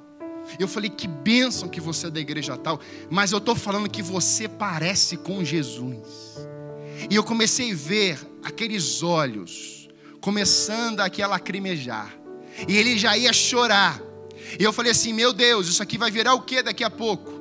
Eu 0.58 0.68
falei, 0.68 0.90
que 0.90 1.08
bênção 1.08 1.68
que 1.68 1.80
você 1.80 2.06
é 2.06 2.10
da 2.10 2.20
igreja 2.20 2.56
tal. 2.56 2.80
Mas 3.10 3.32
eu 3.32 3.38
estou 3.38 3.56
falando 3.56 3.88
que 3.88 4.02
você 4.02 4.46
parece 4.48 5.16
com 5.16 5.44
Jesus. 5.44 6.36
E 7.10 7.14
eu 7.16 7.24
comecei 7.24 7.72
a 7.72 7.74
ver 7.74 8.18
aqueles 8.42 9.02
olhos 9.02 9.88
começando 10.20 11.00
aqui 11.00 11.22
a 11.22 11.26
lacrimejar. 11.26 12.14
E 12.68 12.76
ele 12.76 12.96
já 12.96 13.16
ia 13.16 13.32
chorar. 13.32 14.00
E 14.58 14.62
eu 14.62 14.72
falei 14.72 14.92
assim: 14.92 15.12
Meu 15.12 15.32
Deus, 15.32 15.68
isso 15.68 15.82
aqui 15.82 15.98
vai 15.98 16.10
virar 16.10 16.34
o 16.34 16.42
que 16.42 16.62
daqui 16.62 16.84
a 16.84 16.90
pouco? 16.90 17.33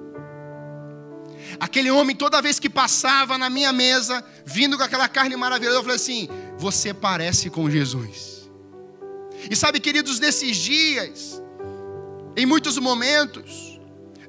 Aquele 1.64 1.90
homem, 1.90 2.14
toda 2.14 2.42
vez 2.42 2.60
que 2.60 2.70
passava 2.70 3.38
na 3.38 3.50
minha 3.50 3.72
mesa, 3.72 4.22
vindo 4.46 4.78
com 4.78 4.84
aquela 4.84 5.08
carne 5.08 5.34
maravilhosa, 5.38 5.78
eu 5.78 5.82
falei 5.82 5.96
assim: 5.96 6.28
Você 6.58 6.94
parece 6.94 7.50
com 7.50 7.72
Jesus. 7.72 8.50
E 9.50 9.56
sabe, 9.56 9.80
queridos, 9.80 10.20
nesses 10.20 10.58
dias, 10.58 11.42
em 12.36 12.46
muitos 12.46 12.78
momentos, 12.78 13.80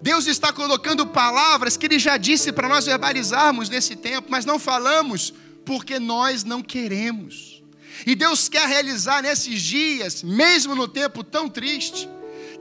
Deus 0.00 0.28
está 0.28 0.52
colocando 0.52 1.08
palavras 1.08 1.76
que 1.76 1.86
Ele 1.86 1.98
já 1.98 2.16
disse 2.16 2.52
para 2.52 2.68
nós 2.68 2.86
verbalizarmos 2.86 3.68
nesse 3.68 3.96
tempo, 3.96 4.28
mas 4.30 4.44
não 4.44 4.56
falamos 4.56 5.34
porque 5.64 5.98
nós 5.98 6.44
não 6.44 6.62
queremos. 6.62 7.64
E 8.06 8.14
Deus 8.14 8.48
quer 8.48 8.68
realizar 8.68 9.22
nesses 9.22 9.60
dias, 9.60 10.22
mesmo 10.22 10.76
no 10.76 10.86
tempo 10.86 11.24
tão 11.24 11.48
triste, 11.48 12.08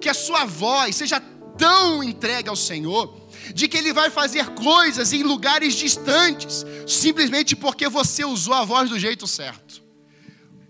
que 0.02 0.10
a 0.10 0.16
sua 0.16 0.46
voz 0.46 0.96
seja 0.96 1.22
tão 1.60 2.04
entregue 2.04 2.50
ao 2.50 2.56
Senhor, 2.56 3.23
de 3.54 3.68
que 3.68 3.78
Ele 3.78 3.94
vai 3.94 4.10
fazer 4.10 4.48
coisas 4.52 5.14
em 5.14 5.24
lugares 5.24 5.74
distantes, 5.74 6.66
simplesmente 6.88 7.56
porque 7.56 7.88
você 7.90 8.24
usou 8.24 8.54
a 8.54 8.66
voz 8.66 8.90
do 8.90 9.00
jeito 9.00 9.28
certo, 9.28 9.82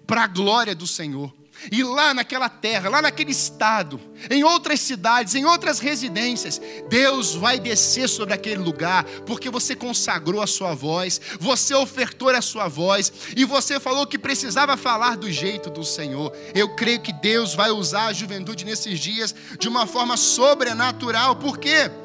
para 0.07 0.23
a 0.23 0.27
glória 0.27 0.73
do 0.73 0.87
Senhor. 0.87 1.33
E 1.71 1.83
lá 1.83 2.13
naquela 2.13 2.49
terra, 2.49 2.89
lá 2.89 3.01
naquele 3.01 3.31
estado, 3.31 3.99
em 4.29 4.43
outras 4.43 4.79
cidades, 4.81 5.35
em 5.35 5.45
outras 5.45 5.79
residências, 5.79 6.59
Deus 6.89 7.35
vai 7.35 7.59
descer 7.59 8.09
sobre 8.09 8.33
aquele 8.33 8.61
lugar, 8.61 9.05
porque 9.25 9.49
você 9.49 9.75
consagrou 9.75 10.41
a 10.41 10.47
sua 10.47 10.73
voz, 10.73 11.21
você 11.39 11.73
ofertou 11.73 12.29
a 12.29 12.41
sua 12.41 12.67
voz, 12.67 13.11
e 13.35 13.45
você 13.45 13.79
falou 13.79 14.07
que 14.07 14.17
precisava 14.17 14.75
falar 14.75 15.15
do 15.15 15.31
jeito 15.31 15.69
do 15.69 15.83
Senhor. 15.83 16.33
Eu 16.53 16.75
creio 16.75 17.01
que 17.01 17.13
Deus 17.13 17.53
vai 17.53 17.71
usar 17.71 18.07
a 18.07 18.13
juventude 18.13 18.65
nesses 18.65 18.99
dias 18.99 19.33
de 19.57 19.69
uma 19.69 19.87
forma 19.87 20.17
sobrenatural, 20.17 21.35
por 21.35 21.57
quê? 21.57 21.89
Porque 21.89 22.02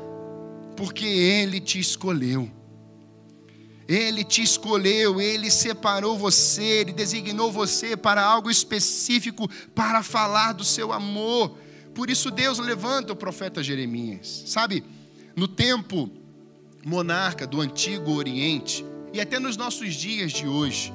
Ele 1.07 1.61
te 1.61 1.79
escolheu. 1.79 2.51
Ele 3.89 4.23
te 4.23 4.43
escolheu, 4.43 5.19
ele 5.19 5.51
separou 5.51 6.19
você, 6.19 6.63
ele 6.63 6.93
designou 6.93 7.51
você 7.51 7.97
para 7.97 8.23
algo 8.23 8.51
específico 8.51 9.49
para 9.75 10.03
falar 10.03 10.53
do 10.53 10.63
seu 10.63 10.93
amor. 10.93 11.57
Por 11.95 12.11
isso 12.11 12.31
Deus 12.31 12.59
levanta 12.59 13.15
o 13.15 13.17
profeta 13.17 13.63
Jeremias. 13.63 14.45
Sabe, 14.47 14.85
no 15.35 15.49
tempo 15.49 16.11
monarca 16.85 17.47
do 17.47 17.63
antigo 17.63 18.13
Oriente 18.13 18.85
e 19.13 19.21
até 19.21 19.39
nos 19.39 19.57
nossos 19.57 19.95
dias 19.95 20.33
de 20.33 20.47
hoje, 20.47 20.93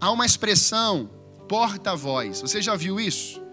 há 0.00 0.10
uma 0.10 0.24
expressão 0.24 1.10
porta-voz. 1.46 2.40
Você 2.40 2.62
já 2.62 2.74
viu 2.74 2.98
isso? 2.98 3.45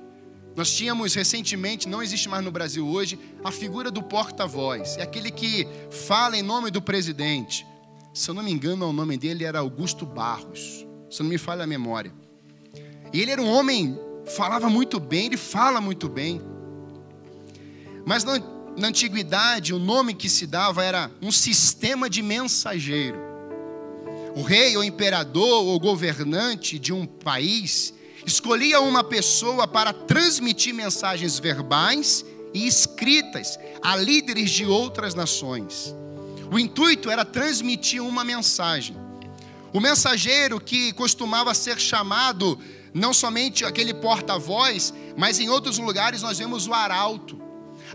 Nós 0.55 0.71
tínhamos 0.71 1.13
recentemente, 1.13 1.87
não 1.87 2.01
existe 2.01 2.29
mais 2.29 2.43
no 2.43 2.51
Brasil 2.51 2.87
hoje, 2.87 3.19
a 3.43 3.51
figura 3.51 3.89
do 3.89 4.03
porta-voz. 4.03 4.97
É 4.97 5.03
aquele 5.03 5.31
que 5.31 5.67
fala 5.89 6.37
em 6.37 6.43
nome 6.43 6.69
do 6.69 6.81
presidente 6.81 7.65
se 8.13 8.29
eu 8.29 8.35
não 8.35 8.43
me 8.43 8.51
engano, 8.51 8.87
o 8.87 8.93
nome 8.93 9.17
dele 9.17 9.43
era 9.43 9.57
Augusto 9.57 10.05
Barros, 10.05 10.85
se 11.09 11.23
não 11.23 11.29
me 11.29 11.39
falha 11.39 11.63
a 11.63 11.67
memória. 11.67 12.13
E 13.11 13.19
ele 13.19 13.31
era 13.31 13.41
um 13.41 13.49
homem, 13.49 13.99
falava 14.35 14.69
muito 14.69 14.99
bem, 14.99 15.25
ele 15.25 15.37
fala 15.37 15.81
muito 15.81 16.07
bem. 16.07 16.39
Mas 18.05 18.23
na, 18.23 18.39
na 18.77 18.89
antiguidade, 18.89 19.73
o 19.73 19.79
nome 19.79 20.13
que 20.13 20.29
se 20.29 20.45
dava 20.45 20.83
era 20.83 21.09
um 21.23 21.31
sistema 21.31 22.07
de 22.07 22.21
mensageiro. 22.21 23.17
O 24.35 24.43
rei, 24.43 24.77
ou 24.77 24.83
imperador, 24.83 25.65
ou 25.65 25.79
governante 25.79 26.77
de 26.77 26.93
um 26.93 27.07
país 27.07 27.95
escolhia 28.25 28.79
uma 28.79 29.03
pessoa 29.03 29.67
para 29.67 29.93
transmitir 29.93 30.73
mensagens 30.73 31.39
verbais 31.39 32.25
e 32.53 32.67
escritas 32.67 33.59
a 33.81 33.95
líderes 33.95 34.51
de 34.51 34.65
outras 34.65 35.13
nações. 35.13 35.93
O 36.51 36.59
intuito 36.59 37.09
era 37.09 37.25
transmitir 37.25 38.01
uma 38.03 38.23
mensagem. 38.23 38.95
O 39.73 39.79
mensageiro 39.79 40.59
que 40.59 40.93
costumava 40.93 41.53
ser 41.53 41.79
chamado 41.79 42.59
não 42.93 43.11
somente 43.11 43.65
aquele 43.65 43.93
porta-voz, 43.93 44.93
mas 45.17 45.39
em 45.39 45.49
outros 45.49 45.79
lugares 45.79 46.21
nós 46.21 46.37
vemos 46.37 46.67
o 46.67 46.73
arauto. 46.73 47.41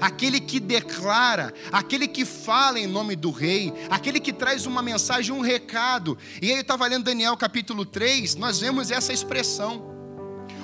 Aquele 0.00 0.40
que 0.40 0.60
declara, 0.60 1.54
aquele 1.72 2.06
que 2.06 2.24
fala 2.24 2.78
em 2.78 2.86
nome 2.86 3.16
do 3.16 3.30
rei, 3.30 3.72
aquele 3.88 4.20
que 4.20 4.32
traz 4.32 4.66
uma 4.66 4.82
mensagem, 4.82 5.32
um 5.32 5.40
recado. 5.40 6.18
E 6.42 6.50
aí 6.50 6.56
eu 6.56 6.60
estava 6.62 6.86
lendo 6.86 7.04
Daniel 7.04 7.36
capítulo 7.36 7.84
3, 7.84 8.34
nós 8.34 8.58
vemos 8.58 8.90
essa 8.90 9.12
expressão. 9.12 9.97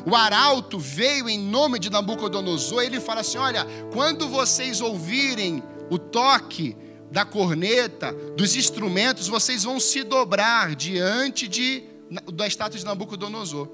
O 0.06 0.14
arauto 0.14 0.78
veio 0.78 1.28
em 1.28 1.38
nome 1.38 1.78
de 1.78 1.88
Nabucodonosor, 1.90 2.82
ele 2.82 3.00
fala 3.00 3.20
assim: 3.20 3.38
Olha, 3.38 3.66
quando 3.92 4.28
vocês 4.28 4.80
ouvirem 4.80 5.62
o 5.90 5.98
toque 5.98 6.76
da 7.10 7.24
corneta, 7.24 8.12
dos 8.36 8.56
instrumentos, 8.56 9.28
vocês 9.28 9.64
vão 9.64 9.78
se 9.78 10.02
dobrar 10.02 10.74
diante 10.74 11.46
de, 11.48 11.84
da 12.32 12.46
estátua 12.46 12.78
de 12.78 12.84
Nabucodonosor. 12.84 13.68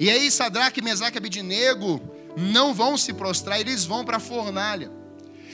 E 0.00 0.10
aí 0.10 0.30
Sadraque, 0.30 0.82
Mesaque 0.82 1.16
e 1.16 1.18
Abidinego 1.18 2.00
não 2.36 2.74
vão 2.74 2.96
se 2.96 3.12
prostrar, 3.12 3.60
eles 3.60 3.84
vão 3.84 4.04
para 4.04 4.18
a 4.18 4.20
fornalha. 4.20 4.90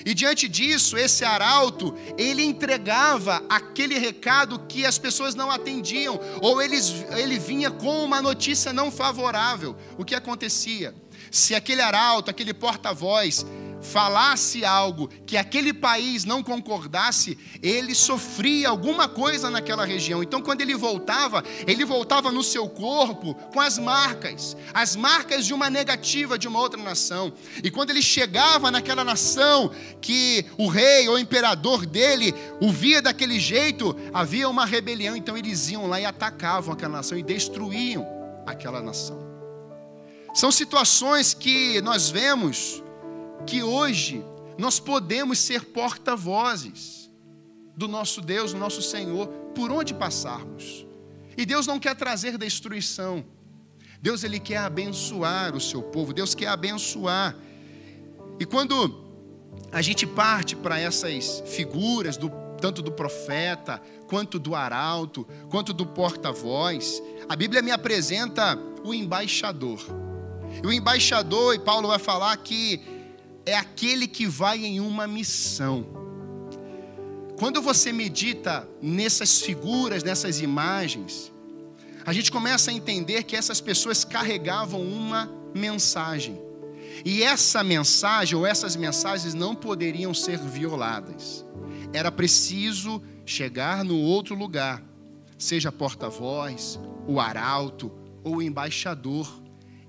E 0.05 0.15
diante 0.15 0.49
disso, 0.49 0.97
esse 0.97 1.25
arauto, 1.25 1.95
ele 2.19 2.43
entregava 2.43 3.43
aquele 3.49 3.99
recado 3.99 4.59
que 4.69 4.85
as 4.85 4.99
pessoas 4.99 5.35
não 5.35 5.51
atendiam, 5.51 6.21
ou 6.41 6.61
eles, 6.61 7.05
ele 7.17 7.39
vinha 7.39 7.71
com 7.71 8.05
uma 8.05 8.21
notícia 8.21 8.73
não 8.73 8.91
favorável. 8.91 9.77
O 9.97 10.05
que 10.05 10.15
acontecia? 10.15 10.95
Se 11.31 11.55
aquele 11.55 11.81
arauto, 11.81 12.31
aquele 12.31 12.53
porta-voz, 12.53 13.47
falasse 13.83 14.65
algo 14.65 15.09
que 15.27 15.37
aquele 15.37 15.73
país 15.73 16.25
não 16.25 16.43
concordasse, 16.43 17.37
ele 17.63 17.95
sofria 17.95 18.69
alguma 18.69 19.09
coisa 19.09 19.51
naquela 19.51 19.85
região. 19.85 20.23
Então, 20.23 20.41
quando 20.41 20.61
ele 20.61 20.75
voltava, 20.75 21.43
ele 21.67 21.85
voltava 21.85 22.31
no 22.31 22.43
seu 22.43 22.69
corpo 22.69 23.35
com 23.53 23.61
as 23.61 23.79
marcas, 23.79 24.57
as 24.73 24.97
marcas 24.97 25.45
de 25.45 25.53
uma 25.53 25.69
negativa 25.69 26.39
de 26.39 26.49
uma 26.49 26.61
outra 26.61 26.81
nação. 26.81 27.33
E 27.63 27.71
quando 27.71 27.91
ele 27.91 28.03
chegava 28.03 28.71
naquela 28.71 29.05
nação 29.05 29.71
que 30.01 30.47
o 30.57 30.69
rei 30.69 31.09
ou 31.09 31.17
o 31.17 31.19
imperador 31.19 31.85
dele 31.85 32.35
o 32.61 32.71
via 32.71 33.03
daquele 33.03 33.39
jeito, 33.41 33.97
havia 34.15 34.49
uma 34.49 34.65
rebelião. 34.65 35.17
Então, 35.17 35.37
eles 35.37 35.69
iam 35.69 35.87
lá 35.87 36.01
e 36.01 36.07
atacavam 36.07 36.73
aquela 36.73 36.97
nação 36.97 37.19
e 37.19 37.23
destruíam 37.23 38.07
aquela 38.47 38.81
nação. 38.81 39.21
São 40.35 40.51
situações 40.51 41.35
que 41.35 41.81
nós 41.83 42.09
vemos 42.09 42.83
que 43.47 43.63
hoje 43.63 44.25
nós 44.59 44.79
podemos 44.79 45.39
ser 45.39 45.65
porta-vozes 45.67 47.11
do 47.77 47.89
nosso 47.89 48.21
Deus, 48.21 48.53
do 48.53 48.59
nosso 48.59 48.83
Senhor, 48.83 49.27
por 49.55 49.71
onde 49.71 49.95
passarmos. 49.95 50.87
E 51.37 51.47
Deus 51.47 51.67
não 51.67 51.79
quer 51.79 51.95
trazer 51.95 52.37
destruição. 52.37 53.25
Deus 54.01 54.25
ele 54.25 54.39
quer 54.39 54.59
abençoar 54.59 55.55
o 55.55 55.61
seu 55.61 55.83
povo. 55.83 56.13
Deus 56.13 56.35
quer 56.35 56.49
abençoar. 56.49 57.37
E 58.39 58.45
quando 58.45 59.03
a 59.71 59.81
gente 59.81 60.07
parte 60.07 60.57
para 60.57 60.79
essas 60.79 61.43
figuras 61.47 62.17
do 62.17 62.31
tanto 62.61 62.83
do 62.83 62.93
profeta, 62.93 63.83
quanto 64.07 64.39
do 64.39 64.55
arauto, 64.55 65.27
quanto 65.51 65.73
do 65.73 65.85
porta-voz, 65.85 67.03
a 67.29 67.35
Bíblia 67.35 67.63
me 67.63 67.71
apresenta 67.71 68.57
o 68.85 68.95
embaixador. 68.95 69.81
E 70.63 70.67
o 70.67 70.73
embaixador, 70.73 71.55
e 71.55 71.59
Paulo 71.59 71.89
vai 71.89 71.99
falar 71.99 72.37
que 72.37 73.02
é 73.45 73.57
aquele 73.57 74.07
que 74.07 74.27
vai 74.27 74.65
em 74.65 74.81
uma 74.81 75.07
missão. 75.07 75.87
Quando 77.39 77.61
você 77.61 77.93
medita 77.93 78.69
nessas 78.81 79.41
figuras, 79.41 80.05
nessas 80.05 80.41
imagens, 80.41 81.33
a 82.05 82.13
gente 82.13 82.31
começa 82.31 82.71
a 82.71 82.75
entender 82.75 83.25
que 83.25 83.37
essas 83.37 83.61
pessoas 83.61 84.05
carregavam 84.05 84.81
uma 84.81 85.31
mensagem. 85.55 86.41
E 87.05 87.23
essa 87.23 87.65
mensagem 87.65 88.37
ou 88.37 88.47
essas 88.47 88.77
mensagens 88.77 89.35
não 89.35 89.55
poderiam 89.55 90.13
ser 90.15 90.39
violadas. 90.39 91.45
Era 91.93 92.13
preciso 92.13 93.03
chegar 93.27 93.85
no 93.85 93.99
outro 93.99 94.35
lugar, 94.35 94.83
seja 95.37 95.73
porta-voz, 95.73 96.79
o 97.07 97.19
arauto 97.19 97.91
ou 98.23 98.37
o 98.37 98.43
embaixador. 98.43 99.43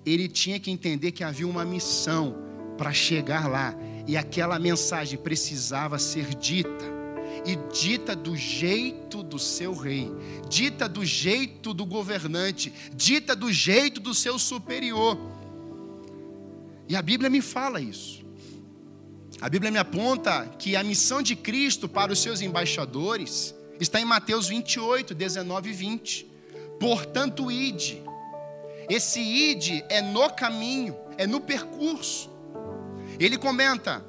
Ele 0.05 0.27
tinha 0.27 0.59
que 0.59 0.71
entender 0.71 1.11
que 1.11 1.23
havia 1.23 1.47
uma 1.47 1.63
missão 1.63 2.35
para 2.77 2.93
chegar 2.93 3.47
lá. 3.49 3.75
E 4.07 4.17
aquela 4.17 4.59
mensagem 4.59 5.17
precisava 5.17 5.97
ser 5.97 6.35
dita. 6.35 6.93
E 7.45 7.55
dita 7.73 8.15
do 8.15 8.35
jeito 8.37 9.21
do 9.21 9.37
seu 9.37 9.73
rei, 9.73 10.09
dita 10.47 10.87
do 10.87 11.03
jeito 11.03 11.73
do 11.73 11.85
governante, 11.85 12.71
dita 12.95 13.35
do 13.35 13.51
jeito 13.51 13.99
do 13.99 14.13
seu 14.13 14.39
superior. 14.39 15.17
E 16.87 16.95
a 16.95 17.01
Bíblia 17.01 17.29
me 17.29 17.41
fala 17.41 17.81
isso. 17.81 18.23
A 19.41 19.49
Bíblia 19.49 19.71
me 19.71 19.77
aponta 19.77 20.45
que 20.57 20.75
a 20.75 20.83
missão 20.83 21.21
de 21.21 21.35
Cristo 21.35 21.89
para 21.89 22.13
os 22.13 22.19
seus 22.19 22.39
embaixadores 22.39 23.53
está 23.79 23.99
em 23.99 24.05
Mateus 24.05 24.47
28, 24.47 25.13
19 25.13 25.69
e 25.69 25.73
20. 25.73 26.27
Portanto, 26.79 27.51
ide 27.51 28.01
Esse 28.89 29.19
id 29.19 29.83
é 29.89 30.01
no 30.01 30.29
caminho, 30.29 30.95
é 31.17 31.27
no 31.27 31.41
percurso. 31.41 32.32
Ele 33.19 33.37
comenta: 33.37 34.03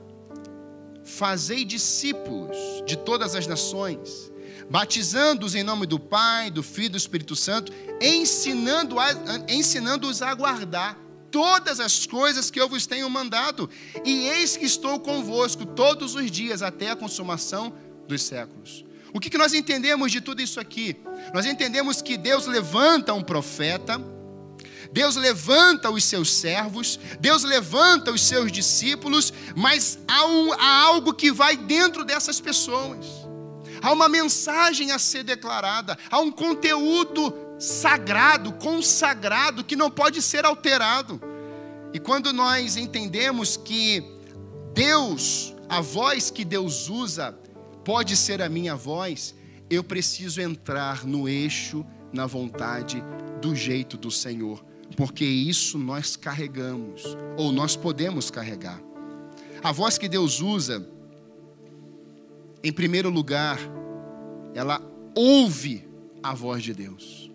Fazei 1.05 1.65
discípulos 1.65 2.57
de 2.87 2.97
todas 2.97 3.35
as 3.35 3.47
nações, 3.47 4.33
batizando-os 4.71 5.55
em 5.55 5.63
nome 5.63 5.87
do 5.87 5.99
Pai, 5.99 6.51
do 6.51 6.63
Filho 6.63 6.87
e 6.87 6.91
do 6.91 6.99
Espírito 6.99 7.37
Santo, 7.37 7.73
ensinando-os 8.01 9.03
ensinando 9.49 10.11
a 10.21 10.35
guardar 10.35 10.99
todas 11.31 11.81
as 11.81 12.07
coisas 12.07 12.49
que 12.49 12.61
eu 12.61 12.69
vos 12.69 12.87
tenho 12.87 13.11
mandado, 13.11 13.69
e 14.05 14.29
eis 14.29 14.57
que 14.57 14.65
estou 14.65 15.01
convosco 15.01 15.67
todos 15.67 16.15
os 16.15 16.31
dias 16.31 16.63
até 16.63 16.91
a 16.91 16.97
consumação 16.97 17.75
dos 18.07 18.23
séculos. 18.23 18.85
O 19.13 19.21
que 19.21 19.37
nós 19.37 19.53
entendemos 19.53 20.11
de 20.11 20.21
tudo 20.21 20.41
isso 20.41 20.59
aqui? 20.59 20.97
Nós 21.33 21.45
entendemos 21.45 22.01
que 22.01 22.17
Deus 22.17 22.47
levanta 22.47 23.13
um 23.15 23.23
profeta, 23.23 24.01
Deus 24.95 25.17
levanta 25.17 25.91
os 25.91 26.05
seus 26.05 26.33
servos, 26.33 27.01
Deus 27.19 27.43
levanta 27.43 28.13
os 28.13 28.23
seus 28.23 28.53
discípulos, 28.53 29.33
mas 29.57 29.99
há, 30.07 30.25
um, 30.25 30.53
há 30.53 30.83
algo 30.83 31.13
que 31.13 31.33
vai 31.33 31.57
dentro 31.57 32.05
dessas 32.05 32.41
pessoas. 32.41 33.05
Há 33.83 33.91
uma 33.93 34.09
mensagem 34.09 34.93
a 34.93 34.99
ser 35.01 35.25
declarada, 35.25 35.99
há 36.09 36.21
um 36.21 36.31
conteúdo 36.31 37.35
sagrado, 37.59 38.53
consagrado, 38.53 39.65
que 39.65 39.75
não 39.75 39.91
pode 39.91 40.23
ser 40.23 40.45
alterado. 40.45 41.21
E 41.93 41.99
quando 41.99 42.33
nós 42.33 42.77
entendemos 42.77 43.57
que 43.57 44.01
Deus, 44.73 45.57
a 45.69 45.81
voz 45.81 46.31
que 46.31 46.45
Deus 46.45 46.89
usa, 46.89 47.37
pode 47.85 48.17
ser 48.17 48.41
a 48.41 48.49
minha 48.49 48.77
voz, 48.77 49.35
eu 49.69 49.83
preciso 49.83 50.41
entrar 50.41 51.05
no 51.05 51.29
eixo, 51.29 51.85
na 52.13 52.27
vontade, 52.27 53.03
do 53.43 53.57
jeito 53.57 53.97
do 53.97 54.09
Senhor, 54.09 54.65
porque 54.97 55.25
isso 55.25 55.79
nós 55.79 56.17
carregamos, 56.17 57.03
ou 57.37 57.53
nós 57.53 57.77
podemos 57.77 58.31
carregar. 58.31 58.81
A 59.63 59.73
voz 59.73 59.99
que 59.99 60.09
Deus 60.09 60.41
usa, 60.41 60.87
em 62.63 62.73
primeiro 62.73 63.11
lugar, 63.11 63.59
ela 64.55 64.81
ouve 65.15 65.89
a 66.23 66.35
voz 66.35 66.63
de 66.63 66.73
Deus. 66.73 67.31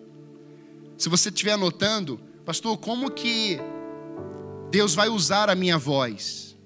Se 0.97 1.09
você 1.09 1.29
estiver 1.29 1.53
anotando, 1.53 2.19
pastor, 2.45 2.77
como 2.77 3.11
que 3.11 3.57
Deus 4.71 4.93
vai 4.95 5.09
usar 5.09 5.49
a 5.49 5.55
minha 5.55 5.77
voz? 5.77 6.57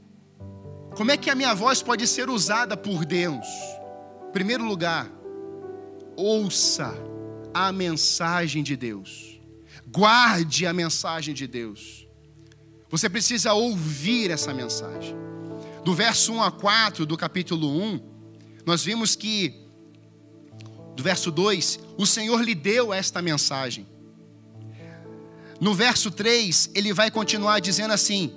Como 0.96 1.12
é 1.12 1.18
que 1.18 1.30
a 1.30 1.36
minha 1.36 1.54
voz 1.54 1.82
pode 1.82 2.08
ser 2.08 2.30
usada 2.30 2.78
por 2.78 3.06
Deus? 3.06 3.46
Em 4.30 4.32
primeiro 4.32 4.64
lugar, 4.64 5.12
ouça 6.16 6.94
a 7.54 7.72
mensagem 7.72 8.64
de 8.64 8.76
Deus. 8.76 9.33
Guarde 9.94 10.66
a 10.66 10.74
mensagem 10.74 11.36
de 11.36 11.46
Deus. 11.46 12.08
Você 12.90 13.08
precisa 13.08 13.54
ouvir 13.54 14.32
essa 14.32 14.52
mensagem. 14.52 15.16
Do 15.86 15.94
verso 15.94 16.34
1 16.34 16.42
a 16.42 16.52
4 16.52 17.06
do 17.06 17.16
capítulo 17.16 17.70
1, 17.80 18.00
nós 18.66 18.84
vimos 18.84 19.16
que, 19.16 19.54
do 20.96 21.04
verso 21.04 21.30
2, 21.30 21.80
o 21.96 22.08
Senhor 22.08 22.42
lhe 22.42 22.56
deu 22.56 22.92
esta 22.92 23.22
mensagem. 23.22 23.86
No 25.62 25.76
verso 25.76 26.10
3, 26.10 26.72
ele 26.74 26.92
vai 26.92 27.12
continuar 27.12 27.60
dizendo 27.60 27.94
assim: 27.94 28.34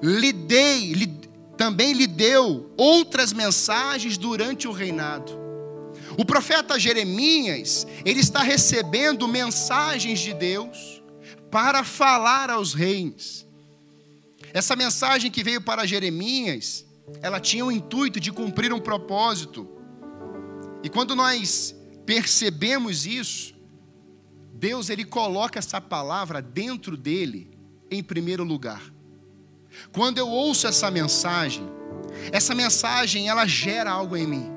lhe 0.00 0.32
dei, 0.32 0.92
lhe, 0.92 1.08
também 1.56 1.92
lhe 1.92 2.06
deu 2.06 2.72
outras 2.76 3.32
mensagens 3.32 4.16
durante 4.16 4.68
o 4.68 4.72
reinado. 4.72 5.32
O 6.16 6.24
profeta 6.24 6.78
Jeremias, 6.78 7.84
ele 8.04 8.20
está 8.20 8.42
recebendo 8.42 9.26
mensagens 9.26 10.20
de 10.20 10.32
Deus 10.32 10.99
para 11.50 11.84
falar 11.84 12.50
aos 12.50 12.74
reis. 12.74 13.46
Essa 14.52 14.74
mensagem 14.74 15.30
que 15.30 15.44
veio 15.44 15.60
para 15.60 15.86
Jeremias, 15.86 16.84
ela 17.22 17.40
tinha 17.40 17.64
o 17.64 17.72
intuito 17.72 18.18
de 18.20 18.32
cumprir 18.32 18.72
um 18.72 18.80
propósito. 18.80 19.68
E 20.82 20.88
quando 20.88 21.14
nós 21.14 21.74
percebemos 22.06 23.06
isso, 23.06 23.54
Deus 24.52 24.90
ele 24.90 25.04
coloca 25.04 25.58
essa 25.58 25.80
palavra 25.80 26.42
dentro 26.42 26.96
dele 26.96 27.56
em 27.90 28.02
primeiro 28.02 28.44
lugar. 28.44 28.82
Quando 29.92 30.18
eu 30.18 30.28
ouço 30.28 30.66
essa 30.66 30.90
mensagem, 30.90 31.66
essa 32.32 32.54
mensagem 32.54 33.28
ela 33.28 33.46
gera 33.46 33.90
algo 33.90 34.16
em 34.16 34.26
mim. 34.26 34.50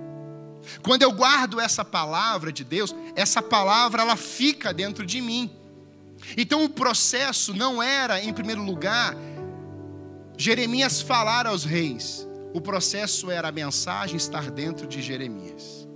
Quando 0.81 1.03
eu 1.03 1.11
guardo 1.11 1.59
essa 1.59 1.83
palavra 1.83 2.51
de 2.51 2.63
Deus, 2.63 2.95
essa 3.15 3.41
palavra 3.41 4.01
ela 4.01 4.15
fica 4.15 4.73
dentro 4.73 5.05
de 5.05 5.21
mim. 5.21 5.51
Então 6.37 6.63
o 6.63 6.69
processo 6.69 7.53
não 7.53 7.81
era, 7.81 8.23
em 8.23 8.33
primeiro 8.33 8.63
lugar, 8.63 9.15
Jeremias 10.37 11.01
falar 11.01 11.45
aos 11.47 11.63
reis. 11.63 12.27
O 12.53 12.61
processo 12.61 13.31
era 13.31 13.47
a 13.47 13.51
mensagem 13.51 14.15
estar 14.15 14.51
dentro 14.51 14.87
de 14.87 15.01
Jeremias. 15.01 15.87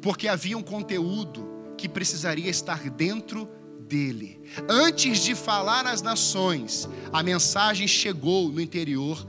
Porque 0.00 0.28
havia 0.28 0.56
um 0.56 0.62
conteúdo 0.62 1.74
que 1.76 1.88
precisaria 1.88 2.50
estar 2.50 2.88
dentro 2.90 3.48
dele. 3.80 4.40
Antes 4.68 5.20
de 5.20 5.34
falar 5.34 5.86
às 5.86 6.02
nações, 6.02 6.88
a 7.12 7.22
mensagem 7.22 7.88
chegou 7.88 8.48
no 8.48 8.60
interior 8.60 9.26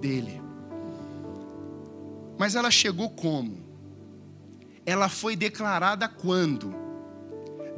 dele. 0.00 0.40
Mas 2.38 2.54
ela 2.54 2.70
chegou 2.70 3.10
como? 3.10 3.66
Ela 4.86 5.08
foi 5.08 5.34
declarada 5.34 6.08
quando? 6.08 6.87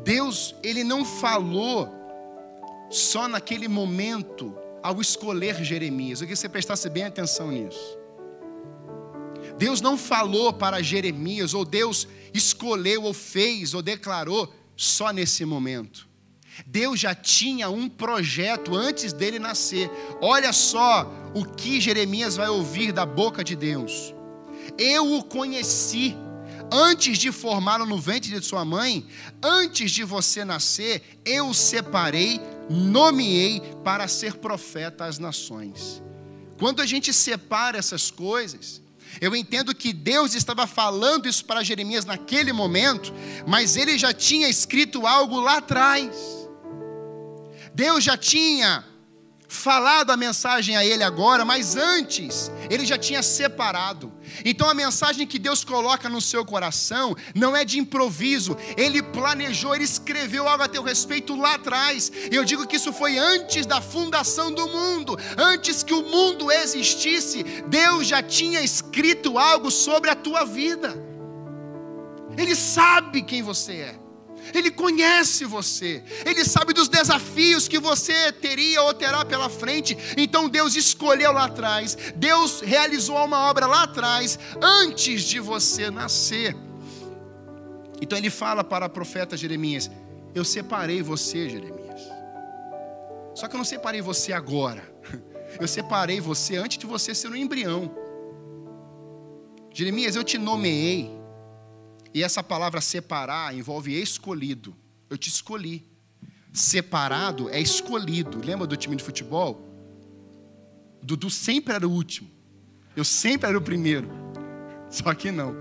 Deus, 0.03 0.55
ele 0.63 0.83
não 0.83 1.05
falou 1.05 1.89
só 2.91 3.29
naquele 3.29 3.69
momento 3.69 4.55
ao 4.83 5.01
escolher 5.01 5.63
Jeremias. 5.63 6.21
Eu 6.21 6.27
queria 6.27 6.37
que 6.37 6.41
você 6.41 6.49
prestasse 6.49 6.89
bem 6.89 7.05
atenção 7.05 7.51
nisso. 7.51 7.99
Deus 9.59 9.81
não 9.81 9.99
falou 9.99 10.53
para 10.53 10.83
Jeremias, 10.83 11.53
ou 11.53 11.65
Deus 11.65 12.09
escolheu, 12.33 13.03
ou 13.05 13.13
fez, 13.13 13.75
ou 13.75 13.83
declarou 13.83 14.53
só 14.77 15.13
nesse 15.13 15.45
momento. 15.45 16.09
Deus 16.67 16.99
já 16.99 17.15
tinha 17.15 17.71
um 17.71 17.89
projeto 17.89 18.75
antes 18.75 19.13
dele 19.13 19.39
nascer. 19.39 19.91
Olha 20.21 20.53
só 20.53 21.11
o 21.35 21.45
que 21.45 21.81
Jeremias 21.81 22.37
vai 22.37 22.49
ouvir 22.49 22.93
da 22.93 23.07
boca 23.07 23.45
de 23.45 23.55
Deus. 23.55 24.15
Eu 24.79 25.15
o 25.15 25.25
conheci 25.25 26.17
antes 26.71 27.19
de 27.19 27.33
formá-lo 27.33 27.87
no 27.87 27.99
ventre 27.99 28.31
de 28.31 28.45
sua 28.45 28.65
mãe, 28.65 29.07
antes 29.43 29.91
de 29.91 30.05
você 30.05 30.45
nascer, 30.45 31.21
eu 31.25 31.49
o 31.49 31.55
separei, 31.55 32.41
nomeei 32.69 33.61
para 33.85 34.07
ser 34.09 34.35
profeta 34.35 35.05
às 35.05 35.19
nações. 35.19 36.03
Quando 36.59 36.81
a 36.81 36.87
gente 36.87 37.13
separa 37.13 37.79
essas 37.79 38.11
coisas, 38.11 38.81
eu 39.21 39.35
entendo 39.35 39.75
que 39.75 39.93
Deus 39.93 40.35
estava 40.35 40.67
falando 40.67 41.29
isso 41.29 41.45
para 41.45 41.65
Jeremias 41.65 42.05
naquele 42.05 42.53
momento, 42.53 43.13
mas 43.47 43.77
ele 43.77 43.99
já 43.99 44.13
tinha 44.13 44.49
escrito 44.49 45.07
algo 45.07 45.41
lá 45.41 45.57
atrás. 45.57 46.15
Deus 47.75 48.05
já 48.05 48.17
tinha 48.17 48.85
falado 49.49 50.11
a 50.11 50.17
mensagem 50.17 50.77
a 50.77 50.85
ele 50.85 51.03
agora, 51.03 51.45
mas 51.45 51.77
antes 51.77 52.51
ele 52.71 52.87
já 52.87 52.97
tinha 52.97 53.23
separado. 53.23 54.13
Então 54.45 54.69
a 54.69 54.75
mensagem 54.75 55.27
que 55.27 55.39
Deus 55.39 55.65
coloca 55.65 56.09
no 56.09 56.21
seu 56.21 56.45
coração 56.45 57.17
não 57.35 57.57
é 57.57 57.65
de 57.65 57.79
improviso, 57.79 58.57
ele 58.77 59.03
planejou, 59.03 59.75
ele 59.75 59.85
escreveu 59.85 60.49
algo 60.49 60.65
a 60.65 60.69
teu 60.69 60.83
respeito 60.83 61.35
lá 61.37 61.55
atrás. 61.55 62.11
Eu 62.31 62.45
digo 62.45 62.67
que 62.67 62.77
isso 62.77 62.93
foi 62.93 63.19
antes 63.19 63.67
da 63.67 63.81
fundação 63.81 64.53
do 64.53 64.67
mundo, 64.69 65.17
antes 65.37 65.83
que 65.83 65.95
o 65.95 66.03
mundo 66.03 66.51
existisse, 66.51 67.43
Deus 67.67 68.07
já 68.07 68.23
tinha 68.23 68.61
escrito 68.61 69.39
algo 69.39 69.71
sobre 69.71 70.11
a 70.11 70.15
tua 70.15 70.45
vida. 70.45 70.97
Ele 72.37 72.55
sabe 72.55 73.23
quem 73.23 73.43
você 73.43 73.73
é. 73.73 74.00
Ele 74.55 74.71
conhece 74.71 75.45
você, 75.45 76.03
Ele 76.25 76.45
sabe 76.45 76.73
dos 76.73 76.89
desafios 76.89 77.69
que 77.69 77.79
você 77.79 78.33
teria 78.33 78.83
ou 78.83 78.95
terá 78.95 79.25
pela 79.25 79.49
frente. 79.49 79.97
Então 80.17 80.49
Deus 80.49 80.75
escolheu 80.75 81.33
lá 81.33 81.45
atrás, 81.45 81.97
Deus 82.17 82.61
realizou 82.61 83.25
uma 83.25 83.51
obra 83.51 83.67
lá 83.67 83.85
atrás, 83.85 84.39
antes 84.61 85.23
de 85.23 85.41
você 85.41 85.91
nascer. 85.91 86.57
Então 88.01 88.17
ele 88.19 88.31
fala 88.31 88.65
para 88.65 88.87
o 88.87 88.91
profeta 88.91 89.37
Jeremias: 89.37 89.91
Eu 90.35 90.45
separei 90.45 91.03
você, 91.03 91.49
Jeremias. 91.49 92.01
Só 93.35 93.47
que 93.47 93.55
eu 93.55 93.59
não 93.59 93.65
separei 93.65 94.01
você 94.01 94.33
agora, 94.33 94.83
eu 95.61 95.69
separei 95.69 96.21
você 96.21 96.57
antes 96.57 96.79
de 96.79 96.87
você 96.87 97.15
ser 97.15 97.29
um 97.29 97.37
embrião. 97.37 97.95
Jeremias, 99.73 100.17
eu 100.17 100.25
te 100.25 100.37
nomeei 100.37 101.20
e 102.13 102.23
essa 102.23 102.43
palavra 102.43 102.81
separar 102.81 103.55
envolve 103.55 103.93
escolhido. 104.01 104.75
Eu 105.09 105.17
te 105.17 105.29
escolhi. 105.29 105.85
Separado 106.53 107.49
é 107.51 107.61
escolhido. 107.61 108.45
Lembra 108.45 108.67
do 108.67 108.77
time 108.77 108.97
de 108.97 109.05
futebol? 109.05 109.69
Dudu 111.03 111.31
sempre 111.31 111.75
era 111.75 111.87
o 111.87 111.91
último. 111.91 112.29
Eu 112.97 113.05
sempre 113.05 113.49
era 113.49 113.57
o 113.57 113.63
primeiro. 113.63 114.09
Só 114.91 115.15
que 115.15 115.31
não. 115.31 115.55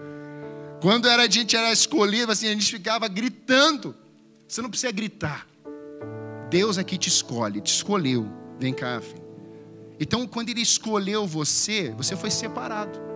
Quando 0.81 1.07
era, 1.07 1.23
a 1.23 1.29
gente 1.29 1.55
era 1.55 1.71
escolhido, 1.71 2.31
assim, 2.31 2.47
a 2.47 2.53
gente 2.53 2.71
ficava 2.71 3.07
gritando. 3.07 3.95
Você 4.47 4.61
não 4.61 4.69
precisa 4.69 4.91
gritar. 4.91 5.47
Deus 6.49 6.77
aqui 6.77 6.97
te 6.97 7.09
escolhe, 7.09 7.61
te 7.61 7.73
escolheu. 7.73 8.27
Vem 8.59 8.73
cá, 8.73 8.99
filho. 8.99 9.29
Então, 9.99 10.25
quando 10.25 10.49
Ele 10.49 10.61
escolheu 10.61 11.27
você, 11.27 11.93
você 11.95 12.15
foi 12.15 12.31
separado. 12.31 13.08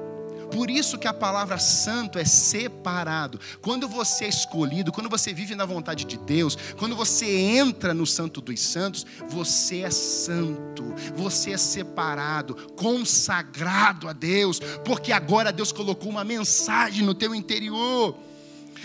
Por 0.54 0.70
isso 0.70 1.00
que 1.00 1.08
a 1.08 1.14
palavra 1.14 1.58
santo 1.58 2.20
é 2.20 2.26
separado. 2.26 3.40
Quando 3.60 3.88
você 3.88 4.26
é 4.26 4.30
escolhido, 4.30 4.92
quando 4.92 5.10
você 5.10 5.34
vive 5.34 5.56
na 5.56 5.66
vontade 5.66 6.06
de 6.06 6.16
Deus, 6.16 6.56
quando 6.78 6.96
você 6.96 7.26
entra 7.26 7.92
no 7.92 8.06
santo 8.06 8.40
dos 8.40 8.60
santos, 8.60 9.04
você 9.28 9.80
é 9.80 9.90
santo, 9.90 10.94
você 11.16 11.54
é 11.54 11.58
separado, 11.58 12.54
consagrado 12.76 14.08
a 14.08 14.14
Deus, 14.14 14.60
porque 14.86 15.12
agora 15.12 15.52
Deus 15.52 15.72
colocou 15.72 16.12
uma 16.12 16.24
mensagem 16.24 17.04
no 17.04 17.16
teu 17.16 17.34
interior. 17.34 18.16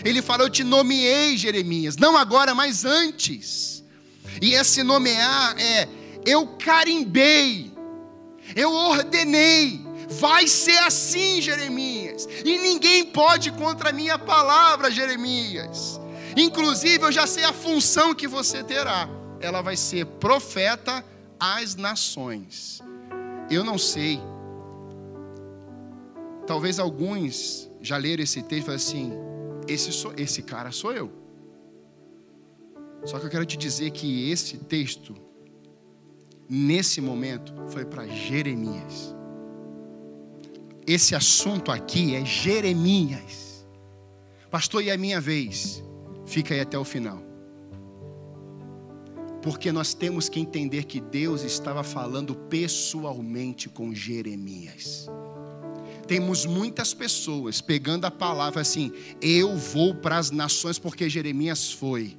Ele 0.03 0.23
falou: 0.23 0.47
Eu 0.47 0.51
te 0.51 0.63
nomeei, 0.63 1.37
Jeremias, 1.37 1.97
não 1.97 2.17
agora, 2.17 2.55
mas 2.55 2.83
antes. 2.83 3.83
E 4.41 4.53
esse 4.53 4.81
nomear 4.81 5.55
é: 5.59 5.87
Eu 6.25 6.47
carimbei, 6.57 7.71
eu 8.55 8.73
ordenei, 8.73 9.88
Vai 10.09 10.47
ser 10.47 10.77
assim, 10.79 11.39
Jeremias. 11.39 12.27
E 12.43 12.57
ninguém 12.57 13.05
pode 13.05 13.51
contra 13.51 13.89
a 13.89 13.93
minha 13.93 14.17
palavra, 14.17 14.89
Jeremias. 14.89 16.01
Inclusive, 16.35 17.03
eu 17.03 17.11
já 17.11 17.27
sei 17.27 17.43
a 17.43 17.53
função 17.53 18.15
que 18.15 18.27
você 18.27 18.63
terá. 18.63 19.07
Ela 19.39 19.61
vai 19.61 19.77
ser 19.77 20.05
profeta 20.05 21.05
às 21.39 21.75
nações. 21.75 22.81
Eu 23.51 23.63
não 23.63 23.77
sei. 23.77 24.19
Talvez 26.47 26.79
alguns 26.79 27.69
já 27.79 27.95
leram 27.95 28.23
esse 28.23 28.41
texto 28.41 28.71
e 28.71 28.73
assim: 28.73 29.13
esse, 29.67 29.91
sou, 29.91 30.11
esse 30.17 30.41
cara 30.41 30.71
sou 30.71 30.91
eu. 30.91 31.11
Só 33.05 33.19
que 33.19 33.27
eu 33.27 33.29
quero 33.29 33.45
te 33.45 33.55
dizer 33.55 33.91
que 33.91 34.29
esse 34.31 34.57
texto, 34.57 35.15
nesse 36.49 36.99
momento, 36.99 37.53
foi 37.69 37.85
para 37.85 38.07
Jeremias 38.07 39.18
esse 40.93 41.13
assunto 41.13 41.71
aqui 41.71 42.15
é 42.15 42.25
Jeremias. 42.25 43.63
Pastor, 44.49 44.83
e 44.83 44.89
a 44.89 44.97
minha 44.97 45.21
vez? 45.21 45.83
Fica 46.25 46.55
aí 46.55 46.59
até 46.59 46.79
o 46.79 46.83
final. 46.83 47.21
Porque 49.43 49.71
nós 49.71 49.93
temos 49.93 50.27
que 50.27 50.39
entender 50.39 50.85
que 50.85 50.99
Deus 50.99 51.43
estava 51.43 51.83
falando 51.83 52.33
pessoalmente 52.33 53.69
com 53.69 53.93
Jeremias. 53.93 55.07
Temos 56.07 56.47
muitas 56.47 56.91
pessoas 56.91 57.61
pegando 57.61 58.05
a 58.05 58.11
palavra 58.11 58.61
assim: 58.61 58.91
eu 59.21 59.55
vou 59.55 59.93
para 59.93 60.17
as 60.17 60.31
nações 60.31 60.79
porque 60.79 61.07
Jeremias 61.07 61.71
foi. 61.71 62.17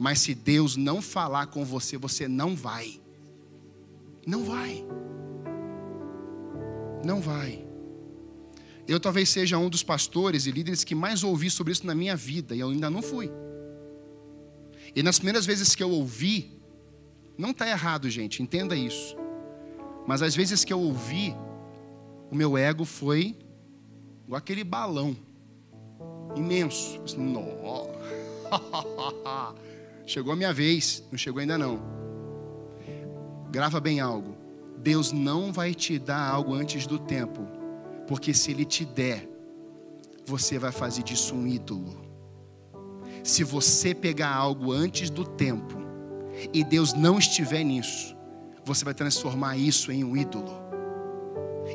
Mas 0.00 0.18
se 0.18 0.34
Deus 0.34 0.76
não 0.76 1.00
falar 1.00 1.46
com 1.46 1.64
você, 1.64 1.96
você 1.96 2.26
não 2.26 2.56
vai. 2.56 3.00
Não 4.26 4.42
vai. 4.42 4.84
Não 7.04 7.20
vai. 7.20 7.69
Eu 8.90 8.98
talvez 8.98 9.28
seja 9.28 9.56
um 9.56 9.68
dos 9.68 9.84
pastores 9.84 10.46
e 10.46 10.50
líderes 10.50 10.82
que 10.82 10.96
mais 10.96 11.22
ouvi 11.22 11.48
sobre 11.48 11.72
isso 11.72 11.86
na 11.86 11.94
minha 11.94 12.16
vida, 12.16 12.56
e 12.56 12.58
eu 12.58 12.70
ainda 12.70 12.90
não 12.90 13.00
fui. 13.00 13.30
E 14.96 15.00
nas 15.00 15.16
primeiras 15.16 15.46
vezes 15.46 15.76
que 15.76 15.82
eu 15.84 15.88
ouvi, 15.88 16.60
não 17.38 17.52
está 17.52 17.68
errado, 17.68 18.10
gente, 18.10 18.42
entenda 18.42 18.74
isso. 18.74 19.16
Mas 20.08 20.22
as 20.22 20.34
vezes 20.34 20.64
que 20.64 20.72
eu 20.72 20.80
ouvi, 20.80 21.32
o 22.32 22.34
meu 22.34 22.58
ego 22.58 22.84
foi 22.84 23.36
igual 24.24 24.38
aquele 24.38 24.64
balão 24.64 25.16
imenso. 26.34 27.00
chegou 30.04 30.32
a 30.32 30.36
minha 30.36 30.52
vez, 30.52 31.04
não 31.12 31.16
chegou 31.16 31.40
ainda 31.40 31.56
não. 31.56 31.80
Grava 33.52 33.78
bem 33.78 34.00
algo. 34.00 34.36
Deus 34.78 35.12
não 35.12 35.52
vai 35.52 35.74
te 35.74 35.96
dar 35.96 36.28
algo 36.28 36.54
antes 36.54 36.88
do 36.88 36.98
tempo 36.98 37.59
porque 38.10 38.34
se 38.34 38.50
Ele 38.50 38.64
te 38.64 38.84
der, 38.84 39.28
você 40.26 40.58
vai 40.58 40.72
fazer 40.72 41.04
disso 41.04 41.32
um 41.32 41.46
ídolo. 41.46 41.96
Se 43.22 43.44
você 43.44 43.94
pegar 43.94 44.34
algo 44.34 44.72
antes 44.72 45.08
do 45.10 45.24
tempo 45.24 45.76
e 46.52 46.64
Deus 46.64 46.92
não 46.92 47.20
estiver 47.20 47.62
nisso, 47.62 48.16
você 48.64 48.84
vai 48.84 48.94
transformar 48.94 49.56
isso 49.56 49.92
em 49.92 50.02
um 50.02 50.16
ídolo. 50.16 50.50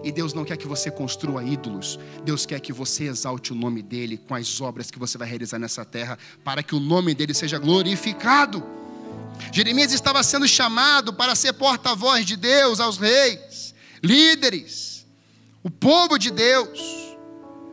E 0.03 0.11
Deus 0.11 0.33
não 0.33 0.43
quer 0.43 0.57
que 0.57 0.67
você 0.67 0.91
construa 0.91 1.41
ídolos, 1.41 1.97
Deus 2.25 2.45
quer 2.45 2.59
que 2.59 2.73
você 2.73 3.05
exalte 3.05 3.53
o 3.53 3.55
nome 3.55 3.81
dEle 3.81 4.17
com 4.17 4.35
as 4.35 4.59
obras 4.59 4.91
que 4.91 4.99
você 4.99 5.17
vai 5.17 5.29
realizar 5.29 5.57
nessa 5.57 5.85
terra, 5.85 6.19
para 6.43 6.61
que 6.61 6.75
o 6.75 6.81
nome 6.81 7.15
dEle 7.15 7.33
seja 7.33 7.57
glorificado. 7.57 8.61
Jeremias 9.53 9.93
estava 9.93 10.21
sendo 10.21 10.45
chamado 10.49 11.13
para 11.13 11.33
ser 11.33 11.53
porta-voz 11.53 12.25
de 12.25 12.35
Deus 12.35 12.81
aos 12.81 12.97
reis, 12.97 13.73
líderes, 14.03 14.94
o 15.65 15.69
povo 15.71 16.19
de 16.19 16.29
Deus. 16.29 16.79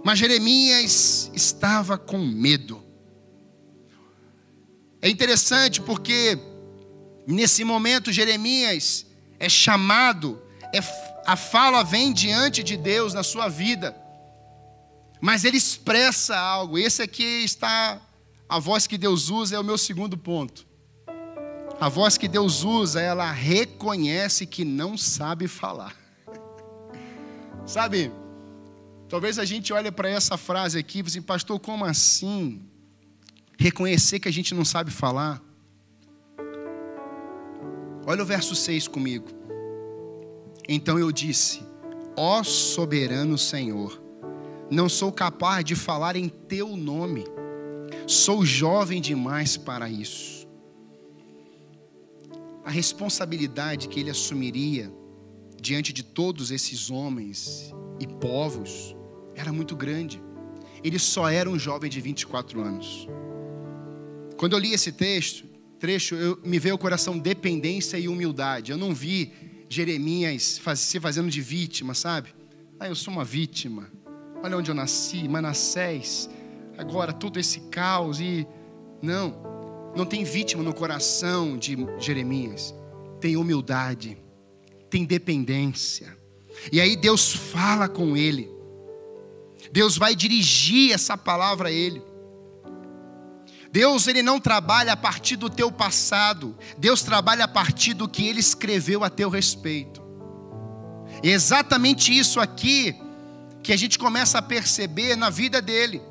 Mas 0.03 0.19
Jeremias 0.19 1.31
estava 1.35 1.99
com 1.99 2.19
medo. 2.19 2.83
É 5.03 5.11
interessante 5.11 5.81
porque 5.81 6.39
nesse 7.27 7.63
momento 7.63 8.11
Jeremias 8.11 9.07
é 9.39 9.49
chamado, 9.49 10.41
é, 10.75 10.81
a 11.27 11.37
fala 11.37 11.85
vem 11.85 12.13
diante 12.13 12.63
de 12.63 12.77
Deus 12.79 13.13
na 13.13 13.23
sua 13.23 13.47
vida, 13.49 13.95
mas 15.21 15.45
ele 15.45 15.59
expressa 15.59 16.37
algo. 16.37 16.79
Esse 16.79 17.03
aqui 17.03 17.45
está 17.45 18.01
a 18.49 18.59
voz 18.59 18.87
que 18.87 18.97
Deus 18.97 19.29
usa 19.29 19.57
é 19.57 19.61
o 19.61 19.65
meu 19.65 19.77
segundo 19.77 20.17
ponto. 20.17 20.67
A 21.79 21.89
voz 21.89 22.17
que 22.17 22.27
Deus 22.27 22.65
usa, 22.65 23.01
ela 23.01 23.31
reconhece 23.31 24.47
que 24.47 24.65
não 24.65 24.97
sabe 24.97 25.47
falar. 25.47 26.02
Sabe, 27.65 28.11
talvez 29.09 29.39
a 29.39 29.45
gente 29.45 29.73
olhe 29.73 29.91
para 29.91 30.09
essa 30.09 30.37
frase 30.37 30.79
aqui 30.79 30.99
e 30.99 31.03
assim, 31.03 31.23
pastor, 31.23 31.61
como 31.61 31.85
assim? 31.85 32.61
Reconhecer 33.59 34.19
que 34.19 34.29
a 34.29 34.33
gente 34.33 34.55
não 34.55 34.65
sabe 34.65 34.91
falar. 34.91 35.41
Olha 38.05 38.23
o 38.23 38.27
verso 38.27 38.55
6 38.55 38.89
comigo. 38.89 39.29
Então 40.69 40.99
eu 40.99 41.13
disse: 41.13 41.63
Ó 42.17 42.43
soberano 42.43 43.39
Senhor, 43.39 44.03
não 44.69 44.89
sou 44.89 45.13
capaz 45.13 45.65
de 45.65 45.77
falar 45.77 46.17
em 46.17 46.29
teu 46.29 46.77
nome, 46.77 47.25
sou 48.09 48.45
jovem 48.45 49.01
demais 49.01 49.57
para 49.57 49.89
isso. 49.89 50.49
A 52.65 52.71
responsabilidade 52.71 53.89
que 53.89 54.01
ele 54.01 54.11
assumiria 54.11 54.93
diante 55.63 55.93
de 55.93 56.03
todos 56.03 56.51
esses 56.51 56.91
homens 56.91 57.73
e 58.01 58.07
povos 58.07 58.97
era 59.37 59.53
muito 59.53 59.77
grande. 59.77 60.21
Ele 60.83 60.99
só 60.99 61.31
era 61.31 61.49
um 61.49 61.57
jovem 61.57 61.89
de 61.89 62.01
24 62.01 62.61
anos. 62.61 63.09
Quando 64.37 64.55
eu 64.55 64.59
li 64.59 64.73
esse 64.73 64.91
texto, 64.91 65.45
trecho, 65.79 66.17
eu, 66.17 66.37
me 66.45 66.59
veio 66.59 66.75
o 66.75 66.79
coração 66.79 67.17
dependência 67.17 67.97
e 67.97 68.09
humildade. 68.09 68.73
Eu 68.73 68.77
não 68.77 68.93
vi 68.93 69.33
Jeremias 69.69 70.59
faz, 70.59 70.81
se 70.81 70.99
fazendo 70.99 71.31
de 71.31 71.41
vítima, 71.41 71.95
sabe? 71.95 72.35
Ah, 72.81 72.89
eu 72.89 72.97
sou 72.97 73.15
uma 73.15 73.25
vítima. 73.25 73.89
Olha 74.43 74.57
onde 74.57 74.69
eu 74.69 74.75
nasci, 74.75 75.29
Manassés. 75.29 76.29
Agora 76.77 77.13
todo 77.13 77.39
esse 77.39 77.61
caos 77.71 78.19
e 78.19 78.45
não, 79.01 79.93
não 79.97 80.05
tem 80.05 80.25
vítima 80.25 80.65
no 80.65 80.75
coração 80.75 81.57
de 81.57 81.77
Jeremias. 82.01 82.75
Tem 83.21 83.37
humildade 83.37 84.19
tem 84.93 85.07
dependência. 85.07 86.15
E 86.71 86.79
aí 86.79 86.97
Deus 86.97 87.33
fala 87.33 87.89
com 87.89 88.15
ele. 88.15 88.51
Deus 89.73 89.97
vai 89.97 90.15
dirigir 90.15 90.93
essa 90.93 91.17
palavra 91.17 91.71
a 91.71 91.73
ele. 91.73 92.03
Deus 93.73 94.07
ele 94.07 94.23
não 94.23 94.39
trabalha 94.39 94.93
a 94.93 94.97
partir 94.97 95.37
do 95.37 95.49
teu 95.49 95.73
passado. 95.73 96.55
Deus 96.77 97.03
trabalha 97.03 97.47
a 97.47 97.49
partir 97.49 97.95
do 97.95 98.07
que 98.07 98.29
ele 98.29 98.41
escreveu 98.41 99.03
a 99.03 99.09
teu 99.09 99.31
respeito. 99.31 100.03
E 101.23 101.31
é 101.31 101.33
exatamente 101.33 102.15
isso 102.17 102.39
aqui 102.39 102.95
que 103.63 103.73
a 103.73 103.79
gente 103.79 103.99
começa 103.99 104.39
a 104.39 104.43
perceber 104.43 105.17
na 105.17 105.31
vida 105.31 105.63
dele. 105.63 106.03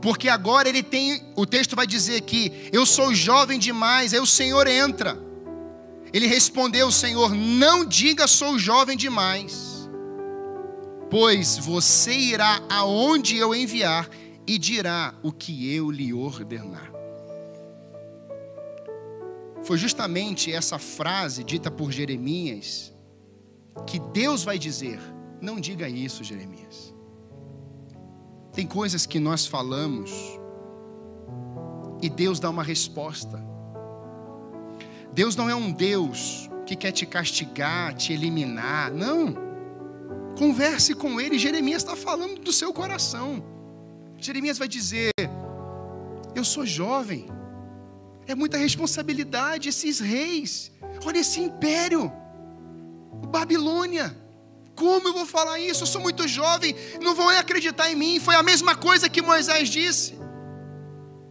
Porque 0.00 0.30
agora 0.30 0.66
ele 0.66 0.82
tem, 0.82 1.30
o 1.36 1.44
texto 1.44 1.76
vai 1.76 1.86
dizer 1.86 2.22
que 2.22 2.70
eu 2.72 2.86
sou 2.86 3.14
jovem 3.14 3.58
demais, 3.58 4.14
aí 4.14 4.20
o 4.20 4.26
Senhor 4.26 4.66
entra. 4.66 5.31
Ele 6.12 6.26
respondeu: 6.26 6.90
Senhor, 6.90 7.34
não 7.34 7.84
diga 7.84 8.26
sou 8.26 8.58
jovem 8.58 8.96
demais, 8.96 9.88
pois 11.10 11.56
você 11.58 12.12
irá 12.12 12.62
aonde 12.68 13.36
eu 13.36 13.54
enviar 13.54 14.08
e 14.46 14.58
dirá 14.58 15.14
o 15.22 15.32
que 15.32 15.74
eu 15.74 15.90
lhe 15.90 16.12
ordenar. 16.12 16.92
Foi 19.62 19.78
justamente 19.78 20.52
essa 20.52 20.78
frase 20.78 21.44
dita 21.44 21.70
por 21.70 21.92
Jeremias 21.92 22.92
que 23.86 23.98
Deus 23.98 24.44
vai 24.44 24.58
dizer: 24.58 25.00
não 25.40 25.58
diga 25.60 25.88
isso, 25.88 26.22
Jeremias. 26.22 26.92
Tem 28.52 28.66
coisas 28.66 29.06
que 29.06 29.18
nós 29.18 29.46
falamos 29.46 30.10
e 32.02 32.10
Deus 32.10 32.38
dá 32.38 32.50
uma 32.50 32.62
resposta. 32.62 33.51
Deus 35.12 35.36
não 35.36 35.48
é 35.48 35.54
um 35.54 35.70
Deus 35.70 36.48
que 36.64 36.74
quer 36.74 36.92
te 36.92 37.04
castigar, 37.04 37.94
te 37.94 38.12
eliminar. 38.12 38.90
Não. 38.90 39.34
Converse 40.38 40.94
com 40.94 41.20
ele. 41.20 41.38
Jeremias 41.38 41.82
está 41.82 41.94
falando 41.94 42.40
do 42.40 42.52
seu 42.52 42.72
coração. 42.72 43.44
Jeremias 44.16 44.58
vai 44.58 44.68
dizer: 44.68 45.10
Eu 46.34 46.44
sou 46.44 46.64
jovem. 46.64 47.28
É 48.26 48.34
muita 48.34 48.56
responsabilidade 48.56 49.68
esses 49.68 50.00
reis. 50.00 50.72
Olha 51.04 51.18
esse 51.18 51.40
império. 51.40 52.10
Babilônia. 53.28 54.16
Como 54.74 55.08
eu 55.08 55.12
vou 55.12 55.26
falar 55.26 55.60
isso? 55.60 55.82
Eu 55.82 55.86
sou 55.86 56.00
muito 56.00 56.26
jovem, 56.26 56.74
não 57.02 57.14
vão 57.14 57.28
acreditar 57.28 57.90
em 57.90 57.94
mim. 57.94 58.18
Foi 58.18 58.34
a 58.34 58.42
mesma 58.42 58.74
coisa 58.74 59.08
que 59.08 59.20
Moisés 59.20 59.68
disse. 59.68 60.18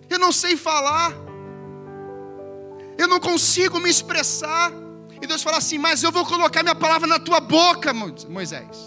Eu 0.08 0.20
não 0.20 0.32
sei 0.32 0.56
falar. 0.56 1.31
Eu 3.02 3.08
não 3.08 3.20
consigo 3.20 3.80
me 3.80 3.90
expressar. 3.90 4.72
E 5.20 5.26
Deus 5.26 5.42
fala 5.42 5.58
assim: 5.58 5.80
Mas 5.80 6.04
eu 6.04 6.12
vou 6.12 6.24
colocar 6.24 6.62
minha 6.62 6.76
palavra 6.76 7.08
na 7.08 7.18
tua 7.18 7.40
boca, 7.40 7.92
Moisés. 7.94 8.78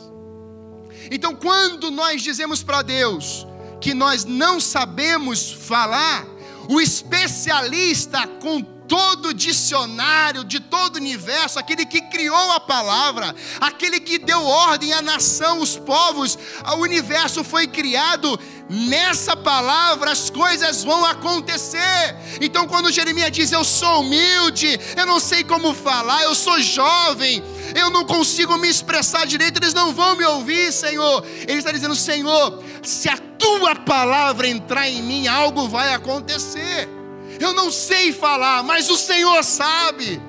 Então, 1.11 1.35
quando 1.35 1.91
nós 1.91 2.23
dizemos 2.23 2.63
para 2.63 2.83
Deus 2.83 3.45
que 3.81 3.93
nós 3.93 4.25
não 4.25 4.61
sabemos 4.61 5.51
falar, 5.51 6.25
o 6.69 6.81
especialista 6.81 8.25
com 8.41 8.63
todo 8.95 9.35
dicionário 9.35 10.45
de 10.45 10.61
todo 10.61 10.99
universo, 10.99 11.59
aquele 11.59 11.85
que 11.85 12.01
criou 12.01 12.53
a 12.53 12.61
palavra, 12.61 13.35
aquele 13.61 13.99
que 13.99 14.19
deu 14.19 14.41
ordem 14.45 14.93
à 14.93 15.03
nação, 15.03 15.59
os 15.61 15.77
povos, 15.77 16.39
o 16.65 16.77
universo 16.77 17.43
foi 17.43 17.67
criado. 17.67 18.39
Nessa 18.71 19.37
palavra 19.37 20.13
as 20.13 20.31
coisas 20.31 20.85
vão 20.85 21.05
acontecer. 21.05 22.17
Então, 22.41 22.69
quando 22.69 22.93
Jeremias 22.93 23.33
diz: 23.33 23.51
Eu 23.51 23.65
sou 23.65 24.03
humilde, 24.03 24.79
eu 24.97 25.05
não 25.05 25.19
sei 25.19 25.43
como 25.43 25.75
falar, 25.75 26.23
eu 26.23 26.35
sou 26.37 26.61
jovem, 26.61 27.43
eu 27.75 27.91
não 27.91 28.05
consigo 28.05 28.57
me 28.57 28.69
expressar 28.69 29.27
direito, 29.27 29.59
eles 29.59 29.75
não 29.75 29.93
vão 29.93 30.15
me 30.15 30.25
ouvir, 30.25 30.73
Senhor. 30.73 31.27
Ele 31.49 31.59
está 31.59 31.73
dizendo: 31.73 31.97
Senhor, 31.97 32.63
se 32.81 33.09
a 33.09 33.19
tua 33.19 33.75
palavra 33.75 34.47
entrar 34.47 34.89
em 34.89 35.03
mim, 35.03 35.27
algo 35.27 35.69
vai 35.69 35.93
acontecer. 35.93 36.94
Eu 37.41 37.53
não 37.53 37.71
sei 37.71 38.13
falar, 38.13 38.63
mas 38.63 38.89
o 38.91 38.97
Senhor 38.97 39.43
sabe. 39.43 40.21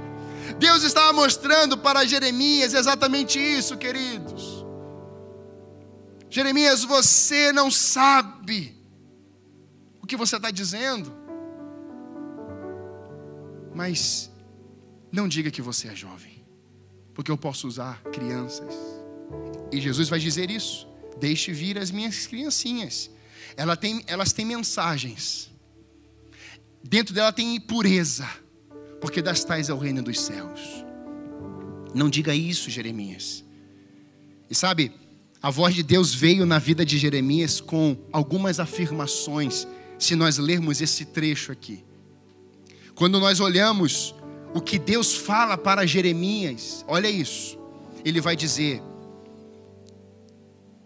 Deus 0.57 0.83
estava 0.83 1.11
mostrando 1.13 1.77
para 1.77 2.05
Jeremias 2.05 2.73
exatamente 2.73 3.39
isso, 3.39 3.77
queridos. 3.77 4.65
Jeremias, 6.29 6.83
você 6.83 7.51
não 7.51 7.69
sabe 7.69 8.75
o 10.01 10.07
que 10.07 10.17
você 10.17 10.35
está 10.35 10.51
dizendo, 10.51 11.13
mas 13.73 14.31
não 15.11 15.27
diga 15.27 15.49
que 15.51 15.61
você 15.61 15.87
é 15.87 15.95
jovem, 15.95 16.45
porque 17.13 17.31
eu 17.31 17.37
posso 17.37 17.67
usar 17.67 18.01
crianças. 18.03 18.73
E 19.71 19.79
Jesus 19.79 20.09
vai 20.09 20.19
dizer 20.19 20.49
isso: 20.49 20.87
deixe 21.17 21.51
vir 21.51 21.77
as 21.77 21.91
minhas 21.91 22.27
criancinhas, 22.27 23.09
elas 23.55 23.77
têm, 23.77 24.03
elas 24.07 24.33
têm 24.33 24.45
mensagens 24.45 25.54
Dentro 26.87 27.15
dela 27.15 27.33
tem 27.33 27.55
impureza, 27.55 28.29
porque 29.01 29.19
das 29.19 29.43
tais 29.43 29.69
é 29.69 29.73
o 29.73 29.77
reino 29.77 30.03
dos 30.03 30.19
céus. 30.19 30.85
Não 31.95 32.11
diga 32.11 32.35
isso, 32.35 32.69
Jeremias. 32.69 33.43
E 34.47 34.53
sabe, 34.53 34.91
a 35.41 35.49
voz 35.49 35.73
de 35.73 35.81
Deus 35.81 36.13
veio 36.13 36.45
na 36.45 36.59
vida 36.59 36.85
de 36.85 36.99
Jeremias 36.99 37.59
com 37.59 37.97
algumas 38.11 38.59
afirmações, 38.59 39.67
se 39.97 40.15
nós 40.15 40.37
lermos 40.37 40.79
esse 40.79 41.05
trecho 41.05 41.51
aqui. 41.51 41.83
Quando 42.93 43.19
nós 43.19 43.39
olhamos 43.39 44.13
o 44.53 44.61
que 44.61 44.77
Deus 44.77 45.15
fala 45.15 45.57
para 45.57 45.87
Jeremias, 45.87 46.85
olha 46.87 47.09
isso. 47.09 47.57
Ele 48.05 48.21
vai 48.21 48.35
dizer: 48.35 48.79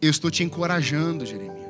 Eu 0.01 0.09
estou 0.09 0.31
te 0.31 0.43
encorajando, 0.45 1.25
Jeremias. 1.25 1.68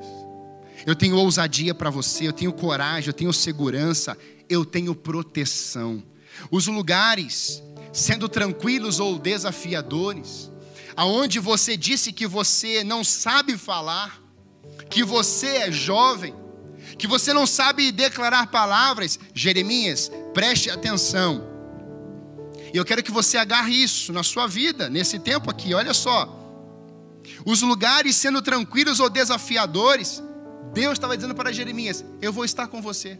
Eu 0.89 0.95
tenho 0.95 1.17
ousadia 1.17 1.75
para 1.75 1.91
você, 1.91 2.27
eu 2.27 2.33
tenho 2.33 2.51
coragem, 2.51 3.09
eu 3.09 3.13
tenho 3.13 3.31
segurança, 3.31 4.17
eu 4.49 4.65
tenho 4.65 4.95
proteção. 4.95 6.03
Os 6.49 6.65
lugares, 6.65 7.61
sendo 7.93 8.27
tranquilos 8.27 8.99
ou 8.99 9.19
desafiadores, 9.19 10.49
aonde 10.95 11.37
você 11.37 11.77
disse 11.77 12.11
que 12.11 12.25
você 12.25 12.83
não 12.83 13.03
sabe 13.03 13.55
falar, 13.55 14.19
que 14.89 15.03
você 15.03 15.57
é 15.57 15.71
jovem, 15.71 16.33
que 16.97 17.05
você 17.05 17.33
não 17.33 17.45
sabe 17.45 17.91
declarar 17.91 18.47
palavras, 18.47 19.19
Jeremias, 19.31 20.11
preste 20.33 20.71
atenção. 20.71 21.47
E 22.73 22.77
eu 22.77 22.83
quero 22.83 23.03
que 23.03 23.11
você 23.11 23.37
agarre 23.37 23.75
isso 23.75 24.11
na 24.11 24.23
sua 24.23 24.47
vida, 24.47 24.89
nesse 24.89 25.19
tempo 25.19 25.51
aqui, 25.51 25.71
olha 25.71 25.93
só. 25.93 26.35
Os 27.45 27.61
lugares 27.61 28.15
sendo 28.15 28.41
tranquilos 28.41 28.99
ou 28.99 29.07
desafiadores, 29.07 30.23
Deus 30.73 30.93
estava 30.93 31.15
dizendo 31.15 31.35
para 31.35 31.51
Jeremias: 31.51 32.03
Eu 32.21 32.31
vou 32.31 32.45
estar 32.45 32.67
com 32.67 32.81
você. 32.81 33.19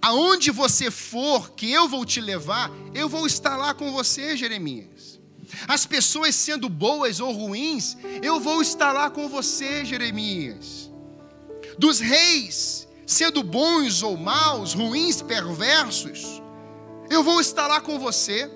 Aonde 0.00 0.50
você 0.50 0.90
for, 0.90 1.52
que 1.52 1.70
eu 1.70 1.88
vou 1.88 2.04
te 2.04 2.20
levar, 2.20 2.70
eu 2.94 3.08
vou 3.08 3.26
estar 3.26 3.56
lá 3.56 3.74
com 3.74 3.90
você, 3.92 4.36
Jeremias. 4.36 5.18
As 5.66 5.84
pessoas 5.84 6.34
sendo 6.34 6.68
boas 6.68 7.18
ou 7.18 7.32
ruins, 7.32 7.96
eu 8.22 8.38
vou 8.38 8.62
estar 8.62 8.92
lá 8.92 9.10
com 9.10 9.28
você, 9.28 9.84
Jeremias. 9.84 10.90
Dos 11.78 11.98
reis, 11.98 12.86
sendo 13.06 13.42
bons 13.42 14.02
ou 14.02 14.16
maus, 14.16 14.74
ruins, 14.74 15.22
perversos, 15.22 16.40
eu 17.08 17.24
vou 17.24 17.40
estar 17.40 17.66
lá 17.66 17.80
com 17.80 17.98
você. 17.98 18.50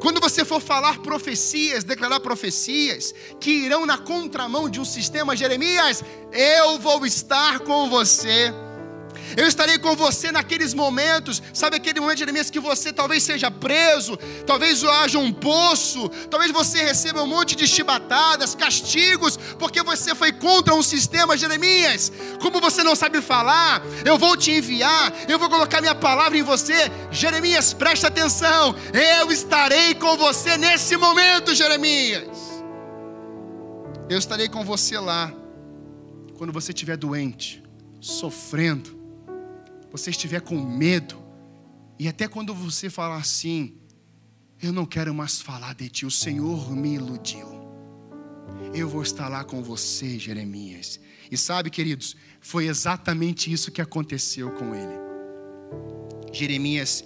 Quando 0.00 0.20
você 0.20 0.44
for 0.44 0.60
falar 0.60 0.98
profecias, 0.98 1.84
declarar 1.84 2.20
profecias 2.20 3.14
que 3.40 3.50
irão 3.50 3.86
na 3.86 3.98
contramão 3.98 4.68
de 4.68 4.80
um 4.80 4.84
sistema, 4.84 5.36
Jeremias, 5.36 6.02
eu 6.32 6.78
vou 6.78 7.04
estar 7.06 7.60
com 7.60 7.88
você. 7.88 8.52
Eu 9.36 9.46
estarei 9.46 9.78
com 9.78 9.96
você 9.96 10.30
naqueles 10.30 10.74
momentos, 10.74 11.42
sabe 11.52 11.76
aquele 11.76 12.00
momento, 12.00 12.18
Jeremias, 12.18 12.50
que 12.50 12.60
você 12.60 12.92
talvez 12.92 13.22
seja 13.22 13.50
preso, 13.50 14.16
talvez 14.46 14.84
haja 14.84 15.18
um 15.18 15.32
poço, 15.32 16.08
talvez 16.30 16.52
você 16.52 16.82
receba 16.82 17.22
um 17.22 17.26
monte 17.26 17.56
de 17.56 17.66
chibatadas, 17.66 18.54
castigos, 18.54 19.36
porque 19.58 19.82
você 19.82 20.14
foi 20.14 20.32
contra 20.32 20.74
um 20.74 20.82
sistema, 20.82 21.36
Jeremias. 21.36 22.12
Como 22.40 22.60
você 22.60 22.82
não 22.82 22.94
sabe 22.94 23.20
falar, 23.22 23.82
eu 24.04 24.18
vou 24.18 24.36
te 24.36 24.50
enviar, 24.50 25.12
eu 25.28 25.38
vou 25.38 25.48
colocar 25.48 25.80
minha 25.80 25.94
palavra 25.94 26.36
em 26.36 26.42
você. 26.42 26.90
Jeremias, 27.10 27.72
presta 27.72 28.08
atenção, 28.08 28.74
eu 29.20 29.32
estarei 29.32 29.94
com 29.94 30.16
você 30.16 30.56
nesse 30.56 30.96
momento, 30.96 31.54
Jeremias. 31.54 32.46
Eu 34.08 34.18
estarei 34.18 34.48
com 34.48 34.64
você 34.64 34.98
lá, 34.98 35.32
quando 36.38 36.52
você 36.52 36.70
estiver 36.70 36.96
doente, 36.96 37.62
sofrendo, 38.00 38.95
você 39.96 40.10
estiver 40.10 40.40
com 40.40 40.56
medo, 40.56 41.16
e 41.98 42.06
até 42.08 42.28
quando 42.28 42.54
você 42.54 42.90
falar 42.90 43.16
assim, 43.16 43.76
eu 44.60 44.72
não 44.72 44.84
quero 44.84 45.14
mais 45.14 45.40
falar 45.40 45.74
de 45.74 45.88
ti, 45.88 46.04
o 46.04 46.10
Senhor 46.10 46.70
me 46.74 46.94
iludiu. 46.94 47.46
Eu 48.74 48.88
vou 48.88 49.02
estar 49.02 49.28
lá 49.28 49.42
com 49.42 49.62
você, 49.62 50.18
Jeremias. 50.18 51.00
E 51.30 51.36
sabe, 51.36 51.70
queridos, 51.70 52.14
foi 52.40 52.66
exatamente 52.66 53.50
isso 53.50 53.72
que 53.72 53.80
aconteceu 53.80 54.50
com 54.50 54.74
ele. 54.74 54.98
Jeremias, 56.32 57.02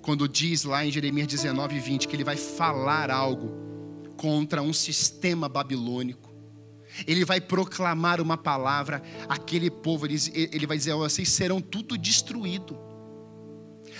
quando 0.00 0.28
diz 0.28 0.64
lá 0.64 0.84
em 0.84 0.90
Jeremias 0.90 1.28
19, 1.28 1.78
20, 1.78 2.08
que 2.08 2.16
ele 2.16 2.24
vai 2.24 2.36
falar 2.36 3.10
algo 3.10 3.52
contra 4.16 4.60
um 4.62 4.72
sistema 4.72 5.48
babilônico, 5.48 6.31
ele 7.06 7.24
vai 7.24 7.40
proclamar 7.40 8.20
uma 8.20 8.36
palavra, 8.36 9.02
aquele 9.28 9.70
povo, 9.70 10.06
ele, 10.06 10.16
ele 10.34 10.66
vai 10.66 10.76
dizer: 10.76 10.94
vocês 10.94 11.28
serão 11.28 11.60
tudo 11.60 11.96
destruído. 11.96 12.78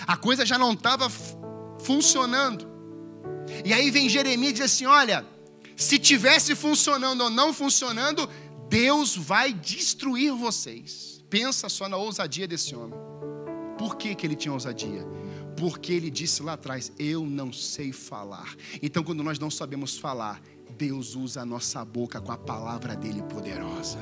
A 0.05 0.17
coisa 0.17 0.45
já 0.45 0.57
não 0.57 0.73
estava 0.73 1.09
funcionando. 1.79 2.71
E 3.65 3.73
aí 3.73 3.91
vem 3.91 4.09
Jeremias 4.09 4.51
e 4.51 4.53
diz 4.53 4.61
assim: 4.63 4.85
olha, 4.85 5.25
se 5.75 5.97
tivesse 5.99 6.55
funcionando 6.55 7.21
ou 7.21 7.29
não 7.29 7.53
funcionando, 7.53 8.29
Deus 8.69 9.15
vai 9.15 9.53
destruir 9.53 10.33
vocês. 10.33 11.23
Pensa 11.29 11.69
só 11.69 11.89
na 11.89 11.97
ousadia 11.97 12.47
desse 12.47 12.75
homem. 12.75 12.99
Por 13.77 13.97
que, 13.97 14.13
que 14.15 14.25
ele 14.25 14.35
tinha 14.35 14.53
ousadia? 14.53 15.05
Porque 15.57 15.93
ele 15.93 16.09
disse 16.09 16.41
lá 16.43 16.53
atrás: 16.53 16.91
Eu 16.97 17.25
não 17.25 17.51
sei 17.51 17.91
falar. 17.91 18.55
Então, 18.81 19.03
quando 19.03 19.23
nós 19.23 19.39
não 19.39 19.49
sabemos 19.49 19.97
falar, 19.97 20.41
Deus 20.77 21.15
usa 21.15 21.41
a 21.41 21.45
nossa 21.45 21.83
boca 21.85 22.19
com 22.19 22.31
a 22.31 22.37
palavra 22.37 22.95
dele 22.95 23.21
poderosa. 23.23 23.99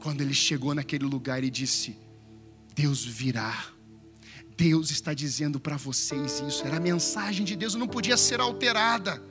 Quando 0.00 0.20
ele 0.20 0.34
chegou 0.34 0.74
naquele 0.74 1.04
lugar 1.04 1.42
e 1.42 1.50
disse: 1.50 1.96
Deus 2.74 3.04
virá. 3.04 3.66
Deus 4.56 4.90
está 4.90 5.14
dizendo 5.14 5.58
para 5.58 5.76
vocês 5.76 6.40
isso. 6.46 6.64
Era 6.66 6.76
a 6.76 6.80
mensagem 6.80 7.44
de 7.44 7.56
Deus, 7.56 7.74
não 7.74 7.88
podia 7.88 8.16
ser 8.16 8.40
alterada. 8.40 9.22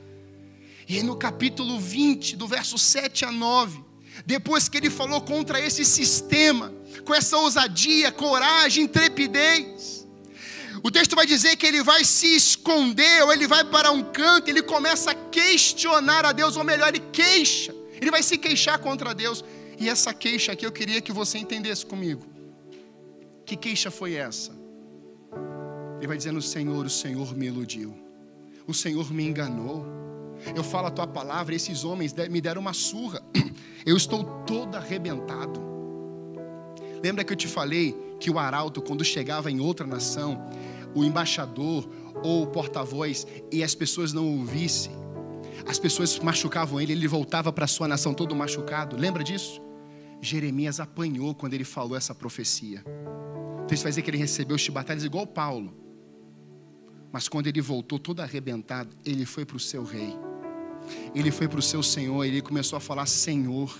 E 0.88 1.01
no 1.01 1.15
capítulo 1.15 1.80
20, 1.80 2.35
do 2.35 2.47
verso 2.47 2.77
7 2.77 3.26
a 3.26 3.31
9, 3.31 3.84
depois 4.26 4.68
que 4.68 4.77
ele 4.77 4.89
falou 4.89 5.22
contra 5.22 5.60
esse 5.60 5.85
sistema, 5.85 6.73
com 7.05 7.14
essa 7.14 7.38
ousadia, 7.38 8.11
coragem, 8.11 8.84
intrepidez, 8.84 10.02
O 10.84 10.91
texto 10.91 11.15
vai 11.15 11.26
dizer 11.26 11.55
que 11.55 11.65
ele 11.65 11.81
vai 11.81 12.03
se 12.03 12.35
esconder, 12.35 13.23
ou 13.23 13.31
ele 13.31 13.47
vai 13.47 13.64
para 13.64 13.89
um 13.89 14.03
canto, 14.03 14.49
ele 14.49 14.61
começa 14.61 15.11
a 15.11 15.15
questionar 15.15 16.26
a 16.26 16.34
Deus, 16.34 16.57
ou 16.57 16.64
melhor, 16.65 16.89
ele 16.89 16.99
queixa, 16.99 17.73
ele 18.01 18.11
vai 18.11 18.22
se 18.22 18.38
queixar 18.38 18.77
contra 18.80 19.15
Deus. 19.15 19.45
E 19.80 19.88
essa 19.88 20.14
queixa 20.14 20.51
aqui 20.51 20.65
eu 20.65 20.72
queria 20.73 20.99
que 20.99 21.14
você 21.14 21.38
entendesse 21.38 21.85
comigo. 21.85 22.27
Que 23.45 23.55
queixa 23.55 23.89
foi 23.89 24.15
essa? 24.15 24.51
Ele 25.99 26.07
vai 26.07 26.18
dizendo: 26.18 26.41
Senhor, 26.41 26.85
o 26.85 26.89
Senhor 26.89 27.34
me 27.34 27.45
iludiu, 27.45 27.95
o 28.68 28.73
Senhor 28.73 29.10
me 29.14 29.23
enganou. 29.23 29.85
Eu 30.53 30.65
falo 30.65 30.88
a 30.88 30.91
tua 30.91 31.07
palavra, 31.07 31.55
esses 31.55 31.85
homens 31.85 32.14
me 32.30 32.41
deram 32.41 32.60
uma 32.60 32.73
surra, 32.73 33.23
eu 33.85 33.95
estou 33.95 34.26
todo 34.45 34.76
arrebentado. 34.76 35.61
Lembra 37.01 37.23
que 37.23 37.31
eu 37.31 37.38
te 37.38 37.47
falei 37.47 37.95
que 38.19 38.30
o 38.30 38.38
arauto, 38.38 38.81
quando 38.81 39.03
chegava 39.03 39.49
em 39.49 39.60
outra 39.60 39.85
nação, 39.85 40.49
o 40.95 41.03
embaixador 41.03 41.90
ou 42.24 42.44
o 42.44 42.48
porta-voz 42.48 43.26
e 43.52 43.64
as 43.64 43.76
pessoas 43.76 44.14
não 44.14 44.40
ouvissem, 44.40 44.91
as 45.65 45.80
pessoas 45.80 46.20
machucavam 46.20 46.80
ele, 46.82 46.94
ele 46.94 47.07
voltava 47.07 47.52
para 47.52 47.65
a 47.65 47.68
sua 47.68 47.88
nação 47.88 48.14
todo 48.14 48.36
machucado. 48.36 48.98
Lembra 48.98 49.24
disso? 49.24 49.61
Jeremias 50.22 50.80
apanhou 50.80 51.34
quando 51.36 51.53
ele 51.53 51.64
falou 51.64 51.98
essa 51.98 52.14
profecia. 52.14 52.84
O 53.64 53.65
texto 53.65 53.84
vai 53.84 53.91
dizer 53.91 54.02
que 54.02 54.10
ele 54.10 54.18
recebeu 54.18 54.57
chibatalhas 54.57 55.03
igual 55.03 55.28
Paulo. 55.28 55.74
Mas 57.11 57.28
quando 57.30 57.48
ele 57.48 57.61
voltou 57.61 57.99
todo 57.99 58.22
arrebentado, 58.22 58.95
ele 59.06 59.26
foi 59.26 59.45
para 59.45 59.57
o 59.57 59.60
seu 59.60 59.84
rei. 59.84 60.14
Ele 61.14 61.32
foi 61.32 61.48
para 61.48 61.60
o 61.60 61.61
seu 61.61 61.84
Senhor, 61.84 62.24
ele 62.26 62.41
começou 62.41 62.78
a 62.78 62.80
falar: 62.80 63.06
Senhor. 63.06 63.74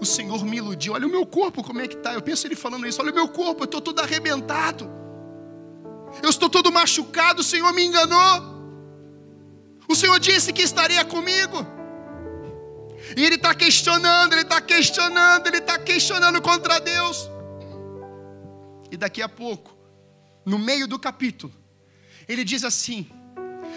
O 0.00 0.04
Senhor 0.04 0.44
me 0.44 0.56
iludiu. 0.56 0.94
Olha 0.94 1.06
o 1.06 1.10
meu 1.10 1.24
corpo, 1.24 1.62
como 1.62 1.80
é 1.80 1.86
que 1.86 1.96
está. 1.96 2.14
Eu 2.14 2.22
penso 2.22 2.46
ele 2.46 2.56
falando 2.56 2.86
isso. 2.86 3.00
Olha 3.00 3.12
o 3.12 3.14
meu 3.14 3.28
corpo, 3.28 3.62
eu 3.62 3.66
estou 3.66 3.80
todo 3.80 4.00
arrebentado. 4.00 4.90
Eu 6.22 6.30
estou 6.30 6.48
todo 6.48 6.72
machucado. 6.72 7.40
O 7.40 7.44
Senhor 7.44 7.72
me 7.72 7.84
enganou. 7.84 8.56
O 9.88 9.94
Senhor 9.94 10.18
disse 10.18 10.52
que 10.52 10.62
estaria 10.62 11.04
comigo. 11.04 11.66
E 13.16 13.24
ele 13.24 13.36
está 13.36 13.54
questionando, 13.54 14.32
ele 14.32 14.42
está 14.42 14.60
questionando, 14.60 15.46
ele 15.46 15.58
está 15.58 15.78
questionando 15.78 16.40
contra 16.40 16.80
Deus. 16.80 17.30
E 18.90 18.96
daqui 18.96 19.22
a 19.22 19.28
pouco, 19.28 19.76
no 20.44 20.58
meio 20.58 20.88
do 20.88 20.98
capítulo, 20.98 21.52
ele 22.28 22.44
diz 22.44 22.64
assim: 22.64 23.08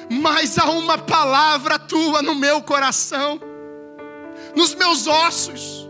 Mas 0.09 0.57
há 0.57 0.69
uma 0.71 0.97
palavra 0.97 1.77
tua 1.77 2.21
no 2.21 2.33
meu 2.33 2.61
coração, 2.61 3.39
nos 4.55 4.73
meus 4.73 5.05
ossos, 5.05 5.88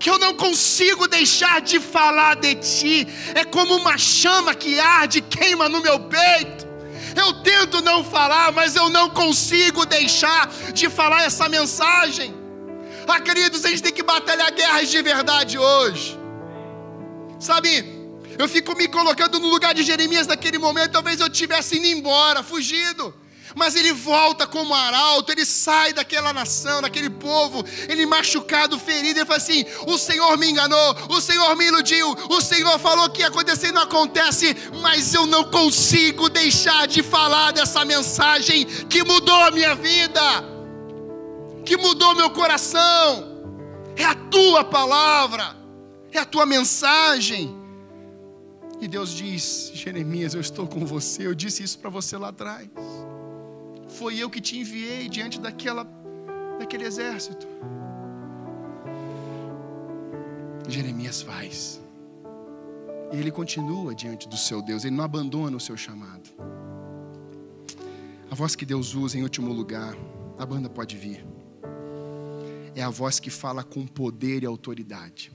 que 0.00 0.08
eu 0.08 0.18
não 0.18 0.34
consigo 0.34 1.06
deixar 1.06 1.60
de 1.60 1.78
falar 1.78 2.36
de 2.36 2.54
ti, 2.54 3.06
é 3.34 3.44
como 3.44 3.76
uma 3.76 3.98
chama 3.98 4.54
que 4.54 4.80
arde, 4.80 5.20
queima 5.20 5.68
no 5.68 5.82
meu 5.82 6.00
peito. 6.00 6.66
Eu 7.14 7.34
tento 7.42 7.82
não 7.82 8.02
falar, 8.02 8.50
mas 8.50 8.74
eu 8.74 8.88
não 8.88 9.10
consigo 9.10 9.84
deixar 9.84 10.48
de 10.72 10.88
falar 10.88 11.24
essa 11.24 11.50
mensagem. 11.50 12.34
Ah, 13.06 13.20
queridos, 13.20 13.64
a 13.64 13.68
gente 13.68 13.82
tem 13.82 13.92
que 13.92 14.04
batalhar 14.04 14.50
guerras 14.54 14.88
de 14.88 15.02
verdade 15.02 15.58
hoje. 15.58 16.18
Sabe, 17.38 17.84
eu 18.38 18.48
fico 18.48 18.74
me 18.76 18.86
colocando 18.88 19.38
no 19.38 19.48
lugar 19.48 19.74
de 19.74 19.82
Jeremias 19.82 20.26
naquele 20.26 20.58
momento, 20.58 20.92
talvez 20.92 21.20
eu 21.20 21.28
tivesse 21.28 21.76
indo 21.76 21.86
embora, 21.86 22.42
fugido. 22.42 23.12
Mas 23.54 23.74
ele 23.74 23.92
volta 23.92 24.46
como 24.46 24.74
arauto, 24.74 25.32
ele 25.32 25.44
sai 25.44 25.92
daquela 25.92 26.32
nação, 26.32 26.80
daquele 26.80 27.10
povo, 27.10 27.64
ele 27.88 28.06
machucado, 28.06 28.78
ferido, 28.78 29.18
ele 29.18 29.26
fala 29.26 29.38
assim: 29.38 29.64
o 29.86 29.98
Senhor 29.98 30.36
me 30.38 30.50
enganou, 30.50 30.96
o 31.08 31.20
Senhor 31.20 31.56
me 31.56 31.66
iludiu, 31.66 32.14
o 32.28 32.40
Senhor 32.40 32.78
falou 32.78 33.10
que 33.10 33.20
ia 33.20 33.28
acontecer 33.28 33.68
e 33.68 33.72
não 33.72 33.82
acontece, 33.82 34.56
mas 34.80 35.14
eu 35.14 35.26
não 35.26 35.44
consigo 35.50 36.28
deixar 36.28 36.86
de 36.86 37.02
falar 37.02 37.52
dessa 37.52 37.84
mensagem 37.84 38.64
que 38.64 39.02
mudou 39.02 39.42
a 39.42 39.50
minha 39.50 39.74
vida, 39.74 40.20
que 41.64 41.76
mudou 41.76 42.14
meu 42.14 42.30
coração. 42.30 43.28
É 43.96 44.04
a 44.04 44.14
tua 44.14 44.64
palavra, 44.64 45.56
é 46.12 46.18
a 46.18 46.24
tua 46.24 46.46
mensagem. 46.46 47.54
E 48.80 48.88
Deus 48.88 49.10
diz: 49.10 49.72
Jeremias, 49.74 50.34
eu 50.34 50.40
estou 50.40 50.66
com 50.66 50.86
você, 50.86 51.26
eu 51.26 51.34
disse 51.34 51.62
isso 51.62 51.78
para 51.78 51.90
você 51.90 52.16
lá 52.16 52.28
atrás 52.28 52.68
foi 54.00 54.16
eu 54.16 54.30
que 54.30 54.40
te 54.40 54.58
enviei 54.58 55.10
diante 55.10 55.38
daquela, 55.38 55.84
daquele 56.58 56.84
exército. 56.84 57.46
Jeremias 60.66 61.20
faz. 61.20 61.82
E 63.12 63.16
ele 63.18 63.30
continua 63.30 63.94
diante 63.94 64.26
do 64.26 64.38
seu 64.38 64.62
Deus, 64.62 64.86
ele 64.86 64.96
não 64.96 65.04
abandona 65.04 65.54
o 65.54 65.60
seu 65.60 65.76
chamado. 65.76 66.30
A 68.30 68.34
voz 68.34 68.56
que 68.56 68.64
Deus 68.64 68.94
usa 68.94 69.18
em 69.18 69.22
último 69.22 69.52
lugar, 69.52 69.94
a 70.38 70.46
banda 70.46 70.70
pode 70.70 70.96
vir, 70.96 71.22
é 72.74 72.82
a 72.82 72.88
voz 72.88 73.20
que 73.20 73.28
fala 73.28 73.62
com 73.62 73.86
poder 73.86 74.44
e 74.44 74.46
autoridade. 74.46 75.30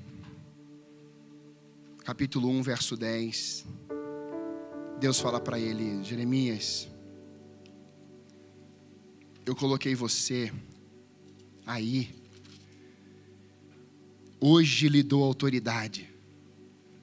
Capítulo 2.03 2.49
1, 2.49 2.63
verso 2.63 2.97
10. 2.97 3.63
Deus 4.99 5.19
fala 5.19 5.39
para 5.39 5.59
ele: 5.59 6.03
Jeremias, 6.03 6.94
eu 9.45 9.55
coloquei 9.55 9.93
você 9.93 10.51
aí. 11.65 12.09
Hoje 14.39 14.89
lhe 14.89 15.03
dou 15.03 15.23
autoridade 15.23 16.09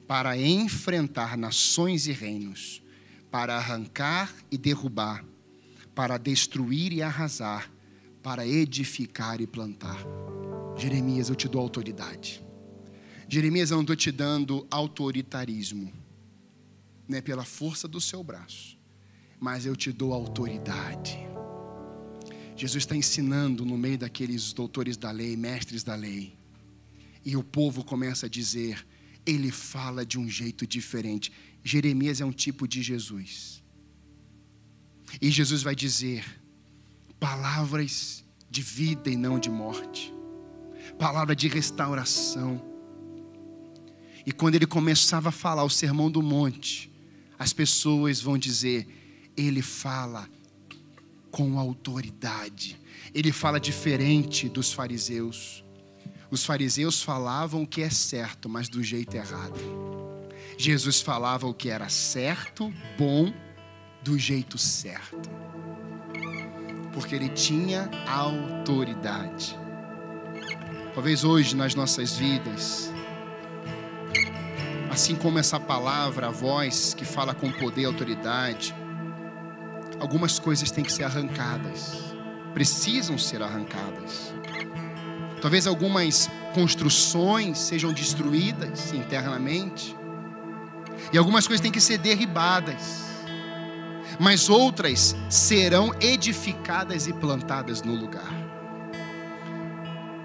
para 0.06 0.36
enfrentar 0.36 1.38
nações 1.38 2.06
e 2.06 2.12
reinos, 2.12 2.82
para 3.30 3.56
arrancar 3.56 4.34
e 4.50 4.58
derrubar, 4.58 5.24
para 5.94 6.18
destruir 6.18 6.92
e 6.92 7.00
arrasar, 7.00 7.70
para 8.22 8.46
edificar 8.46 9.40
e 9.40 9.46
plantar. 9.46 10.04
Jeremias, 10.76 11.28
eu 11.28 11.34
te 11.34 11.48
dou 11.48 11.60
autoridade. 11.60 12.44
Jeremias, 13.28 13.70
eu 13.70 13.76
não 13.76 13.82
estou 13.82 13.96
te 13.96 14.10
dando 14.10 14.66
autoritarismo, 14.70 15.92
não 17.08 17.18
é 17.18 17.20
pela 17.20 17.44
força 17.44 17.88
do 17.88 18.00
seu 18.00 18.22
braço, 18.22 18.76
mas 19.40 19.64
eu 19.64 19.74
te 19.74 19.90
dou 19.90 20.12
autoridade 20.12 21.31
Jesus 22.62 22.84
está 22.84 22.94
ensinando 22.94 23.64
no 23.64 23.76
meio 23.76 23.98
daqueles 23.98 24.52
doutores 24.52 24.96
da 24.96 25.10
lei, 25.10 25.36
mestres 25.36 25.82
da 25.82 25.96
lei. 25.96 26.32
E 27.24 27.36
o 27.36 27.42
povo 27.42 27.82
começa 27.82 28.26
a 28.26 28.28
dizer: 28.28 28.86
ele 29.26 29.50
fala 29.50 30.06
de 30.06 30.16
um 30.16 30.28
jeito 30.30 30.64
diferente. 30.64 31.32
Jeremias 31.64 32.20
é 32.20 32.24
um 32.24 32.30
tipo 32.30 32.68
de 32.68 32.80
Jesus. 32.80 33.60
E 35.20 35.28
Jesus 35.28 35.64
vai 35.64 35.74
dizer: 35.74 36.24
palavras 37.18 38.24
de 38.48 38.62
vida 38.62 39.10
e 39.10 39.16
não 39.16 39.40
de 39.40 39.50
morte, 39.50 40.14
palavra 40.96 41.34
de 41.34 41.48
restauração. 41.48 42.64
E 44.24 44.30
quando 44.30 44.54
ele 44.54 44.68
começava 44.68 45.30
a 45.30 45.32
falar 45.32 45.64
o 45.64 45.68
sermão 45.68 46.08
do 46.08 46.22
monte, 46.22 46.92
as 47.36 47.52
pessoas 47.52 48.20
vão 48.20 48.38
dizer: 48.38 48.86
ele 49.36 49.62
fala 49.62 50.30
com 51.32 51.58
autoridade. 51.58 52.78
Ele 53.12 53.32
fala 53.32 53.58
diferente 53.58 54.48
dos 54.48 54.72
fariseus. 54.72 55.64
Os 56.30 56.44
fariseus 56.44 57.02
falavam 57.02 57.62
o 57.62 57.66
que 57.66 57.82
é 57.82 57.90
certo, 57.90 58.48
mas 58.48 58.68
do 58.68 58.82
jeito 58.82 59.16
errado. 59.16 59.58
Jesus 60.56 61.00
falava 61.00 61.46
o 61.46 61.54
que 61.54 61.70
era 61.70 61.88
certo, 61.88 62.72
bom, 62.96 63.32
do 64.02 64.18
jeito 64.18 64.58
certo. 64.58 65.30
Porque 66.92 67.14
ele 67.14 67.30
tinha 67.30 67.90
autoridade. 68.06 69.58
Talvez 70.94 71.24
hoje 71.24 71.56
nas 71.56 71.74
nossas 71.74 72.16
vidas, 72.16 72.92
assim 74.90 75.16
como 75.16 75.38
essa 75.38 75.58
palavra, 75.58 76.26
a 76.28 76.30
voz 76.30 76.92
que 76.92 77.06
fala 77.06 77.34
com 77.34 77.50
poder 77.50 77.82
e 77.82 77.84
autoridade, 77.86 78.74
algumas 80.02 80.40
coisas 80.40 80.68
têm 80.72 80.82
que 80.82 80.92
ser 80.92 81.04
arrancadas, 81.04 81.96
precisam 82.52 83.16
ser 83.16 83.40
arrancadas. 83.40 84.34
Talvez 85.40 85.64
algumas 85.64 86.28
construções 86.52 87.56
sejam 87.58 87.92
destruídas 87.92 88.92
internamente, 88.92 89.96
e 91.12 91.18
algumas 91.18 91.46
coisas 91.46 91.62
têm 91.62 91.70
que 91.70 91.80
ser 91.80 91.98
derribadas, 91.98 93.04
mas 94.18 94.50
outras 94.50 95.14
serão 95.30 95.94
edificadas 96.00 97.06
e 97.06 97.12
plantadas 97.12 97.80
no 97.82 97.94
lugar. 97.94 98.32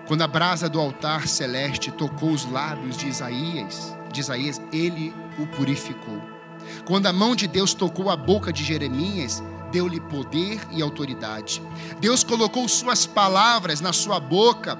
Quando 0.08 0.24
a 0.24 0.28
brasa 0.28 0.68
do 0.68 0.80
altar 0.80 1.28
celeste 1.28 1.92
tocou 1.92 2.32
os 2.32 2.50
lábios 2.50 2.98
de 2.98 3.08
Isaías, 3.08 3.96
de 4.12 4.22
Isaías, 4.22 4.60
ele 4.74 5.14
o 5.38 5.46
purificou. 5.46 6.37
Quando 6.86 7.08
a 7.08 7.14
mão 7.14 7.36
de 7.36 7.48
Deus 7.48 7.74
tocou 7.74 8.10
a 8.10 8.16
boca 8.16 8.52
de 8.52 8.64
Jeremias, 8.64 9.44
deu-lhe 9.72 10.00
poder 10.00 10.60
e 10.72 10.82
autoridade. 10.82 11.62
Deus 12.00 12.24
colocou 12.24 12.68
suas 12.68 13.06
palavras 13.06 13.82
na 13.82 13.94
sua 13.94 14.20
boca, 14.20 14.78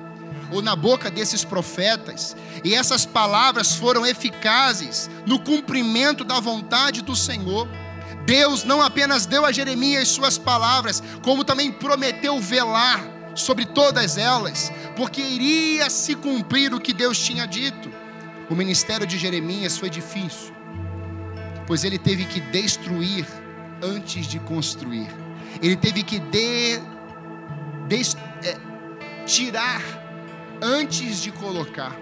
ou 0.52 0.62
na 0.62 0.76
boca 0.76 1.12
desses 1.12 1.44
profetas, 1.44 2.36
e 2.64 2.74
essas 2.74 3.06
palavras 3.06 3.76
foram 3.76 4.06
eficazes 4.06 5.10
no 5.26 5.40
cumprimento 5.40 6.24
da 6.24 6.40
vontade 6.40 7.02
do 7.02 7.16
Senhor. 7.16 7.68
Deus 8.26 8.64
não 8.64 8.82
apenas 8.82 9.26
deu 9.26 9.46
a 9.46 9.52
Jeremias 9.52 10.08
suas 10.08 10.38
palavras, 10.38 11.04
como 11.22 11.44
também 11.44 11.72
prometeu 11.72 12.40
velar 12.40 13.04
sobre 13.36 13.66
todas 13.66 14.18
elas, 14.18 14.72
porque 14.96 15.22
iria 15.22 15.90
se 15.90 16.16
cumprir 16.16 16.74
o 16.74 16.80
que 16.80 16.94
Deus 16.94 17.20
tinha 17.20 17.46
dito. 17.46 17.92
O 18.50 18.56
ministério 18.56 19.06
de 19.06 19.18
Jeremias 19.18 19.78
foi 19.78 19.90
difícil, 19.90 20.54
pois 21.68 21.84
ele 21.84 22.00
teve 22.00 22.24
que 22.26 22.40
destruir 22.40 23.28
antes 23.84 24.26
de 24.26 24.40
construir, 24.40 25.08
ele 25.62 25.76
teve 25.76 26.02
que 26.02 26.18
de, 26.18 26.80
de, 27.88 28.02
é, 28.44 28.58
tirar 29.26 29.82
antes 30.62 31.22
de 31.22 31.30
colocar, 31.32 31.94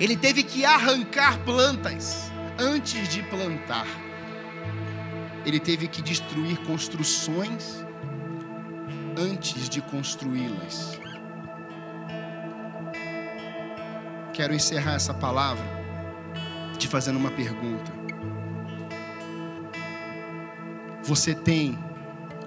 ele 0.00 0.16
teve 0.16 0.42
que 0.42 0.64
arrancar 0.64 1.38
plantas 1.44 2.30
antes 2.58 3.08
de 3.08 3.22
plantar, 3.22 3.86
ele 5.46 5.60
teve 5.60 5.86
que 5.86 6.02
destruir 6.02 6.58
construções 6.66 7.86
antes 9.16 9.68
de 9.68 9.80
construí-las. 9.80 10.98
Quero 14.32 14.54
encerrar 14.54 14.94
essa 14.94 15.14
palavra 15.14 15.64
te 16.78 16.86
fazendo 16.86 17.16
uma 17.16 17.30
pergunta. 17.30 18.07
Você 21.08 21.34
tem 21.34 21.78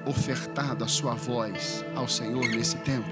ofertado 0.06 0.84
a 0.84 0.88
sua 0.88 1.16
voz 1.16 1.84
ao 1.96 2.08
Senhor 2.08 2.48
nesse 2.48 2.78
tempo? 2.78 3.10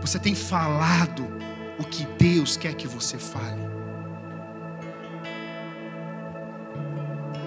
Você 0.00 0.20
tem 0.20 0.36
falado 0.36 1.26
o 1.80 1.82
que 1.82 2.06
Deus 2.16 2.56
quer 2.56 2.74
que 2.74 2.86
você 2.86 3.18
fale? 3.18 3.60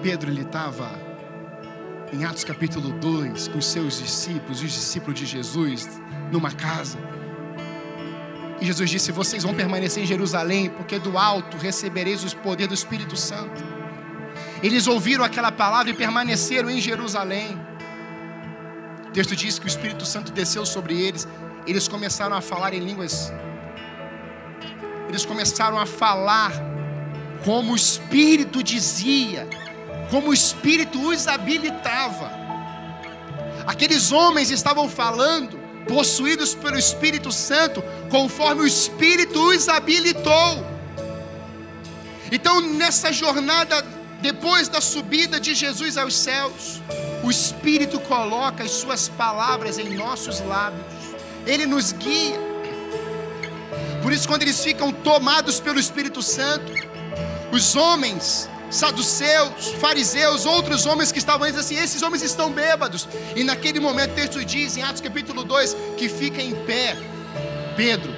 Pedro 0.02 0.30
ele 0.30 0.42
estava 0.42 0.90
em 2.12 2.26
Atos 2.26 2.44
capítulo 2.44 2.90
2 2.90 3.48
com 3.48 3.56
os 3.60 3.64
seus 3.64 4.02
discípulos, 4.02 4.62
os 4.62 4.70
discípulos 4.70 5.18
de 5.18 5.24
Jesus, 5.24 5.88
numa 6.30 6.50
casa. 6.50 6.98
E 8.60 8.66
Jesus 8.66 8.90
disse: 8.90 9.10
Vocês 9.10 9.42
vão 9.42 9.54
permanecer 9.54 10.02
em 10.02 10.06
Jerusalém, 10.06 10.68
porque 10.68 10.98
do 10.98 11.16
alto 11.16 11.56
recebereis 11.56 12.22
o 12.30 12.36
poder 12.36 12.66
do 12.66 12.74
Espírito 12.74 13.16
Santo. 13.16 13.77
Eles 14.62 14.86
ouviram 14.86 15.24
aquela 15.24 15.52
palavra 15.52 15.90
e 15.90 15.94
permaneceram 15.94 16.68
em 16.68 16.80
Jerusalém. 16.80 17.58
O 19.08 19.10
texto 19.12 19.36
diz 19.36 19.58
que 19.58 19.66
o 19.66 19.68
Espírito 19.68 20.04
Santo 20.04 20.32
desceu 20.32 20.66
sobre 20.66 21.00
eles. 21.00 21.28
Eles 21.66 21.86
começaram 21.86 22.36
a 22.36 22.40
falar 22.40 22.74
em 22.74 22.80
línguas. 22.80 23.32
Eles 25.08 25.24
começaram 25.24 25.78
a 25.78 25.86
falar 25.86 26.52
como 27.44 27.72
o 27.72 27.76
Espírito 27.76 28.62
dizia, 28.62 29.48
como 30.10 30.30
o 30.30 30.34
Espírito 30.34 31.00
os 31.08 31.26
habilitava. 31.28 32.30
Aqueles 33.66 34.12
homens 34.12 34.50
estavam 34.50 34.88
falando 34.88 35.58
possuídos 35.86 36.54
pelo 36.54 36.78
Espírito 36.78 37.32
Santo, 37.32 37.82
conforme 38.10 38.62
o 38.62 38.66
Espírito 38.66 39.40
os 39.40 39.68
habilitou. 39.68 40.66
Então, 42.30 42.60
nessa 42.60 43.10
jornada, 43.12 43.82
depois 44.20 44.68
da 44.68 44.80
subida 44.80 45.38
de 45.38 45.54
Jesus 45.54 45.96
aos 45.96 46.14
céus, 46.14 46.80
o 47.22 47.30
Espírito 47.30 48.00
coloca 48.00 48.64
as 48.64 48.72
Suas 48.72 49.08
palavras 49.08 49.78
em 49.78 49.94
nossos 49.94 50.40
lábios, 50.40 50.84
Ele 51.46 51.66
nos 51.66 51.92
guia. 51.92 52.40
Por 54.02 54.12
isso, 54.12 54.28
quando 54.28 54.42
eles 54.42 54.62
ficam 54.62 54.92
tomados 54.92 55.60
pelo 55.60 55.78
Espírito 55.78 56.22
Santo, 56.22 56.72
os 57.52 57.74
homens 57.74 58.48
saduceus, 58.70 59.68
fariseus, 59.80 60.44
outros 60.44 60.86
homens 60.86 61.10
que 61.10 61.18
estavam 61.18 61.46
dizendo 61.46 61.60
assim: 61.60 61.76
esses 61.76 62.02
homens 62.02 62.22
estão 62.22 62.50
bêbados. 62.50 63.08
E 63.34 63.44
naquele 63.44 63.80
momento 63.80 64.12
o 64.12 64.14
texto 64.14 64.44
diz 64.44 64.76
em 64.76 64.82
Atos 64.82 65.00
capítulo 65.00 65.44
2 65.44 65.76
que 65.96 66.08
fica 66.08 66.42
em 66.42 66.54
pé 66.64 66.96
Pedro. 67.76 68.12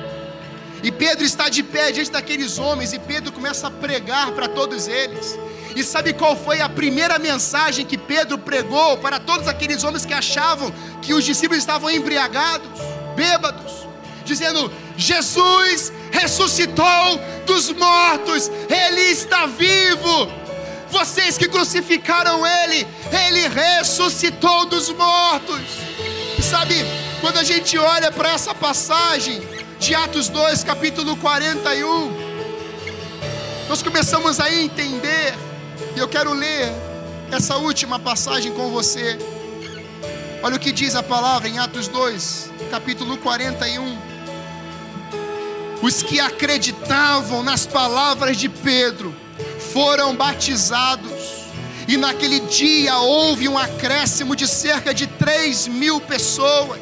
E 0.82 0.90
Pedro 0.90 1.24
está 1.24 1.48
de 1.48 1.62
pé 1.62 1.93
diante 1.93 2.10
daqueles 2.10 2.59
homens 2.59 2.93
e 2.93 2.98
Pedro 2.98 3.32
começa 3.32 3.66
a 3.66 3.70
pregar 3.70 4.32
para 4.32 4.48
todos 4.48 4.89
eles. 4.89 5.39
E 5.76 5.84
sabe 5.84 6.12
qual 6.12 6.36
foi 6.36 6.60
a 6.60 6.68
primeira 6.68 7.18
mensagem 7.18 7.86
que 7.86 7.97
Pedro 7.97 8.38
pregou 8.38 8.98
para 8.98 9.18
todos 9.18 9.47
aqueles 9.47 9.84
homens 9.84 10.05
que 10.05 10.12
achavam 10.12 10.72
que 11.01 11.14
os 11.14 11.24
discípulos 11.24 11.59
estavam 11.59 11.90
embriagados, 11.90 12.68
bêbados, 13.14 13.86
dizendo: 14.24 14.70
Jesus 14.97 15.92
ressuscitou 16.10 17.20
dos 17.47 17.70
mortos, 17.70 18.51
Ele 18.68 19.02
está 19.02 19.47
vivo. 19.47 20.28
Vocês 20.90 21.38
que 21.38 21.48
crucificaram 21.48 22.44
Ele, 22.44 22.86
Ele 23.26 23.48
ressuscitou 23.48 24.66
dos 24.66 24.90
mortos. 24.90 25.60
E 26.36 26.42
sabe, 26.42 26.74
quando 27.20 27.38
a 27.38 27.44
gente 27.44 27.78
olha 27.78 28.10
para 28.10 28.30
essa 28.30 28.55
passagem 28.55 29.40
de 29.78 29.94
Atos 29.94 30.28
2, 30.28 30.64
capítulo 30.64 31.16
41, 31.16 32.30
nós 33.68 33.82
começamos 33.82 34.40
a 34.40 34.52
entender, 34.52 35.34
e 35.95 35.99
eu 35.99 36.09
quero 36.09 36.33
ler 36.33 36.73
essa 37.31 37.57
última 37.57 37.99
passagem 37.99 38.53
com 38.53 38.71
você. 38.71 39.19
Olha 40.43 40.57
o 40.57 40.59
que 40.59 40.73
diz 40.73 40.95
a 40.95 41.03
palavra 41.03 41.49
em 41.49 41.59
Atos 41.59 41.89
2, 41.89 42.51
capítulo 42.71 43.17
41. 43.19 43.99
Os 45.83 46.03
que 46.03 46.21
acreditavam 46.21 47.43
nas 47.43 47.67
palavras 47.67 48.37
de 48.37 48.49
Pedro 48.49 49.15
foram 49.73 50.15
batizados, 50.15 51.47
e 51.89 51.97
naquele 51.97 52.41
dia 52.41 52.99
houve 52.99 53.49
um 53.49 53.59
acréscimo 53.59 54.37
de 54.37 54.47
cerca 54.47 54.95
de 54.95 55.07
3 55.07 55.69
mil 55.69 56.01
pessoas. 56.01 56.81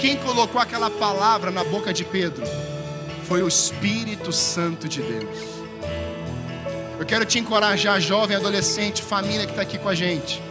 Quem 0.00 0.16
colocou 0.16 0.60
aquela 0.60 0.90
palavra 0.90 1.50
na 1.50 1.64
boca 1.64 1.92
de 1.92 2.04
Pedro 2.04 2.44
foi 3.26 3.42
o 3.42 3.48
Espírito 3.48 4.32
Santo 4.32 4.88
de 4.88 5.02
Deus. 5.02 5.47
Eu 6.98 7.06
quero 7.06 7.24
te 7.24 7.38
encorajar, 7.38 8.00
jovem, 8.00 8.36
adolescente, 8.36 9.02
família 9.02 9.46
que 9.46 9.52
está 9.52 9.62
aqui 9.62 9.78
com 9.78 9.88
a 9.88 9.94
gente, 9.94 10.42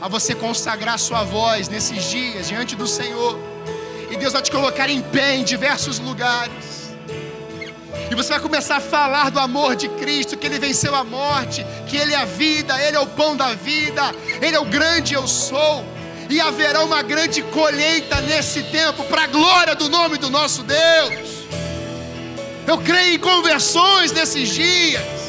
a 0.00 0.08
você 0.08 0.34
consagrar 0.34 0.98
sua 0.98 1.22
voz 1.22 1.68
nesses 1.68 2.04
dias 2.10 2.48
diante 2.48 2.74
do 2.74 2.86
Senhor 2.86 3.38
e 4.14 4.16
Deus 4.16 4.32
vai 4.32 4.42
te 4.42 4.50
colocar 4.50 4.88
em 4.88 5.02
pé 5.02 5.34
em 5.34 5.42
diversos 5.42 5.98
lugares. 5.98 6.94
E 8.08 8.14
você 8.14 8.28
vai 8.28 8.38
começar 8.38 8.76
a 8.76 8.80
falar 8.80 9.28
do 9.28 9.40
amor 9.40 9.74
de 9.74 9.88
Cristo, 9.88 10.36
que 10.36 10.46
Ele 10.46 10.58
venceu 10.58 10.94
a 10.94 11.02
morte, 11.02 11.66
que 11.88 11.96
Ele 11.96 12.12
é 12.12 12.16
a 12.16 12.24
vida, 12.24 12.80
Ele 12.80 12.96
é 12.96 13.00
o 13.00 13.08
pão 13.08 13.36
da 13.36 13.54
vida, 13.54 14.14
Ele 14.40 14.54
é 14.54 14.60
o 14.60 14.64
grande 14.64 15.14
eu 15.14 15.26
sou. 15.26 15.84
E 16.30 16.40
haverá 16.40 16.84
uma 16.84 17.02
grande 17.02 17.42
colheita 17.42 18.20
nesse 18.20 18.62
tempo, 18.64 19.02
para 19.04 19.24
a 19.24 19.26
glória 19.26 19.74
do 19.74 19.88
nome 19.88 20.16
do 20.16 20.30
nosso 20.30 20.62
Deus. 20.62 21.44
Eu 22.64 22.78
creio 22.78 23.16
em 23.16 23.18
conversões 23.18 24.12
nesses 24.12 24.48
dias. 24.48 25.23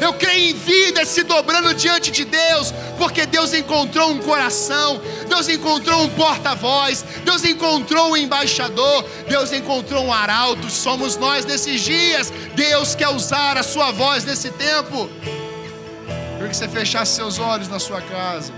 Eu 0.00 0.12
creio 0.14 0.50
em 0.50 0.54
vidas 0.54 1.08
se 1.08 1.22
dobrando 1.22 1.74
diante 1.74 2.10
de 2.10 2.24
Deus, 2.24 2.72
porque 2.96 3.26
Deus 3.26 3.52
encontrou 3.52 4.10
um 4.10 4.18
coração, 4.18 5.00
Deus 5.28 5.48
encontrou 5.48 6.02
um 6.02 6.08
porta-voz, 6.10 7.04
Deus 7.24 7.44
encontrou 7.44 8.12
um 8.12 8.16
embaixador, 8.16 9.04
Deus 9.28 9.52
encontrou 9.52 10.04
um 10.04 10.12
arauto. 10.12 10.70
Somos 10.70 11.16
nós 11.16 11.44
nesses 11.44 11.80
dias. 11.80 12.32
Deus 12.54 12.94
quer 12.94 13.08
usar 13.08 13.56
a 13.56 13.62
sua 13.62 13.90
voz 13.90 14.24
nesse 14.24 14.50
tempo. 14.50 15.10
Eu 15.18 16.34
queria 16.34 16.48
que 16.48 16.56
você 16.56 16.68
fechasse 16.68 17.16
seus 17.16 17.38
olhos 17.38 17.68
na 17.68 17.80
sua 17.80 18.00
casa. 18.00 18.52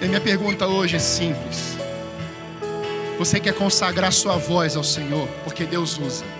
E 0.00 0.06
minha 0.06 0.20
pergunta 0.20 0.66
hoje 0.66 0.94
é 0.94 1.00
simples. 1.00 1.76
Você 3.18 3.40
quer 3.40 3.52
consagrar 3.52 4.12
sua 4.12 4.36
voz 4.36 4.76
ao 4.76 4.84
Senhor, 4.84 5.26
porque 5.42 5.64
Deus 5.64 5.98
usa. 5.98 6.37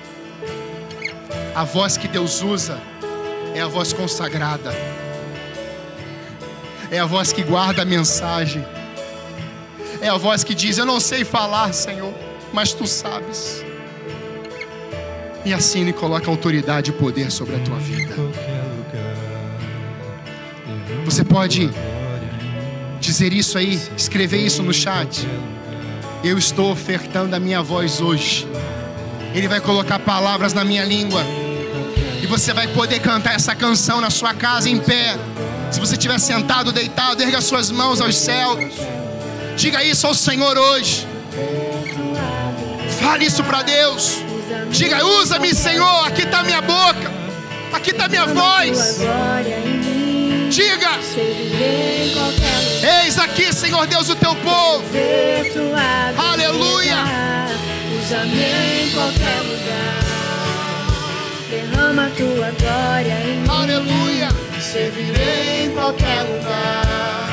A 1.54 1.64
voz 1.64 1.96
que 1.96 2.06
Deus 2.06 2.42
usa 2.42 2.80
é 3.54 3.60
a 3.60 3.66
voz 3.66 3.92
consagrada, 3.92 4.72
é 6.90 6.98
a 6.98 7.06
voz 7.06 7.32
que 7.32 7.42
guarda 7.42 7.82
a 7.82 7.84
mensagem, 7.84 8.64
é 10.00 10.08
a 10.08 10.16
voz 10.16 10.44
que 10.44 10.54
diz: 10.54 10.78
Eu 10.78 10.86
não 10.86 11.00
sei 11.00 11.24
falar, 11.24 11.72
Senhor, 11.72 12.14
mas 12.52 12.72
tu 12.72 12.86
sabes. 12.86 13.64
E 15.44 15.52
assim 15.52 15.82
Ele 15.82 15.92
coloca 15.92 16.30
autoridade 16.30 16.90
e 16.90 16.92
poder 16.92 17.30
sobre 17.30 17.56
a 17.56 17.58
tua 17.60 17.78
vida. 17.78 18.14
Você 21.04 21.24
pode 21.24 21.70
dizer 23.00 23.32
isso 23.32 23.56
aí, 23.56 23.80
escrever 23.96 24.38
isso 24.38 24.62
no 24.62 24.74
chat. 24.74 25.26
Eu 26.22 26.36
estou 26.36 26.70
ofertando 26.70 27.34
a 27.34 27.40
minha 27.40 27.62
voz 27.62 28.00
hoje. 28.00 28.46
Ele 29.38 29.46
vai 29.46 29.60
colocar 29.60 30.00
palavras 30.00 30.52
na 30.52 30.64
minha 30.64 30.84
língua. 30.84 31.24
E 32.20 32.26
você 32.26 32.52
vai 32.52 32.66
poder 32.66 32.98
cantar 32.98 33.36
essa 33.36 33.54
canção 33.54 34.00
na 34.00 34.10
sua 34.10 34.34
casa 34.34 34.68
em 34.68 34.78
pé. 34.80 35.16
Se 35.70 35.78
você 35.78 35.94
estiver 35.94 36.18
sentado, 36.18 36.72
deitado, 36.72 37.22
erga 37.22 37.40
suas 37.40 37.70
mãos 37.70 38.00
aos 38.00 38.16
céus. 38.16 38.58
Diga 39.56 39.84
isso 39.84 40.08
ao 40.08 40.14
Senhor 40.14 40.58
hoje. 40.58 41.06
Fale 43.00 43.26
isso 43.26 43.44
para 43.44 43.62
Deus. 43.62 44.16
Diga, 44.72 45.06
usa-me, 45.06 45.54
Senhor. 45.54 46.04
Aqui 46.08 46.22
está 46.22 46.42
minha 46.42 46.60
boca. 46.60 47.12
Aqui 47.72 47.90
está 47.90 48.08
minha 48.08 48.26
voz. 48.26 48.98
Diga. 50.50 50.98
Eis 53.04 53.16
aqui, 53.20 53.52
Senhor 53.52 53.86
Deus, 53.86 54.08
o 54.08 54.16
teu 54.16 54.34
povo. 54.34 54.84
Aleluia. 56.32 57.28
Usa-me 58.08 58.42
em 58.42 58.90
qualquer 58.92 59.38
lugar. 59.42 60.00
Derrama 61.50 62.06
a 62.06 62.10
tua 62.16 62.50
glória 62.58 63.20
em 63.22 63.36
mim. 63.40 63.50
Aleluia. 63.50 64.28
Servirei 64.58 65.66
em 65.66 65.70
qualquer 65.72 66.22
lugar. 66.22 67.28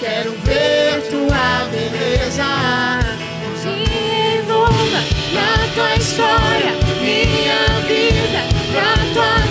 Quero 0.00 0.32
ver 0.42 1.02
tua 1.10 1.66
beleza. 1.70 2.46
Me 3.62 4.38
envolva 4.38 5.00
na 5.34 5.68
tua 5.74 5.94
história, 5.96 6.72
minha 7.02 7.68
vida, 7.86 8.40
pra 8.72 8.96
tua 9.12 9.49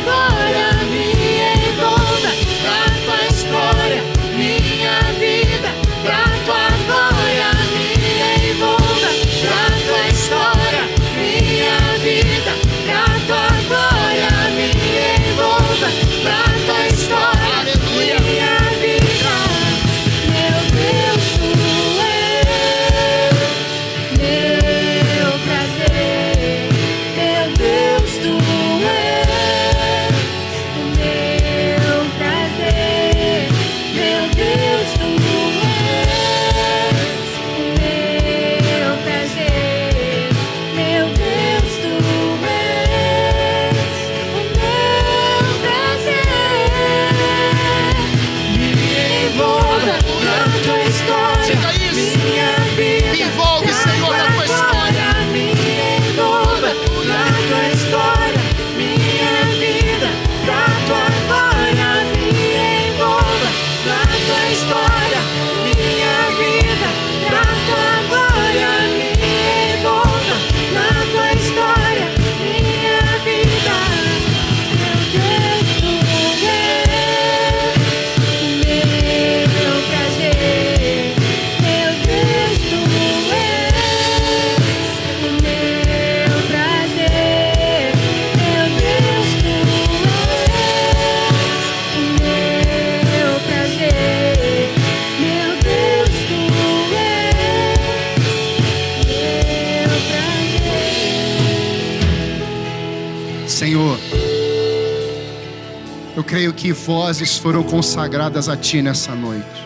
que 106.60 106.74
vozes 106.74 107.38
foram 107.38 107.64
consagradas 107.64 108.50
a 108.50 108.58
Ti 108.58 108.82
nessa 108.82 109.16
noite. 109.16 109.66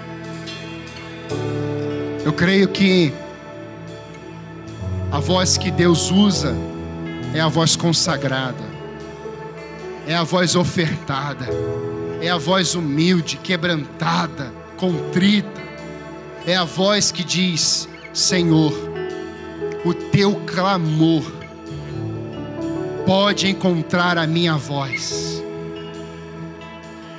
Eu 2.23 2.31
creio 2.31 2.67
que 2.67 3.11
a 5.11 5.19
voz 5.19 5.57
que 5.57 5.71
Deus 5.71 6.11
usa 6.11 6.55
é 7.33 7.39
a 7.39 7.47
voz 7.47 7.75
consagrada, 7.75 8.63
é 10.07 10.13
a 10.13 10.21
voz 10.21 10.55
ofertada, 10.55 11.47
é 12.21 12.29
a 12.29 12.37
voz 12.37 12.75
humilde, 12.75 13.37
quebrantada, 13.37 14.53
contrita, 14.77 15.61
é 16.45 16.55
a 16.55 16.63
voz 16.63 17.11
que 17.11 17.23
diz: 17.23 17.89
Senhor, 18.13 18.71
o 19.83 19.95
Teu 19.95 20.35
clamor 20.45 21.23
pode 23.03 23.49
encontrar 23.49 24.15
a 24.19 24.27
minha 24.27 24.55
voz. 24.57 25.42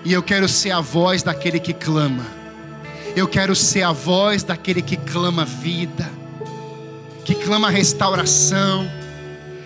E 0.04 0.12
eu 0.12 0.22
quero 0.22 0.48
ser 0.48 0.70
a 0.70 0.80
voz 0.80 1.22
daquele 1.22 1.58
que 1.58 1.72
clama. 1.72 2.26
Eu 3.16 3.26
quero 3.26 3.54
ser 3.54 3.82
a 3.82 3.92
voz 3.92 4.42
daquele 4.42 4.82
que 4.82 4.96
clama 4.96 5.44
vida, 5.44 6.10
que 7.24 7.34
clama 7.34 7.70
restauração, 7.70 8.90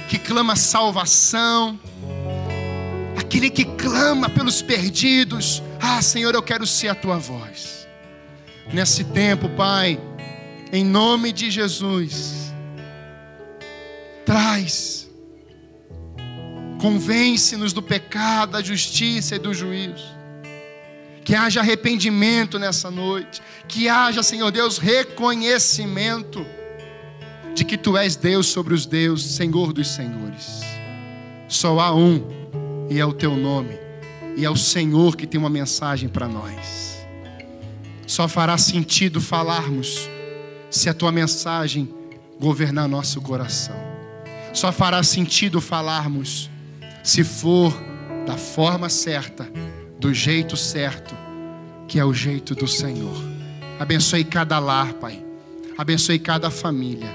que 0.08 0.18
clama 0.18 0.54
salvação, 0.54 1.78
aquele 3.18 3.50
que 3.50 3.64
clama 3.64 4.28
pelos 4.28 4.62
perdidos. 4.62 5.62
Ah, 5.80 6.00
Senhor, 6.02 6.34
eu 6.34 6.42
quero 6.42 6.66
ser 6.66 6.88
a 6.88 6.94
tua 6.94 7.18
voz. 7.18 7.88
Nesse 8.72 9.02
tempo, 9.02 9.48
Pai, 9.50 9.98
em 10.72 10.84
nome 10.84 11.32
de 11.32 11.50
Jesus, 11.50 12.52
traz 14.24 14.98
Convence-nos 16.78 17.72
do 17.72 17.82
pecado, 17.82 18.52
da 18.52 18.62
justiça 18.62 19.34
e 19.34 19.38
do 19.38 19.52
juízo. 19.52 20.17
Que 21.28 21.34
haja 21.34 21.60
arrependimento 21.60 22.58
nessa 22.58 22.90
noite. 22.90 23.42
Que 23.68 23.86
haja, 23.86 24.22
Senhor 24.22 24.50
Deus, 24.50 24.78
reconhecimento 24.78 26.42
de 27.54 27.66
que 27.66 27.76
Tu 27.76 27.98
és 27.98 28.16
Deus 28.16 28.46
sobre 28.46 28.72
os 28.72 28.86
deuses, 28.86 29.32
Senhor 29.32 29.74
dos 29.74 29.88
senhores. 29.88 30.62
Só 31.46 31.80
há 31.80 31.94
um, 31.94 32.26
e 32.88 32.98
é 32.98 33.04
o 33.04 33.12
Teu 33.12 33.36
nome. 33.36 33.78
E 34.38 34.44
é 34.46 34.48
o 34.48 34.56
Senhor 34.56 35.16
que 35.16 35.26
tem 35.26 35.38
uma 35.38 35.50
mensagem 35.50 36.08
para 36.08 36.26
nós. 36.26 36.96
Só 38.06 38.26
fará 38.26 38.56
sentido 38.56 39.20
falarmos 39.20 40.08
se 40.70 40.88
a 40.88 40.94
Tua 40.94 41.12
mensagem 41.12 41.94
governar 42.40 42.88
nosso 42.88 43.20
coração. 43.20 43.76
Só 44.54 44.72
fará 44.72 45.02
sentido 45.02 45.60
falarmos 45.60 46.48
se 47.04 47.22
for 47.22 47.78
da 48.26 48.38
forma 48.38 48.88
certa, 48.88 49.46
do 49.98 50.14
jeito 50.14 50.56
certo, 50.56 51.14
que 51.86 51.98
é 51.98 52.04
o 52.04 52.14
jeito 52.14 52.54
do 52.54 52.68
Senhor. 52.68 53.16
Abençoe 53.78 54.24
cada 54.24 54.58
lar, 54.58 54.94
Pai. 54.94 55.24
Abençoe 55.76 56.18
cada 56.18 56.50
família. 56.50 57.08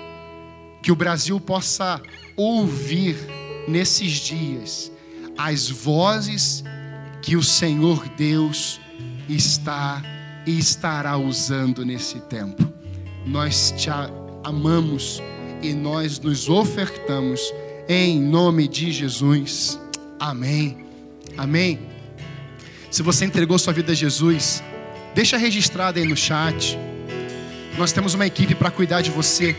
Que 0.81 0.91
o 0.91 0.95
Brasil 0.95 1.39
possa 1.39 2.01
ouvir 2.35 3.17
nesses 3.67 4.13
dias 4.13 4.91
as 5.37 5.69
vozes 5.69 6.63
que 7.21 7.35
o 7.35 7.43
Senhor 7.43 8.07
Deus 8.17 8.79
está 9.29 10.01
e 10.45 10.59
estará 10.59 11.17
usando 11.17 11.85
nesse 11.85 12.19
tempo. 12.21 12.71
Nós 13.25 13.73
te 13.77 13.89
amamos 14.43 15.21
e 15.61 15.73
nós 15.73 16.19
nos 16.19 16.49
ofertamos 16.49 17.41
em 17.87 18.19
nome 18.19 18.67
de 18.67 18.91
Jesus. 18.91 19.79
Amém. 20.19 20.85
Amém. 21.37 21.92
Se 22.93 23.01
você 23.01 23.25
entregou 23.25 23.57
sua 23.57 23.73
vida 23.73 23.91
a 23.91 23.95
Jesus, 23.95 24.61
deixa 25.15 25.35
registrado 25.35 25.97
aí 25.97 26.05
no 26.05 26.15
chat. 26.15 26.77
Nós 27.75 27.91
temos 27.91 28.13
uma 28.13 28.27
equipe 28.27 28.53
para 28.53 28.69
cuidar 28.69 29.01
de 29.01 29.09
você 29.09 29.55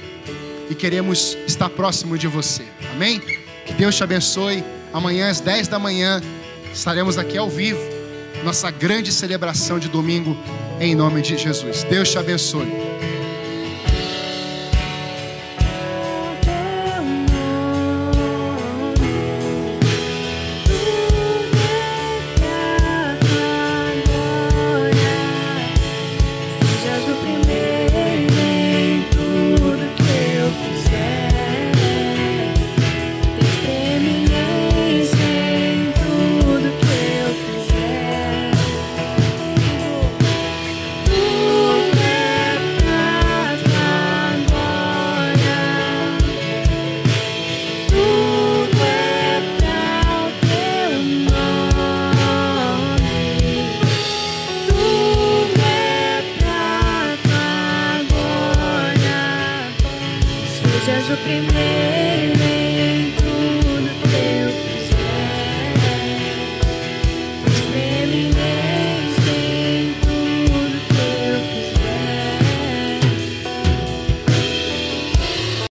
e 0.70 0.74
queremos 0.76 1.36
estar 1.44 1.68
próximo 1.68 2.16
de 2.16 2.28
você. 2.28 2.62
Amém? 2.92 3.20
Que 3.66 3.72
Deus 3.72 3.96
te 3.96 4.04
abençoe. 4.04 4.62
Amanhã 4.92 5.28
às 5.28 5.40
10 5.40 5.66
da 5.66 5.80
manhã 5.80 6.22
estaremos 6.72 7.18
aqui 7.18 7.36
ao 7.36 7.50
vivo. 7.50 7.80
Nossa 8.44 8.70
grande 8.70 9.10
celebração 9.10 9.80
de 9.80 9.88
domingo 9.88 10.36
em 10.78 10.94
nome 10.94 11.20
de 11.20 11.36
Jesus. 11.36 11.82
Deus 11.82 12.12
te 12.12 12.18
abençoe. 12.18 12.68